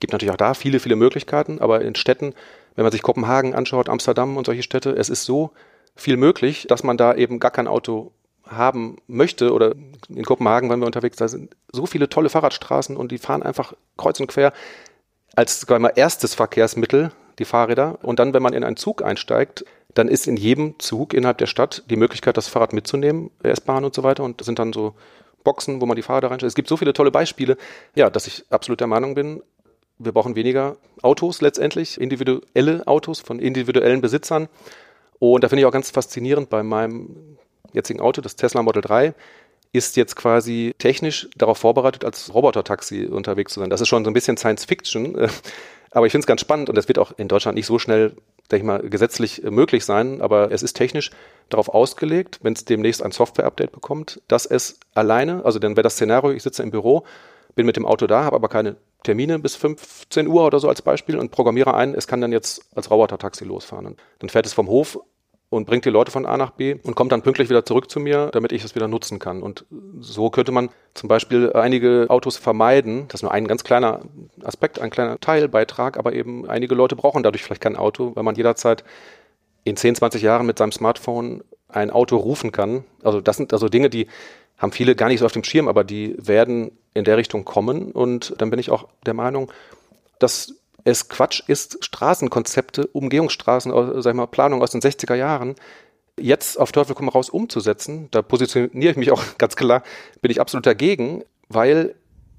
Gibt 0.00 0.12
natürlich 0.12 0.32
auch 0.32 0.36
da 0.36 0.52
viele, 0.54 0.78
viele 0.78 0.96
Möglichkeiten, 0.96 1.58
aber 1.58 1.80
in 1.80 1.94
Städten, 1.94 2.34
wenn 2.76 2.84
man 2.84 2.92
sich 2.92 3.02
Kopenhagen 3.02 3.54
anschaut, 3.54 3.88
Amsterdam 3.88 4.36
und 4.36 4.44
solche 4.44 4.62
Städte, 4.62 4.90
es 4.90 5.08
ist 5.08 5.24
so 5.24 5.50
viel 5.98 6.16
möglich, 6.16 6.66
dass 6.68 6.84
man 6.84 6.96
da 6.96 7.14
eben 7.14 7.40
gar 7.40 7.50
kein 7.50 7.66
Auto 7.66 8.12
haben 8.46 8.96
möchte 9.06 9.52
oder 9.52 9.74
in 10.08 10.24
Kopenhagen 10.24 10.70
waren 10.70 10.80
wir 10.80 10.86
unterwegs, 10.86 11.18
da 11.18 11.28
sind 11.28 11.54
so 11.70 11.84
viele 11.84 12.08
tolle 12.08 12.30
Fahrradstraßen 12.30 12.96
und 12.96 13.12
die 13.12 13.18
fahren 13.18 13.42
einfach 13.42 13.74
kreuz 13.96 14.18
und 14.20 14.28
quer 14.28 14.52
als 15.36 15.60
sagen 15.60 15.84
wir 15.84 15.96
erstes 15.96 16.34
Verkehrsmittel, 16.34 17.12
die 17.38 17.44
Fahrräder. 17.44 17.98
Und 18.02 18.18
dann, 18.18 18.34
wenn 18.34 18.42
man 18.42 18.54
in 18.54 18.64
einen 18.64 18.76
Zug 18.76 19.04
einsteigt, 19.04 19.64
dann 19.94 20.08
ist 20.08 20.26
in 20.26 20.36
jedem 20.36 20.78
Zug 20.78 21.14
innerhalb 21.14 21.38
der 21.38 21.46
Stadt 21.46 21.84
die 21.90 21.96
Möglichkeit, 21.96 22.36
das 22.36 22.48
Fahrrad 22.48 22.72
mitzunehmen, 22.72 23.30
S-Bahn 23.42 23.84
und 23.84 23.94
so 23.94 24.02
weiter. 24.02 24.24
Und 24.24 24.40
das 24.40 24.46
sind 24.46 24.58
dann 24.58 24.72
so 24.72 24.94
Boxen, 25.44 25.80
wo 25.80 25.86
man 25.86 25.94
die 25.94 26.02
Fahrräder 26.02 26.30
reinstellt. 26.30 26.50
Es 26.50 26.56
gibt 26.56 26.68
so 26.68 26.76
viele 26.76 26.92
tolle 26.92 27.12
Beispiele, 27.12 27.56
ja, 27.94 28.10
dass 28.10 28.26
ich 28.26 28.44
absolut 28.50 28.80
der 28.80 28.88
Meinung 28.88 29.14
bin, 29.14 29.42
wir 29.98 30.12
brauchen 30.12 30.36
weniger 30.36 30.76
Autos 31.02 31.40
letztendlich, 31.40 32.00
individuelle 32.00 32.86
Autos 32.86 33.20
von 33.20 33.40
individuellen 33.40 34.00
Besitzern. 34.00 34.48
Und 35.18 35.44
da 35.44 35.48
finde 35.48 35.60
ich 35.60 35.66
auch 35.66 35.72
ganz 35.72 35.90
faszinierend 35.90 36.48
bei 36.48 36.62
meinem 36.62 37.38
jetzigen 37.72 38.00
Auto, 38.00 38.20
das 38.20 38.36
Tesla 38.36 38.62
Model 38.62 38.82
3, 38.82 39.14
ist 39.72 39.96
jetzt 39.96 40.16
quasi 40.16 40.74
technisch 40.78 41.28
darauf 41.36 41.58
vorbereitet, 41.58 42.04
als 42.04 42.32
Roboter-Taxi 42.32 43.06
unterwegs 43.06 43.52
zu 43.52 43.60
sein. 43.60 43.70
Das 43.70 43.80
ist 43.80 43.88
schon 43.88 44.04
so 44.04 44.10
ein 44.10 44.14
bisschen 44.14 44.36
Science 44.36 44.64
Fiction, 44.64 45.14
aber 45.90 46.06
ich 46.06 46.12
finde 46.12 46.22
es 46.22 46.26
ganz 46.26 46.40
spannend 46.40 46.68
und 46.68 46.76
das 46.76 46.88
wird 46.88 46.98
auch 46.98 47.12
in 47.18 47.28
Deutschland 47.28 47.56
nicht 47.56 47.66
so 47.66 47.78
schnell, 47.78 48.16
denke 48.50 48.56
ich 48.56 48.62
mal, 48.64 48.88
gesetzlich 48.88 49.44
äh, 49.44 49.50
möglich 49.50 49.84
sein, 49.84 50.22
aber 50.22 50.50
es 50.52 50.62
ist 50.62 50.74
technisch 50.74 51.10
darauf 51.50 51.68
ausgelegt, 51.68 52.38
wenn 52.42 52.54
es 52.54 52.64
demnächst 52.64 53.02
ein 53.02 53.12
Software-Update 53.12 53.72
bekommt, 53.72 54.22
dass 54.28 54.46
es 54.46 54.80
alleine, 54.94 55.44
also 55.44 55.58
dann 55.58 55.76
wäre 55.76 55.82
das 55.82 55.94
Szenario, 55.94 56.30
ich 56.32 56.42
sitze 56.42 56.62
im 56.62 56.70
Büro, 56.70 57.04
bin 57.54 57.66
mit 57.66 57.76
dem 57.76 57.84
Auto 57.84 58.06
da, 58.06 58.24
habe 58.24 58.36
aber 58.36 58.48
keine 58.48 58.76
Termine 59.02 59.38
bis 59.38 59.56
15 59.56 60.26
Uhr 60.26 60.44
oder 60.44 60.58
so 60.58 60.68
als 60.68 60.82
Beispiel 60.82 61.18
und 61.18 61.30
programmiere 61.30 61.74
ein, 61.74 61.94
es 61.94 62.06
kann 62.06 62.20
dann 62.20 62.32
jetzt 62.32 62.64
als 62.74 62.90
Roboter-Taxi 62.90 63.44
losfahren. 63.44 63.86
Und 63.86 64.00
dann 64.18 64.28
fährt 64.28 64.46
es 64.46 64.52
vom 64.52 64.68
Hof 64.68 64.98
und 65.50 65.66
bringt 65.66 65.84
die 65.84 65.90
Leute 65.90 66.10
von 66.10 66.26
A 66.26 66.36
nach 66.36 66.50
B 66.50 66.76
und 66.82 66.94
kommt 66.94 67.12
dann 67.12 67.22
pünktlich 67.22 67.48
wieder 67.48 67.64
zurück 67.64 67.90
zu 67.90 68.00
mir, 68.00 68.28
damit 68.32 68.52
ich 68.52 68.64
es 68.64 68.74
wieder 68.74 68.88
nutzen 68.88 69.18
kann. 69.18 69.42
Und 69.42 69.64
so 70.00 70.30
könnte 70.30 70.52
man 70.52 70.68
zum 70.94 71.08
Beispiel 71.08 71.52
einige 71.54 72.06
Autos 72.08 72.36
vermeiden. 72.36 73.06
Das 73.08 73.20
ist 73.20 73.22
nur 73.22 73.32
ein 73.32 73.46
ganz 73.46 73.64
kleiner 73.64 74.00
Aspekt, 74.42 74.78
ein 74.80 74.90
kleiner 74.90 75.18
Teilbeitrag, 75.20 75.96
aber 75.96 76.12
eben 76.12 76.48
einige 76.48 76.74
Leute 76.74 76.96
brauchen 76.96 77.22
dadurch 77.22 77.42
vielleicht 77.42 77.62
kein 77.62 77.76
Auto, 77.76 78.14
weil 78.14 78.24
man 78.24 78.34
jederzeit 78.34 78.84
in 79.64 79.76
10, 79.76 79.94
20 79.96 80.22
Jahren 80.22 80.46
mit 80.46 80.58
seinem 80.58 80.72
Smartphone 80.72 81.42
ein 81.68 81.90
Auto 81.90 82.16
rufen 82.16 82.52
kann. 82.52 82.84
Also 83.02 83.20
das 83.20 83.36
sind 83.36 83.52
also 83.52 83.68
Dinge, 83.68 83.90
die 83.90 84.06
haben 84.58 84.72
viele 84.72 84.96
gar 84.96 85.08
nicht 85.08 85.20
so 85.20 85.26
auf 85.26 85.32
dem 85.32 85.44
Schirm, 85.44 85.68
aber 85.68 85.84
die 85.84 86.16
werden 86.18 86.72
in 86.94 87.04
der 87.04 87.16
Richtung 87.16 87.44
kommen. 87.44 87.92
Und 87.92 88.34
dann 88.38 88.50
bin 88.50 88.58
ich 88.58 88.70
auch 88.70 88.88
der 89.06 89.14
Meinung, 89.14 89.52
dass 90.18 90.54
es 90.84 91.08
Quatsch 91.08 91.42
ist, 91.46 91.84
Straßenkonzepte, 91.84 92.86
Umgehungsstraßen, 92.88 93.72
sag 94.02 94.10
ich 94.10 94.16
mal, 94.16 94.26
Planung 94.26 94.62
aus 94.62 94.70
den 94.70 94.80
60er 94.80 95.14
Jahren 95.14 95.54
jetzt 96.20 96.58
auf 96.58 96.72
Teufel 96.72 96.94
komm 96.94 97.08
raus 97.08 97.30
umzusetzen. 97.30 98.08
Da 98.10 98.22
positioniere 98.22 98.92
ich 98.92 98.96
mich 98.96 99.12
auch 99.12 99.22
ganz 99.38 99.56
klar, 99.56 99.82
bin 100.20 100.30
ich 100.30 100.40
absolut 100.40 100.66
dagegen, 100.66 101.22
weil 101.48 101.94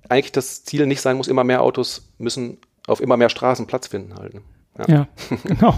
eigentlich 0.09 0.31
das 0.31 0.63
Ziel 0.63 0.85
nicht 0.85 1.01
sein 1.01 1.17
muss, 1.17 1.27
immer 1.27 1.43
mehr 1.43 1.61
Autos 1.61 2.09
müssen 2.17 2.57
auf 2.87 3.01
immer 3.01 3.17
mehr 3.17 3.29
Straßen 3.29 3.67
Platz 3.67 3.87
finden 3.87 4.15
halten. 4.15 4.43
Ja, 4.77 4.85
ja 4.87 5.07
genau. 5.43 5.75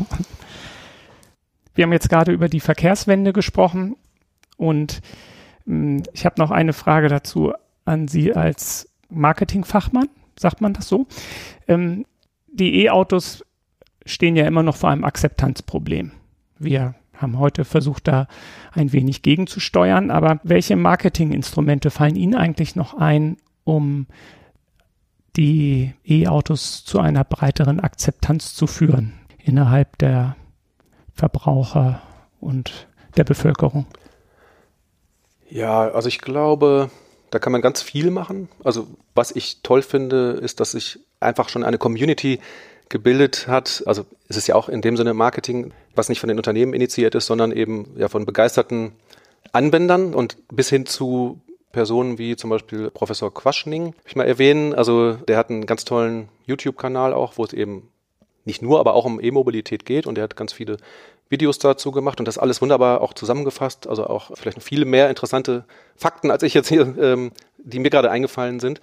Wir 1.74 1.84
haben 1.84 1.94
jetzt 1.94 2.10
gerade 2.10 2.32
über 2.32 2.50
die 2.50 2.60
Verkehrswende 2.60 3.34
gesprochen 3.34 3.96
und 4.58 5.02
ich 5.66 6.26
habe 6.26 6.40
noch 6.40 6.52
eine 6.52 6.74
Frage 6.74 7.08
dazu 7.08 7.54
an 7.86 8.08
Sie 8.08 8.34
als 8.34 8.90
Marketingfachmann, 9.10 10.10
sagt 10.40 10.62
man 10.62 10.74
das 10.74 10.88
so? 10.88 11.08
Ähm, 11.68 12.06
die 12.52 12.86
E-Autos 12.86 13.46
stehen 14.06 14.36
ja 14.36 14.46
immer 14.46 14.64
noch 14.64 14.76
vor 14.76 14.90
einem 14.90 15.04
Akzeptanzproblem. 15.04 16.12
Wir 16.58 16.96
haben 17.14 17.40
heute 17.40 17.66
versucht, 17.66 18.08
da 18.08 18.28
ein 18.72 18.92
wenig 18.94 19.22
gegenzusteuern, 19.22 20.12
aber 20.12 20.40
welche 20.44 20.76
Marketinginstrumente 20.76 21.92
fallen 21.92 22.16
Ihnen 22.16 22.36
eigentlich 22.36 22.76
noch 22.76 22.96
ein, 22.96 23.38
um 23.64 24.08
die 25.36 25.94
E-Autos 26.04 26.84
zu 26.84 27.00
einer 27.00 27.24
breiteren 27.24 27.80
Akzeptanz 27.80 28.54
zu 28.56 28.68
führen 28.68 29.14
innerhalb 29.38 29.98
der 30.00 30.36
Verbraucher 31.14 32.02
und 32.40 32.88
der 33.18 33.24
Bevölkerung? 33.24 33.86
Ja, 35.52 35.90
also 35.92 36.08
ich 36.08 36.20
glaube, 36.20 36.90
da 37.30 37.38
kann 37.38 37.52
man 37.52 37.62
ganz 37.62 37.82
viel 37.82 38.10
machen. 38.10 38.48
Also 38.64 38.88
was 39.14 39.36
ich 39.36 39.62
toll 39.64 39.82
finde, 39.82 40.40
ist, 40.42 40.62
dass 40.62 40.72
sich 40.72 41.00
einfach 41.20 41.50
schon 41.50 41.64
eine 41.64 41.78
Community 41.78 42.40
gebildet 42.88 43.48
hat. 43.48 43.84
Also 43.86 44.06
es 44.30 44.38
ist 44.38 44.48
ja 44.48 44.56
auch 44.56 44.70
in 44.70 44.82
dem 44.82 44.96
Sinne 44.96 45.14
Marketing, 45.14 45.74
was 45.94 46.08
nicht 46.08 46.22
von 46.22 46.30
den 46.30 46.38
Unternehmen 46.38 46.74
initiiert 46.74 47.16
ist, 47.16 47.26
sondern 47.26 47.52
eben 47.52 47.94
ja 47.98 48.08
von 48.08 48.26
begeisterten 48.26 48.94
Anwendern 49.52 50.14
und 50.14 50.38
bis 50.48 50.70
hin 50.70 50.86
zu 50.86 51.42
Personen 51.74 52.18
wie 52.18 52.38
zum 52.38 52.50
Beispiel 52.50 52.90
Professor 52.90 53.34
Quaschning, 53.34 53.94
ich 54.06 54.16
mal 54.16 54.28
erwähnen. 54.28 54.74
Also 54.74 55.14
der 55.14 55.38
hat 55.38 55.50
einen 55.50 55.66
ganz 55.66 55.84
tollen 55.84 56.30
YouTube-Kanal 56.46 57.14
auch, 57.14 57.38
wo 57.38 57.44
es 57.44 57.52
eben 57.52 57.90
nicht 58.46 58.62
nur, 58.62 58.80
aber 58.80 58.94
auch 58.94 59.06
um 59.06 59.20
E-Mobilität 59.20 59.86
geht 59.86 60.08
und 60.08 60.16
der 60.16 60.24
hat 60.24 60.36
ganz 60.36 60.54
viele 60.54 60.78
Videos 61.30 61.60
dazu 61.60 61.92
gemacht 61.92 62.20
und 62.20 62.28
das 62.28 62.38
alles 62.38 62.62
wunderbar 62.62 63.02
auch 63.02 63.14
zusammengefasst. 63.14 63.88
Also 63.88 64.06
auch 64.06 64.32
vielleicht 64.36 64.62
viele 64.62 64.86
mehr 64.86 65.10
interessante 65.10 65.64
Fakten, 65.96 66.30
als 66.30 66.44
ich 66.44 66.54
jetzt 66.54 66.68
hier, 66.68 66.82
ähm, 67.00 67.32
die 67.58 67.80
mir 67.80 67.90
gerade 67.90 68.12
eingefallen 68.12 68.60
sind. 68.60 68.82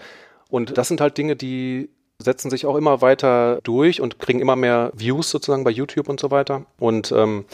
Und 0.48 0.78
das 0.78 0.88
sind 0.88 1.00
halt 1.00 1.18
Dinge, 1.18 1.36
die 1.36 1.90
setzen 2.18 2.50
sich 2.50 2.66
auch 2.66 2.76
immer 2.76 3.00
weiter 3.00 3.60
durch 3.62 4.00
und 4.00 4.18
kriegen 4.18 4.40
immer 4.40 4.56
mehr 4.56 4.90
Views 4.94 5.30
sozusagen 5.30 5.62
bei 5.62 5.70
YouTube 5.70 6.08
und 6.08 6.18
so 6.18 6.30
weiter. 6.30 6.64
Und 6.78 7.12
ähm, 7.12 7.44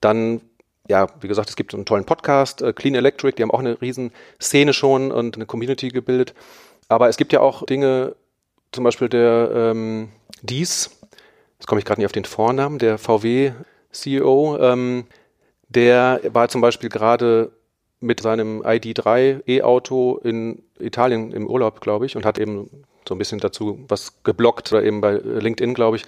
dann, 0.00 0.40
ja, 0.88 1.08
wie 1.20 1.28
gesagt, 1.28 1.50
es 1.50 1.56
gibt 1.56 1.74
einen 1.74 1.84
tollen 1.84 2.04
Podcast, 2.04 2.62
äh, 2.62 2.72
Clean 2.72 2.94
Electric, 2.94 3.36
die 3.36 3.42
haben 3.42 3.50
auch 3.50 3.60
eine 3.60 3.80
riesen 3.80 4.12
Szene 4.40 4.72
schon 4.72 5.12
und 5.12 5.36
eine 5.36 5.46
Community 5.46 5.88
gebildet. 5.88 6.34
Aber 6.88 7.08
es 7.08 7.16
gibt 7.16 7.32
ja 7.32 7.40
auch 7.40 7.64
Dinge, 7.66 8.16
zum 8.72 8.82
Beispiel 8.82 9.08
der 9.08 9.50
ähm, 9.54 10.08
Dies, 10.42 10.95
jetzt 11.58 11.66
komme 11.66 11.78
ich 11.78 11.84
gerade 11.84 12.00
nicht 12.00 12.06
auf 12.06 12.12
den 12.12 12.24
Vornamen, 12.24 12.78
der 12.78 12.98
VW 12.98 13.52
CEO, 13.90 14.58
ähm, 14.60 15.06
der 15.68 16.20
war 16.32 16.48
zum 16.48 16.60
Beispiel 16.60 16.88
gerade 16.88 17.52
mit 18.00 18.20
seinem 18.20 18.62
ID3 18.62 19.42
E-Auto 19.48 20.18
in 20.22 20.62
Italien 20.78 21.32
im 21.32 21.46
Urlaub, 21.46 21.80
glaube 21.80 22.06
ich, 22.06 22.16
und 22.16 22.24
hat 22.24 22.38
eben 22.38 22.84
so 23.08 23.14
ein 23.14 23.18
bisschen 23.18 23.40
dazu 23.40 23.84
was 23.88 24.22
geblockt 24.22 24.72
oder 24.72 24.82
eben 24.82 25.00
bei 25.00 25.12
LinkedIn, 25.12 25.74
glaube 25.74 25.96
ich, 25.96 26.04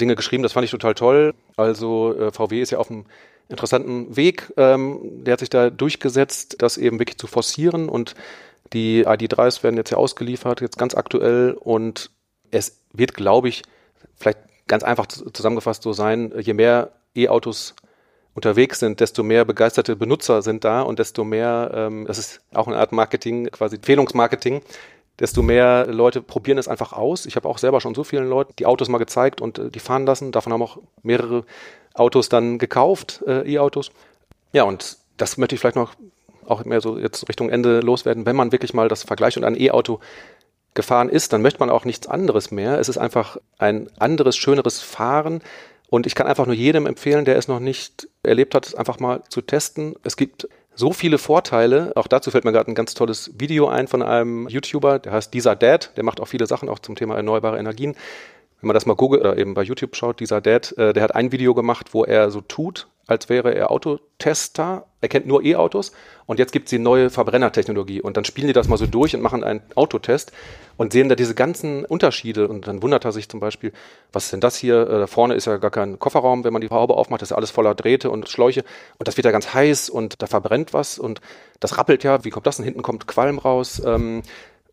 Dinge 0.00 0.16
geschrieben. 0.16 0.42
Das 0.42 0.52
fand 0.52 0.64
ich 0.64 0.70
total 0.70 0.94
toll. 0.94 1.34
Also 1.56 2.16
äh, 2.18 2.32
VW 2.32 2.62
ist 2.62 2.70
ja 2.70 2.78
auf 2.78 2.90
einem 2.90 3.04
interessanten 3.48 4.16
Weg. 4.16 4.52
Ähm, 4.56 5.24
der 5.24 5.32
hat 5.32 5.40
sich 5.40 5.50
da 5.50 5.70
durchgesetzt, 5.70 6.56
das 6.58 6.78
eben 6.78 6.98
wirklich 6.98 7.18
zu 7.18 7.26
forcieren 7.26 7.88
und 7.88 8.14
die 8.72 9.04
ID3s 9.06 9.62
werden 9.62 9.76
jetzt 9.76 9.90
ja 9.90 9.98
ausgeliefert, 9.98 10.60
jetzt 10.60 10.78
ganz 10.78 10.94
aktuell 10.94 11.56
und 11.58 12.10
es 12.52 12.80
wird, 12.92 13.14
glaube 13.14 13.48
ich, 13.48 13.62
vielleicht 14.16 14.38
ganz 14.70 14.84
einfach 14.84 15.06
zusammengefasst 15.08 15.82
so 15.82 15.92
sein, 15.92 16.32
je 16.38 16.54
mehr 16.54 16.92
E-Autos 17.16 17.74
unterwegs 18.34 18.78
sind, 18.78 19.00
desto 19.00 19.24
mehr 19.24 19.44
begeisterte 19.44 19.96
Benutzer 19.96 20.42
sind 20.42 20.64
da 20.64 20.82
und 20.82 21.00
desto 21.00 21.24
mehr, 21.24 21.72
ähm, 21.74 22.06
das 22.06 22.18
ist 22.18 22.40
auch 22.54 22.68
eine 22.68 22.76
Art 22.76 22.92
Marketing, 22.92 23.50
quasi 23.50 23.76
Empfehlungsmarketing, 23.76 24.62
desto 25.18 25.42
mehr 25.42 25.86
Leute 25.88 26.22
probieren 26.22 26.56
es 26.56 26.68
einfach 26.68 26.92
aus. 26.92 27.26
Ich 27.26 27.34
habe 27.34 27.48
auch 27.48 27.58
selber 27.58 27.80
schon 27.80 27.96
so 27.96 28.04
vielen 28.04 28.28
Leuten 28.28 28.54
die 28.60 28.66
Autos 28.66 28.88
mal 28.88 28.98
gezeigt 28.98 29.40
und 29.40 29.58
äh, 29.58 29.70
die 29.70 29.80
fahren 29.80 30.06
lassen. 30.06 30.30
Davon 30.30 30.52
haben 30.52 30.62
auch 30.62 30.78
mehrere 31.02 31.44
Autos 31.94 32.28
dann 32.28 32.58
gekauft, 32.58 33.24
äh, 33.26 33.52
E-Autos. 33.52 33.90
Ja, 34.52 34.62
und 34.62 34.98
das 35.16 35.36
möchte 35.36 35.56
ich 35.56 35.60
vielleicht 35.60 35.76
noch 35.76 35.94
auch 36.46 36.64
mehr 36.64 36.80
so 36.80 36.96
jetzt 36.96 37.28
Richtung 37.28 37.50
Ende 37.50 37.80
loswerden. 37.80 38.24
Wenn 38.24 38.36
man 38.36 38.52
wirklich 38.52 38.72
mal 38.72 38.88
das 38.88 39.02
vergleicht 39.02 39.36
und 39.36 39.44
ein 39.44 39.60
E-Auto 39.60 39.98
gefahren 40.74 41.08
ist, 41.08 41.32
dann 41.32 41.42
möchte 41.42 41.60
man 41.60 41.70
auch 41.70 41.84
nichts 41.84 42.06
anderes 42.06 42.50
mehr. 42.50 42.78
Es 42.78 42.88
ist 42.88 42.98
einfach 42.98 43.38
ein 43.58 43.88
anderes, 43.98 44.36
schöneres 44.36 44.80
Fahren. 44.80 45.42
Und 45.88 46.06
ich 46.06 46.14
kann 46.14 46.26
einfach 46.26 46.46
nur 46.46 46.54
jedem 46.54 46.86
empfehlen, 46.86 47.24
der 47.24 47.36
es 47.36 47.48
noch 47.48 47.58
nicht 47.60 48.08
erlebt 48.22 48.54
hat, 48.54 48.76
einfach 48.78 49.00
mal 49.00 49.22
zu 49.28 49.40
testen. 49.40 49.94
Es 50.04 50.16
gibt 50.16 50.48
so 50.74 50.92
viele 50.92 51.18
Vorteile. 51.18 51.92
Auch 51.96 52.06
dazu 52.06 52.30
fällt 52.30 52.44
mir 52.44 52.52
gerade 52.52 52.70
ein 52.70 52.76
ganz 52.76 52.94
tolles 52.94 53.32
Video 53.38 53.68
ein 53.68 53.88
von 53.88 54.02
einem 54.02 54.48
YouTuber, 54.48 55.00
der 55.00 55.12
heißt 55.12 55.34
Dieser 55.34 55.56
Dad, 55.56 55.92
der 55.96 56.04
macht 56.04 56.20
auch 56.20 56.28
viele 56.28 56.46
Sachen 56.46 56.68
auch 56.68 56.78
zum 56.78 56.94
Thema 56.94 57.16
erneuerbare 57.16 57.58
Energien. 57.58 57.96
Wenn 58.60 58.68
man 58.68 58.74
das 58.74 58.86
mal 58.86 58.94
googelt 58.94 59.22
oder 59.22 59.38
eben 59.38 59.54
bei 59.54 59.62
YouTube 59.62 59.96
schaut, 59.96 60.20
dieser 60.20 60.40
Dad, 60.40 60.76
äh, 60.76 60.92
der 60.92 61.02
hat 61.02 61.14
ein 61.14 61.32
Video 61.32 61.54
gemacht, 61.54 61.94
wo 61.94 62.04
er 62.04 62.30
so 62.30 62.40
tut, 62.40 62.88
als 63.06 63.28
wäre 63.28 63.54
er 63.54 63.70
Autotester. 63.70 64.86
Er 65.00 65.08
kennt 65.08 65.26
nur 65.26 65.42
E-Autos 65.42 65.92
und 66.26 66.38
jetzt 66.38 66.52
gibt 66.52 66.66
es 66.66 66.70
die 66.70 66.78
neue 66.78 67.10
Verbrennertechnologie 67.10 68.00
und 68.00 68.16
dann 68.16 68.24
spielen 68.24 68.46
die 68.46 68.52
das 68.52 68.68
mal 68.68 68.76
so 68.76 68.86
durch 68.86 69.14
und 69.16 69.22
machen 69.22 69.42
einen 69.42 69.62
Autotest 69.74 70.30
und 70.76 70.92
sehen 70.92 71.08
da 71.08 71.14
diese 71.16 71.34
ganzen 71.34 71.84
Unterschiede 71.84 72.46
und 72.46 72.68
dann 72.68 72.82
wundert 72.82 73.04
er 73.04 73.12
sich 73.12 73.28
zum 73.28 73.40
Beispiel, 73.40 73.72
was 74.12 74.24
ist 74.24 74.32
denn 74.32 74.40
das 74.40 74.56
hier? 74.56 74.82
Äh, 74.82 74.98
da 75.00 75.06
vorne 75.06 75.34
ist 75.34 75.46
ja 75.46 75.56
gar 75.56 75.70
kein 75.70 75.98
Kofferraum, 75.98 76.44
wenn 76.44 76.52
man 76.52 76.62
die 76.62 76.68
Haube 76.68 76.94
aufmacht, 76.94 77.22
das 77.22 77.28
ist 77.28 77.30
ja 77.30 77.36
alles 77.36 77.50
voller 77.50 77.74
Drähte 77.74 78.10
und 78.10 78.28
Schläuche 78.28 78.62
und 78.98 79.08
das 79.08 79.16
wird 79.16 79.24
ja 79.24 79.32
ganz 79.32 79.54
heiß 79.54 79.90
und 79.90 80.22
da 80.22 80.26
verbrennt 80.26 80.72
was 80.72 80.98
und 80.98 81.20
das 81.58 81.78
rappelt 81.78 82.04
ja. 82.04 82.24
Wie 82.24 82.30
kommt 82.30 82.46
das 82.46 82.56
denn? 82.56 82.64
Hinten 82.64 82.82
kommt 82.82 83.06
Qualm 83.06 83.38
raus. 83.38 83.82
Ähm, 83.84 84.22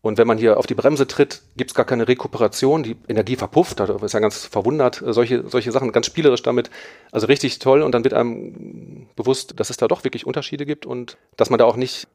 und 0.00 0.16
wenn 0.16 0.26
man 0.26 0.38
hier 0.38 0.58
auf 0.58 0.66
die 0.66 0.74
Bremse 0.74 1.06
tritt, 1.06 1.42
gibt 1.56 1.70
es 1.70 1.74
gar 1.74 1.84
keine 1.84 2.06
Rekuperation, 2.06 2.82
die 2.82 2.96
Energie 3.08 3.36
verpufft, 3.36 3.80
da 3.80 3.96
ist 3.96 4.12
ja 4.12 4.20
ganz 4.20 4.46
verwundert, 4.46 5.02
äh, 5.02 5.12
solche, 5.12 5.48
solche 5.48 5.72
Sachen, 5.72 5.92
ganz 5.92 6.06
spielerisch 6.06 6.42
damit. 6.42 6.70
Also 7.10 7.26
richtig 7.26 7.58
toll 7.58 7.82
und 7.82 7.92
dann 7.92 8.04
wird 8.04 8.14
einem 8.14 9.08
bewusst, 9.16 9.58
dass 9.58 9.70
es 9.70 9.76
da 9.76 9.88
doch 9.88 10.04
wirklich 10.04 10.26
Unterschiede 10.26 10.66
gibt 10.66 10.86
und 10.86 11.18
dass 11.36 11.50
man 11.50 11.58
da 11.58 11.64
auch 11.64 11.76
nicht 11.76 12.06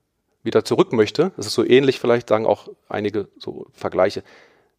wieder 0.44 0.66
zurück 0.66 0.94
möchte. 0.94 1.32
Das 1.38 1.46
ist 1.46 1.54
so 1.54 1.66
ähnlich, 1.66 2.00
vielleicht 2.00 2.30
sagen 2.30 2.46
auch 2.46 2.70
einige 2.88 3.28
so 3.38 3.68
Vergleiche, 3.74 4.24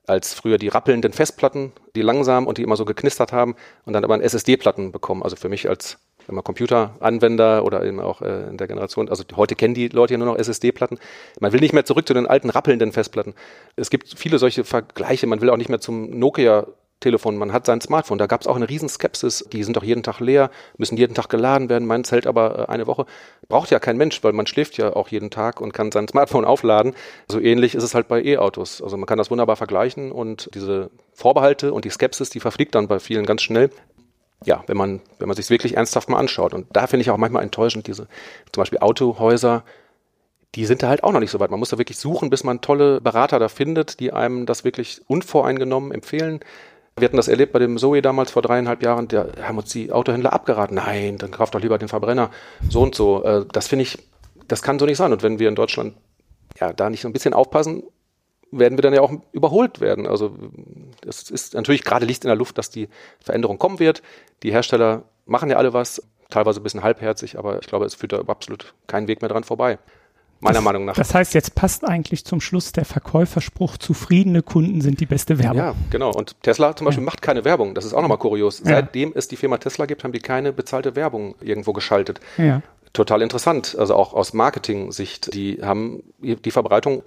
als 0.07 0.35
früher 0.35 0.59
die 0.59 0.69
rappelnden 0.69 1.13
Festplatten, 1.13 1.73
die 1.95 2.03
langsam 2.03 2.47
und 2.47 2.59
die 2.59 2.63
immer 2.63 2.77
so 2.77 2.85
geknistert 2.85 3.33
haben 3.33 3.55
und 3.85 3.95
dann 3.95 4.05
aber 4.05 4.15
ein 4.15 4.21
SSD-Platten 4.21 4.93
bekommen. 4.93 5.23
Also 5.23 5.37
für 5.37 5.49
mich 5.49 5.69
als 5.69 5.99
man 6.29 6.45
Computeranwender 6.45 7.65
oder 7.65 7.85
eben 7.85 8.01
auch 8.01 8.23
äh, 8.23 8.49
in 8.49 8.57
der 8.57 8.67
Generation, 8.67 9.09
also 9.09 9.25
heute 9.37 9.55
kennen 9.55 9.75
die 9.75 9.89
Leute 9.89 10.15
ja 10.15 10.19
nur 10.19 10.29
noch 10.29 10.39
SSD-Platten. 10.39 10.99
Man 11.41 11.53
will 11.53 11.61
nicht 11.61 11.73
mehr 11.73 11.85
zurück 11.85 12.07
zu 12.07 12.15
den 12.15 12.27
alten 12.27 12.51
rappelnden 12.51 12.93
Festplatten. 12.93 13.35
Es 13.77 13.91
gibt 13.91 14.15
viele 14.17 14.39
solche 14.39 14.65
Vergleiche. 14.65 15.27
Man 15.27 15.41
will 15.41 15.51
auch 15.51 15.57
nicht 15.57 15.69
mehr 15.69 15.81
zum 15.81 16.19
Nokia 16.19 16.67
Telefon, 17.05 17.37
man 17.37 17.53
hat 17.53 17.67
sein 17.67 17.83
Smartphone. 17.83 18.17
Da 18.17 18.27
gab 18.27 18.41
es 18.41 18.47
auch 18.47 18.57
eine 18.57 18.69
riesen 18.69 18.89
Skepsis. 18.89 19.45
Die 19.53 19.63
sind 19.63 19.77
doch 19.77 19.85
jeden 19.85 20.03
Tag 20.03 20.21
leer, 20.21 20.51
müssen 20.79 20.97
jeden 20.97 21.15
Tag 21.15 21.29
geladen 21.29 21.69
werden. 21.69 21.87
Mein 21.87 22.03
hält 22.05 22.27
aber 22.27 22.61
äh, 22.61 22.73
eine 22.73 22.87
Woche. 22.87 23.05
Braucht 23.49 23.71
ja 23.71 23.79
kein 23.79 23.99
Mensch, 23.99 24.25
weil 24.25 24.33
man 24.33 24.47
schläft 24.47 24.79
ja 24.79 24.97
auch 24.97 25.09
jeden 25.09 25.31
Tag 25.31 25.61
und 25.61 25.75
kann 25.75 25.93
sein 25.93 26.09
Smartphone 26.09 26.47
aufladen. 26.47 26.95
So 27.29 27.41
ähnlich 27.41 27.75
ist 27.75 27.83
es 27.83 27.95
halt 27.95 28.09
bei 28.09 28.23
E-Autos. 28.23 28.81
Also 28.83 28.97
man 28.97 29.07
kann 29.07 29.19
das 29.19 29.31
wunderbar 29.31 29.57
vergleichen 29.57 30.13
und 30.13 30.49
diese 30.55 30.91
Vorbehalte 31.13 31.75
und 31.75 31.85
die 31.85 31.91
Skepsis, 31.91 32.31
die 32.31 32.41
verfliegt 32.41 32.75
dann 32.75 32.89
bei 32.89 32.99
vielen 32.99 33.27
ganz 33.27 33.43
schnell 33.43 33.71
ja, 34.45 34.63
wenn 34.67 34.77
man, 34.77 35.01
wenn 35.19 35.29
man 35.29 35.37
sich 35.37 35.51
wirklich 35.51 35.77
ernsthaft 35.77 36.09
mal 36.09 36.19
anschaut. 36.19 36.55
Und 36.55 36.67
da 36.73 36.87
finde 36.87 37.03
ich 37.03 37.11
auch 37.11 37.17
manchmal 37.17 37.43
enttäuschend, 37.43 37.87
diese 37.87 38.07
zum 38.53 38.61
Beispiel 38.61 38.79
Autohäuser, 38.81 39.65
die 40.55 40.67
sind 40.67 40.83
da 40.83 40.89
halt 40.89 41.03
auch 41.03 41.13
noch 41.13 41.21
nicht 41.21 41.31
so 41.31 41.41
weit. 41.41 41.51
Man 41.51 41.59
muss 41.59 41.71
da 41.71 41.79
wirklich 41.79 41.99
suchen, 41.99 42.31
bis 42.31 42.45
man 42.45 42.61
tolle 42.61 43.01
Berater 43.01 43.39
da 43.39 43.49
findet, 43.49 44.01
die 44.01 44.13
einem 44.13 44.47
das 44.47 44.65
wirklich 44.65 45.01
unvoreingenommen 45.09 45.93
empfehlen. 45.93 46.41
Wir 46.97 47.07
hatten 47.07 47.17
das 47.17 47.27
erlebt 47.27 47.53
bei 47.53 47.59
dem 47.59 47.77
Zoe 47.77 48.03
damals 48.03 48.31
vor 48.31 48.43
dreieinhalb 48.43 48.83
Jahren, 48.83 49.09
da 49.09 49.27
haben 49.43 49.59
uns 49.59 49.71
die 49.71 49.91
Autohändler 49.91 50.33
abgeraten. 50.33 50.77
Nein, 50.77 51.19
dann 51.19 51.33
kauft 51.33 51.55
doch 51.55 51.61
lieber 51.61 51.79
den 51.79 51.89
Verbrenner. 51.89 52.31
So 52.69 52.83
und 52.83 52.95
so. 52.95 53.25
Äh, 53.25 53.47
das 53.51 53.67
finde 53.67 53.83
ich, 53.83 53.99
das 54.47 54.63
kann 54.63 54.79
so 54.79 54.87
nicht 54.87 54.99
sein. 54.99 55.13
Und 55.13 55.25
wenn 55.25 55.41
wir 55.41 55.49
in 55.49 55.57
Deutschland 55.57 55.95
ja 56.61 56.73
da 56.73 56.89
nicht 56.89 57.01
so 57.01 57.09
ein 57.09 57.13
bisschen 57.13 57.35
aufpassen, 57.35 57.83
werden 58.59 58.79
wir 58.79 58.83
dann 58.83 58.95
ja 58.95 59.01
auch 59.01 59.13
überholt 59.33 59.81
werden. 59.81 60.07
Also 60.07 60.35
es 61.07 61.31
ist 61.31 61.55
natürlich 61.55 61.85
gerade 61.85 62.07
Licht 62.07 62.25
in 62.25 62.29
der 62.29 62.37
Luft, 62.37 62.59
dass 62.59 62.71
die 62.71 62.89
Veränderung 63.21 63.59
kommen 63.59 63.79
wird. 63.79 64.03
Die 64.43 64.53
Hersteller 64.53 65.05
machen 65.27 65.51
ja 65.51 65.57
alle 65.57 65.73
was, 65.73 66.03
teilweise 66.31 66.61
ein 66.61 66.63
bisschen 66.63 66.83
halbherzig, 66.83 67.39
aber 67.39 67.61
ich 67.61 67.67
glaube, 67.67 67.85
es 67.85 67.95
führt 67.95 68.13
da 68.13 68.21
absolut 68.21 68.75
keinen 68.87 69.09
Weg 69.09 69.23
mehr 69.23 69.29
dran 69.29 69.45
vorbei. 69.45 69.79
Meiner 70.41 70.55
das, 70.57 70.65
Meinung 70.65 70.85
nach. 70.85 70.95
Das 70.95 71.15
heißt, 71.15 71.33
jetzt 71.33 71.55
passt 71.55 71.85
eigentlich 71.85 72.25
zum 72.25 72.41
Schluss 72.41 72.73
der 72.73 72.85
Verkäuferspruch, 72.85 73.79
zufriedene 73.79 74.43
Kunden 74.43 74.83
sind 74.83 75.01
die 75.01 75.07
beste 75.07 75.39
Werbung. 75.39 75.57
Ja, 75.57 75.75
genau. 75.91 76.13
Und 76.13 76.43
Tesla 76.43 76.77
zum 76.77 76.85
Beispiel 76.85 77.03
ja. 77.03 77.07
macht 77.07 77.23
keine 77.23 77.45
Werbung. 77.45 77.75
Das 77.75 77.85
ist 77.85 77.95
auch 77.95 78.03
nochmal 78.03 78.19
kurios. 78.19 78.59
Ja. 78.59 78.77
Seitdem 78.77 79.13
es 79.15 79.29
die 79.29 79.37
Firma 79.37 79.57
Tesla 79.57 79.87
gibt, 79.87 80.05
haben 80.05 80.13
die 80.13 80.19
keine 80.19 80.53
bezahlte 80.53 80.97
Werbung 80.97 81.35
irgendwo 81.41 81.73
geschaltet. 81.73 82.21
Ja. 82.37 82.61
Total 82.93 83.23
interessant. 83.23 83.75
Also 83.79 83.95
auch 83.95 84.13
aus 84.13 84.35
Marketing-Sicht. 84.35 85.33
Die 85.33 85.61
haben 85.63 86.03
die 86.21 86.51
Verbreitung 86.51 87.05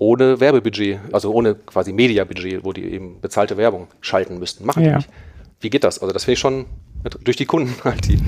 ohne 0.00 0.40
Werbebudget, 0.40 0.98
also 1.12 1.32
ohne 1.32 1.54
quasi 1.54 1.92
Mediabudget, 1.92 2.64
wo 2.64 2.72
die 2.72 2.84
eben 2.84 3.20
bezahlte 3.20 3.56
Werbung 3.58 3.86
schalten 4.00 4.38
müssten. 4.38 4.64
Machen 4.64 4.82
ja. 4.82 4.90
die 4.90 4.96
nicht. 4.96 5.10
Wie 5.60 5.70
geht 5.70 5.84
das? 5.84 5.98
Also 5.98 6.12
das 6.12 6.24
finde 6.24 6.32
ich 6.32 6.38
schon 6.38 6.66
durch 7.22 7.36
die 7.36 7.44
Kunden 7.44 7.74
halt, 7.84 8.08
die, 8.08 8.18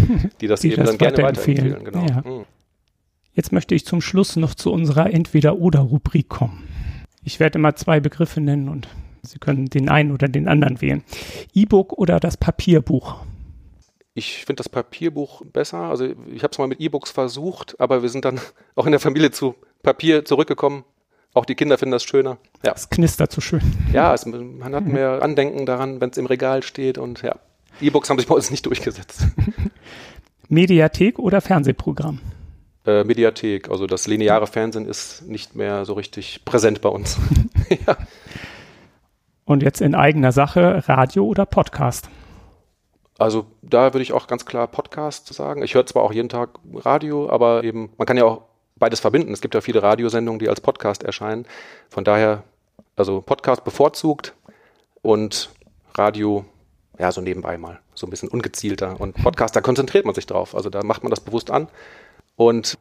die 0.41 0.47
das 0.47 0.61
die 0.61 0.73
eben 0.73 0.77
das 0.77 0.91
dann 0.91 0.99
gerne 0.99 1.17
weiterempfehlen. 1.17 1.85
Genau. 1.85 2.07
Ja. 2.07 2.23
Mhm. 2.25 2.45
Jetzt 3.33 3.53
möchte 3.53 3.75
ich 3.75 3.87
zum 3.87 4.03
Schluss 4.03 4.37
noch 4.37 4.55
zu 4.55 4.71
unserer 4.71 5.11
Entweder-Oder-Rubrik 5.11 6.29
kommen. 6.29 6.69
Ich 7.25 7.41
werde 7.41 7.59
immer 7.59 7.75
zwei 7.75 8.01
Begriffe 8.01 8.43
nennen 8.43 8.69
und 8.69 8.87
Sie 9.25 9.39
können 9.39 9.67
den 9.67 9.89
einen 9.89 10.11
oder 10.11 10.29
den 10.29 10.49
anderen 10.49 10.81
wählen. 10.81 11.05
E-Book 11.55 11.93
oder 11.93 12.19
das 12.19 12.37
Papierbuch? 12.37 13.21
Ich 14.15 14.45
finde 14.45 14.61
das 14.61 14.69
Papierbuch 14.69 15.43
besser. 15.45 15.79
Also 15.79 16.05
ich 16.05 16.43
habe 16.43 16.51
es 16.51 16.59
mal 16.59 16.67
mit 16.67 16.81
E-Books 16.81 17.13
versucht, 17.13 17.81
aber 17.81 18.03
wir 18.03 18.09
sind 18.09 18.25
dann 18.25 18.41
auch 18.75 18.85
in 18.85 18.91
der 18.93 19.01
Familie 19.01 19.31
zu 19.31 19.55
Papier 19.83 20.25
zurückgekommen. 20.25 20.85
Auch 21.35 21.47
die 21.47 21.55
Kinder 21.55 21.79
finden 21.79 21.93
das 21.93 22.05
schöner. 22.05 22.37
Ja. 22.65 22.73
Es 22.75 22.91
knistert 22.91 23.33
so 23.33 23.41
schön. 23.41 23.63
Ja, 23.93 24.13
es, 24.13 24.27
man 24.27 24.75
hat 24.75 24.85
mehr 24.85 25.23
Andenken 25.23 25.65
daran, 25.65 26.01
wenn 26.01 26.11
es 26.11 26.19
im 26.19 26.27
Regal 26.27 26.63
steht 26.63 26.99
und 26.99 27.23
ja. 27.23 27.37
E-Books 27.81 28.11
haben 28.11 28.19
sich 28.19 28.29
bei 28.29 28.35
uns 28.35 28.51
nicht 28.51 28.67
durchgesetzt. 28.67 29.27
Mediathek 30.49 31.19
oder 31.19 31.41
Fernsehprogramm? 31.41 32.21
Äh, 32.85 33.05
Mediathek, 33.05 33.71
also 33.71 33.87
das 33.87 34.07
lineare 34.07 34.47
Fernsehen 34.47 34.87
ist 34.87 35.27
nicht 35.27 35.57
mehr 35.57 35.87
so 35.87 35.95
richtig 35.95 36.45
präsent 36.45 36.83
bei 36.83 36.91
uns. 36.91 37.17
ja. 37.87 37.97
Und 39.45 39.63
jetzt 39.63 39.81
in 39.81 39.95
eigener 39.95 40.33
Sache 40.33 40.87
Radio 40.87 41.25
oder 41.25 41.47
Podcast? 41.47 42.11
Also 43.19 43.47
da 43.63 43.95
würde 43.95 44.03
ich 44.03 44.13
auch 44.13 44.27
ganz 44.27 44.45
klar 44.45 44.67
Podcast 44.67 45.33
sagen. 45.33 45.63
Ich 45.63 45.75
höre 45.75 45.87
zwar 45.87 46.03
auch 46.03 46.13
jeden 46.13 46.29
Tag 46.29 46.59
Radio, 46.75 47.31
aber 47.31 47.65
eben, 47.65 47.91
man 47.97 48.07
kann 48.07 48.17
ja 48.17 48.25
auch 48.25 48.43
beides 48.83 48.99
verbinden. 48.99 49.33
Es 49.33 49.41
gibt 49.41 49.55
ja 49.55 49.61
viele 49.61 49.81
Radiosendungen, 49.81 50.41
die 50.41 50.49
als 50.49 50.61
Podcast 50.61 51.05
erscheinen. 51.05 51.47
Von 51.89 52.03
daher, 52.03 52.43
also 52.97 53.21
Podcast 53.21 53.63
bevorzugt 53.63 54.35
und 55.03 55.51
Radio, 55.95 56.45
ja, 56.99 57.13
so 57.13 57.21
nebenbei 57.21 57.59
mal, 57.59 57.79
so 57.95 58.09
ein 58.09 58.11
bisschen 58.11 58.29
ungezielter. 58.29 59.01
Und 59.01 59.15
Podcast, 59.15 59.55
da 59.55 59.61
konzentriert 59.61 60.05
man 60.05 60.17
sich 60.17 60.27
drauf. 60.27 60.57
Also 60.57 60.69
da 60.69 60.83
macht 60.83 61.05
man 61.05 61.11
das 61.11 61.21
bewusst 61.21 61.53
an. 61.53 61.69
Und 62.35 62.77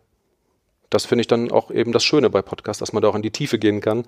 das 0.89 1.05
finde 1.05 1.21
ich 1.21 1.27
dann 1.27 1.51
auch 1.51 1.69
eben 1.69 1.91
das 1.91 2.03
Schöne 2.03 2.31
bei 2.31 2.41
Podcast, 2.41 2.81
dass 2.81 2.93
man 2.93 3.03
da 3.03 3.09
auch 3.09 3.15
in 3.15 3.21
die 3.21 3.29
Tiefe 3.29 3.59
gehen 3.59 3.79
kann. 3.79 4.05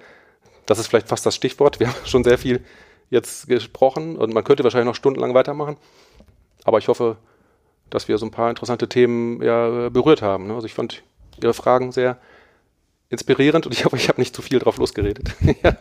Das 0.66 0.80
ist 0.80 0.88
vielleicht 0.88 1.10
fast 1.10 1.28
das 1.28 1.36
Stichwort. 1.36 1.80
Wir 1.80 1.88
haben 1.94 2.06
schon 2.06 2.24
sehr 2.24 2.40
viel 2.40 2.66
jetzt 3.12 3.48
gesprochen 3.48 4.18
und 4.18 4.34
man 4.34 4.44
könnte 4.44 4.64
wahrscheinlich 4.64 4.88
noch 4.88 4.96
stundenlang 4.96 5.36
weitermachen. 5.36 5.78
Aber 6.64 6.80
ich 6.80 6.88
hoffe, 6.88 7.18
dass 7.92 8.08
wir 8.08 8.18
so 8.18 8.26
ein 8.26 8.32
paar 8.32 8.50
interessante 8.50 8.90
Themen 8.90 9.44
ja, 9.44 9.90
berührt 9.90 10.24
haben. 10.24 10.50
Also 10.50 10.66
ich 10.66 10.74
fand 10.74 11.04
Ihre 11.42 11.54
Fragen 11.54 11.92
sehr 11.92 12.18
inspirierend 13.14 13.66
und 13.66 13.74
ich 13.74 13.86
hoffe, 13.86 13.96
ich 13.96 14.10
habe 14.10 14.20
nicht 14.20 14.36
zu 14.36 14.42
viel 14.42 14.60
drauf 14.60 14.78
losgeredet. 14.78 15.36
ja. 15.64 15.78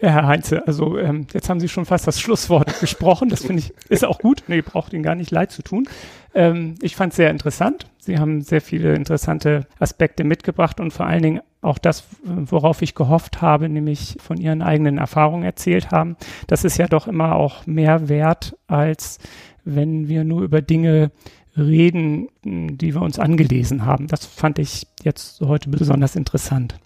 ja, 0.00 0.10
Herr 0.10 0.26
Heinze, 0.26 0.66
also 0.66 0.98
ähm, 0.98 1.26
jetzt 1.32 1.48
haben 1.48 1.60
Sie 1.60 1.68
schon 1.68 1.86
fast 1.86 2.06
das 2.06 2.20
Schlusswort 2.20 2.80
gesprochen. 2.80 3.28
Das 3.28 3.44
finde 3.46 3.60
ich, 3.60 3.72
ist 3.88 4.04
auch 4.04 4.18
gut. 4.18 4.42
Nee, 4.48 4.60
braucht 4.62 4.92
Ihnen 4.92 5.04
gar 5.04 5.14
nicht 5.14 5.30
leid 5.30 5.52
zu 5.52 5.62
tun. 5.62 5.88
Ähm, 6.34 6.74
ich 6.82 6.96
fand 6.96 7.12
es 7.12 7.16
sehr 7.16 7.30
interessant. 7.30 7.86
Sie 7.98 8.18
haben 8.18 8.42
sehr 8.42 8.60
viele 8.60 8.94
interessante 8.94 9.66
Aspekte 9.78 10.24
mitgebracht 10.24 10.80
und 10.80 10.92
vor 10.92 11.06
allen 11.06 11.22
Dingen 11.22 11.40
auch 11.62 11.78
das, 11.78 12.04
worauf 12.24 12.82
ich 12.82 12.94
gehofft 12.94 13.40
habe, 13.40 13.68
nämlich 13.68 14.18
von 14.20 14.36
Ihren 14.36 14.60
eigenen 14.60 14.98
Erfahrungen 14.98 15.44
erzählt 15.44 15.90
haben. 15.92 16.16
Das 16.46 16.64
ist 16.64 16.76
ja 16.76 16.88
doch 16.88 17.06
immer 17.06 17.36
auch 17.36 17.64
mehr 17.66 18.08
wert, 18.08 18.56
als 18.66 19.18
wenn 19.64 20.08
wir 20.08 20.24
nur 20.24 20.42
über 20.42 20.60
Dinge 20.60 21.10
reden, 21.56 22.28
die 22.42 22.94
wir 22.94 23.02
uns 23.02 23.18
angelesen 23.18 23.84
haben. 23.84 24.06
Das 24.06 24.26
fand 24.26 24.58
ich 24.58 24.86
jetzt 25.02 25.40
heute 25.40 25.68
besonders 25.70 26.16
interessant. 26.16 26.76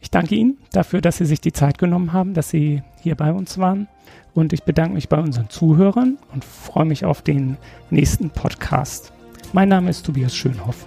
Ich 0.00 0.10
danke 0.10 0.34
Ihnen 0.34 0.58
dafür, 0.72 1.00
dass 1.00 1.16
Sie 1.16 1.24
sich 1.24 1.40
die 1.40 1.52
Zeit 1.52 1.78
genommen 1.78 2.12
haben, 2.12 2.34
dass 2.34 2.50
Sie 2.50 2.82
hier 3.00 3.16
bei 3.16 3.32
uns 3.32 3.58
waren. 3.58 3.88
Und 4.34 4.52
ich 4.52 4.62
bedanke 4.62 4.94
mich 4.94 5.08
bei 5.08 5.18
unseren 5.18 5.50
Zuhörern 5.50 6.18
und 6.32 6.44
freue 6.44 6.84
mich 6.84 7.04
auf 7.04 7.22
den 7.22 7.56
nächsten 7.90 8.30
Podcast. 8.30 9.12
Mein 9.52 9.68
Name 9.68 9.90
ist 9.90 10.06
Tobias 10.06 10.36
Schönhoff. 10.36 10.86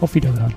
Auf 0.00 0.14
Wiederhören. 0.14 0.54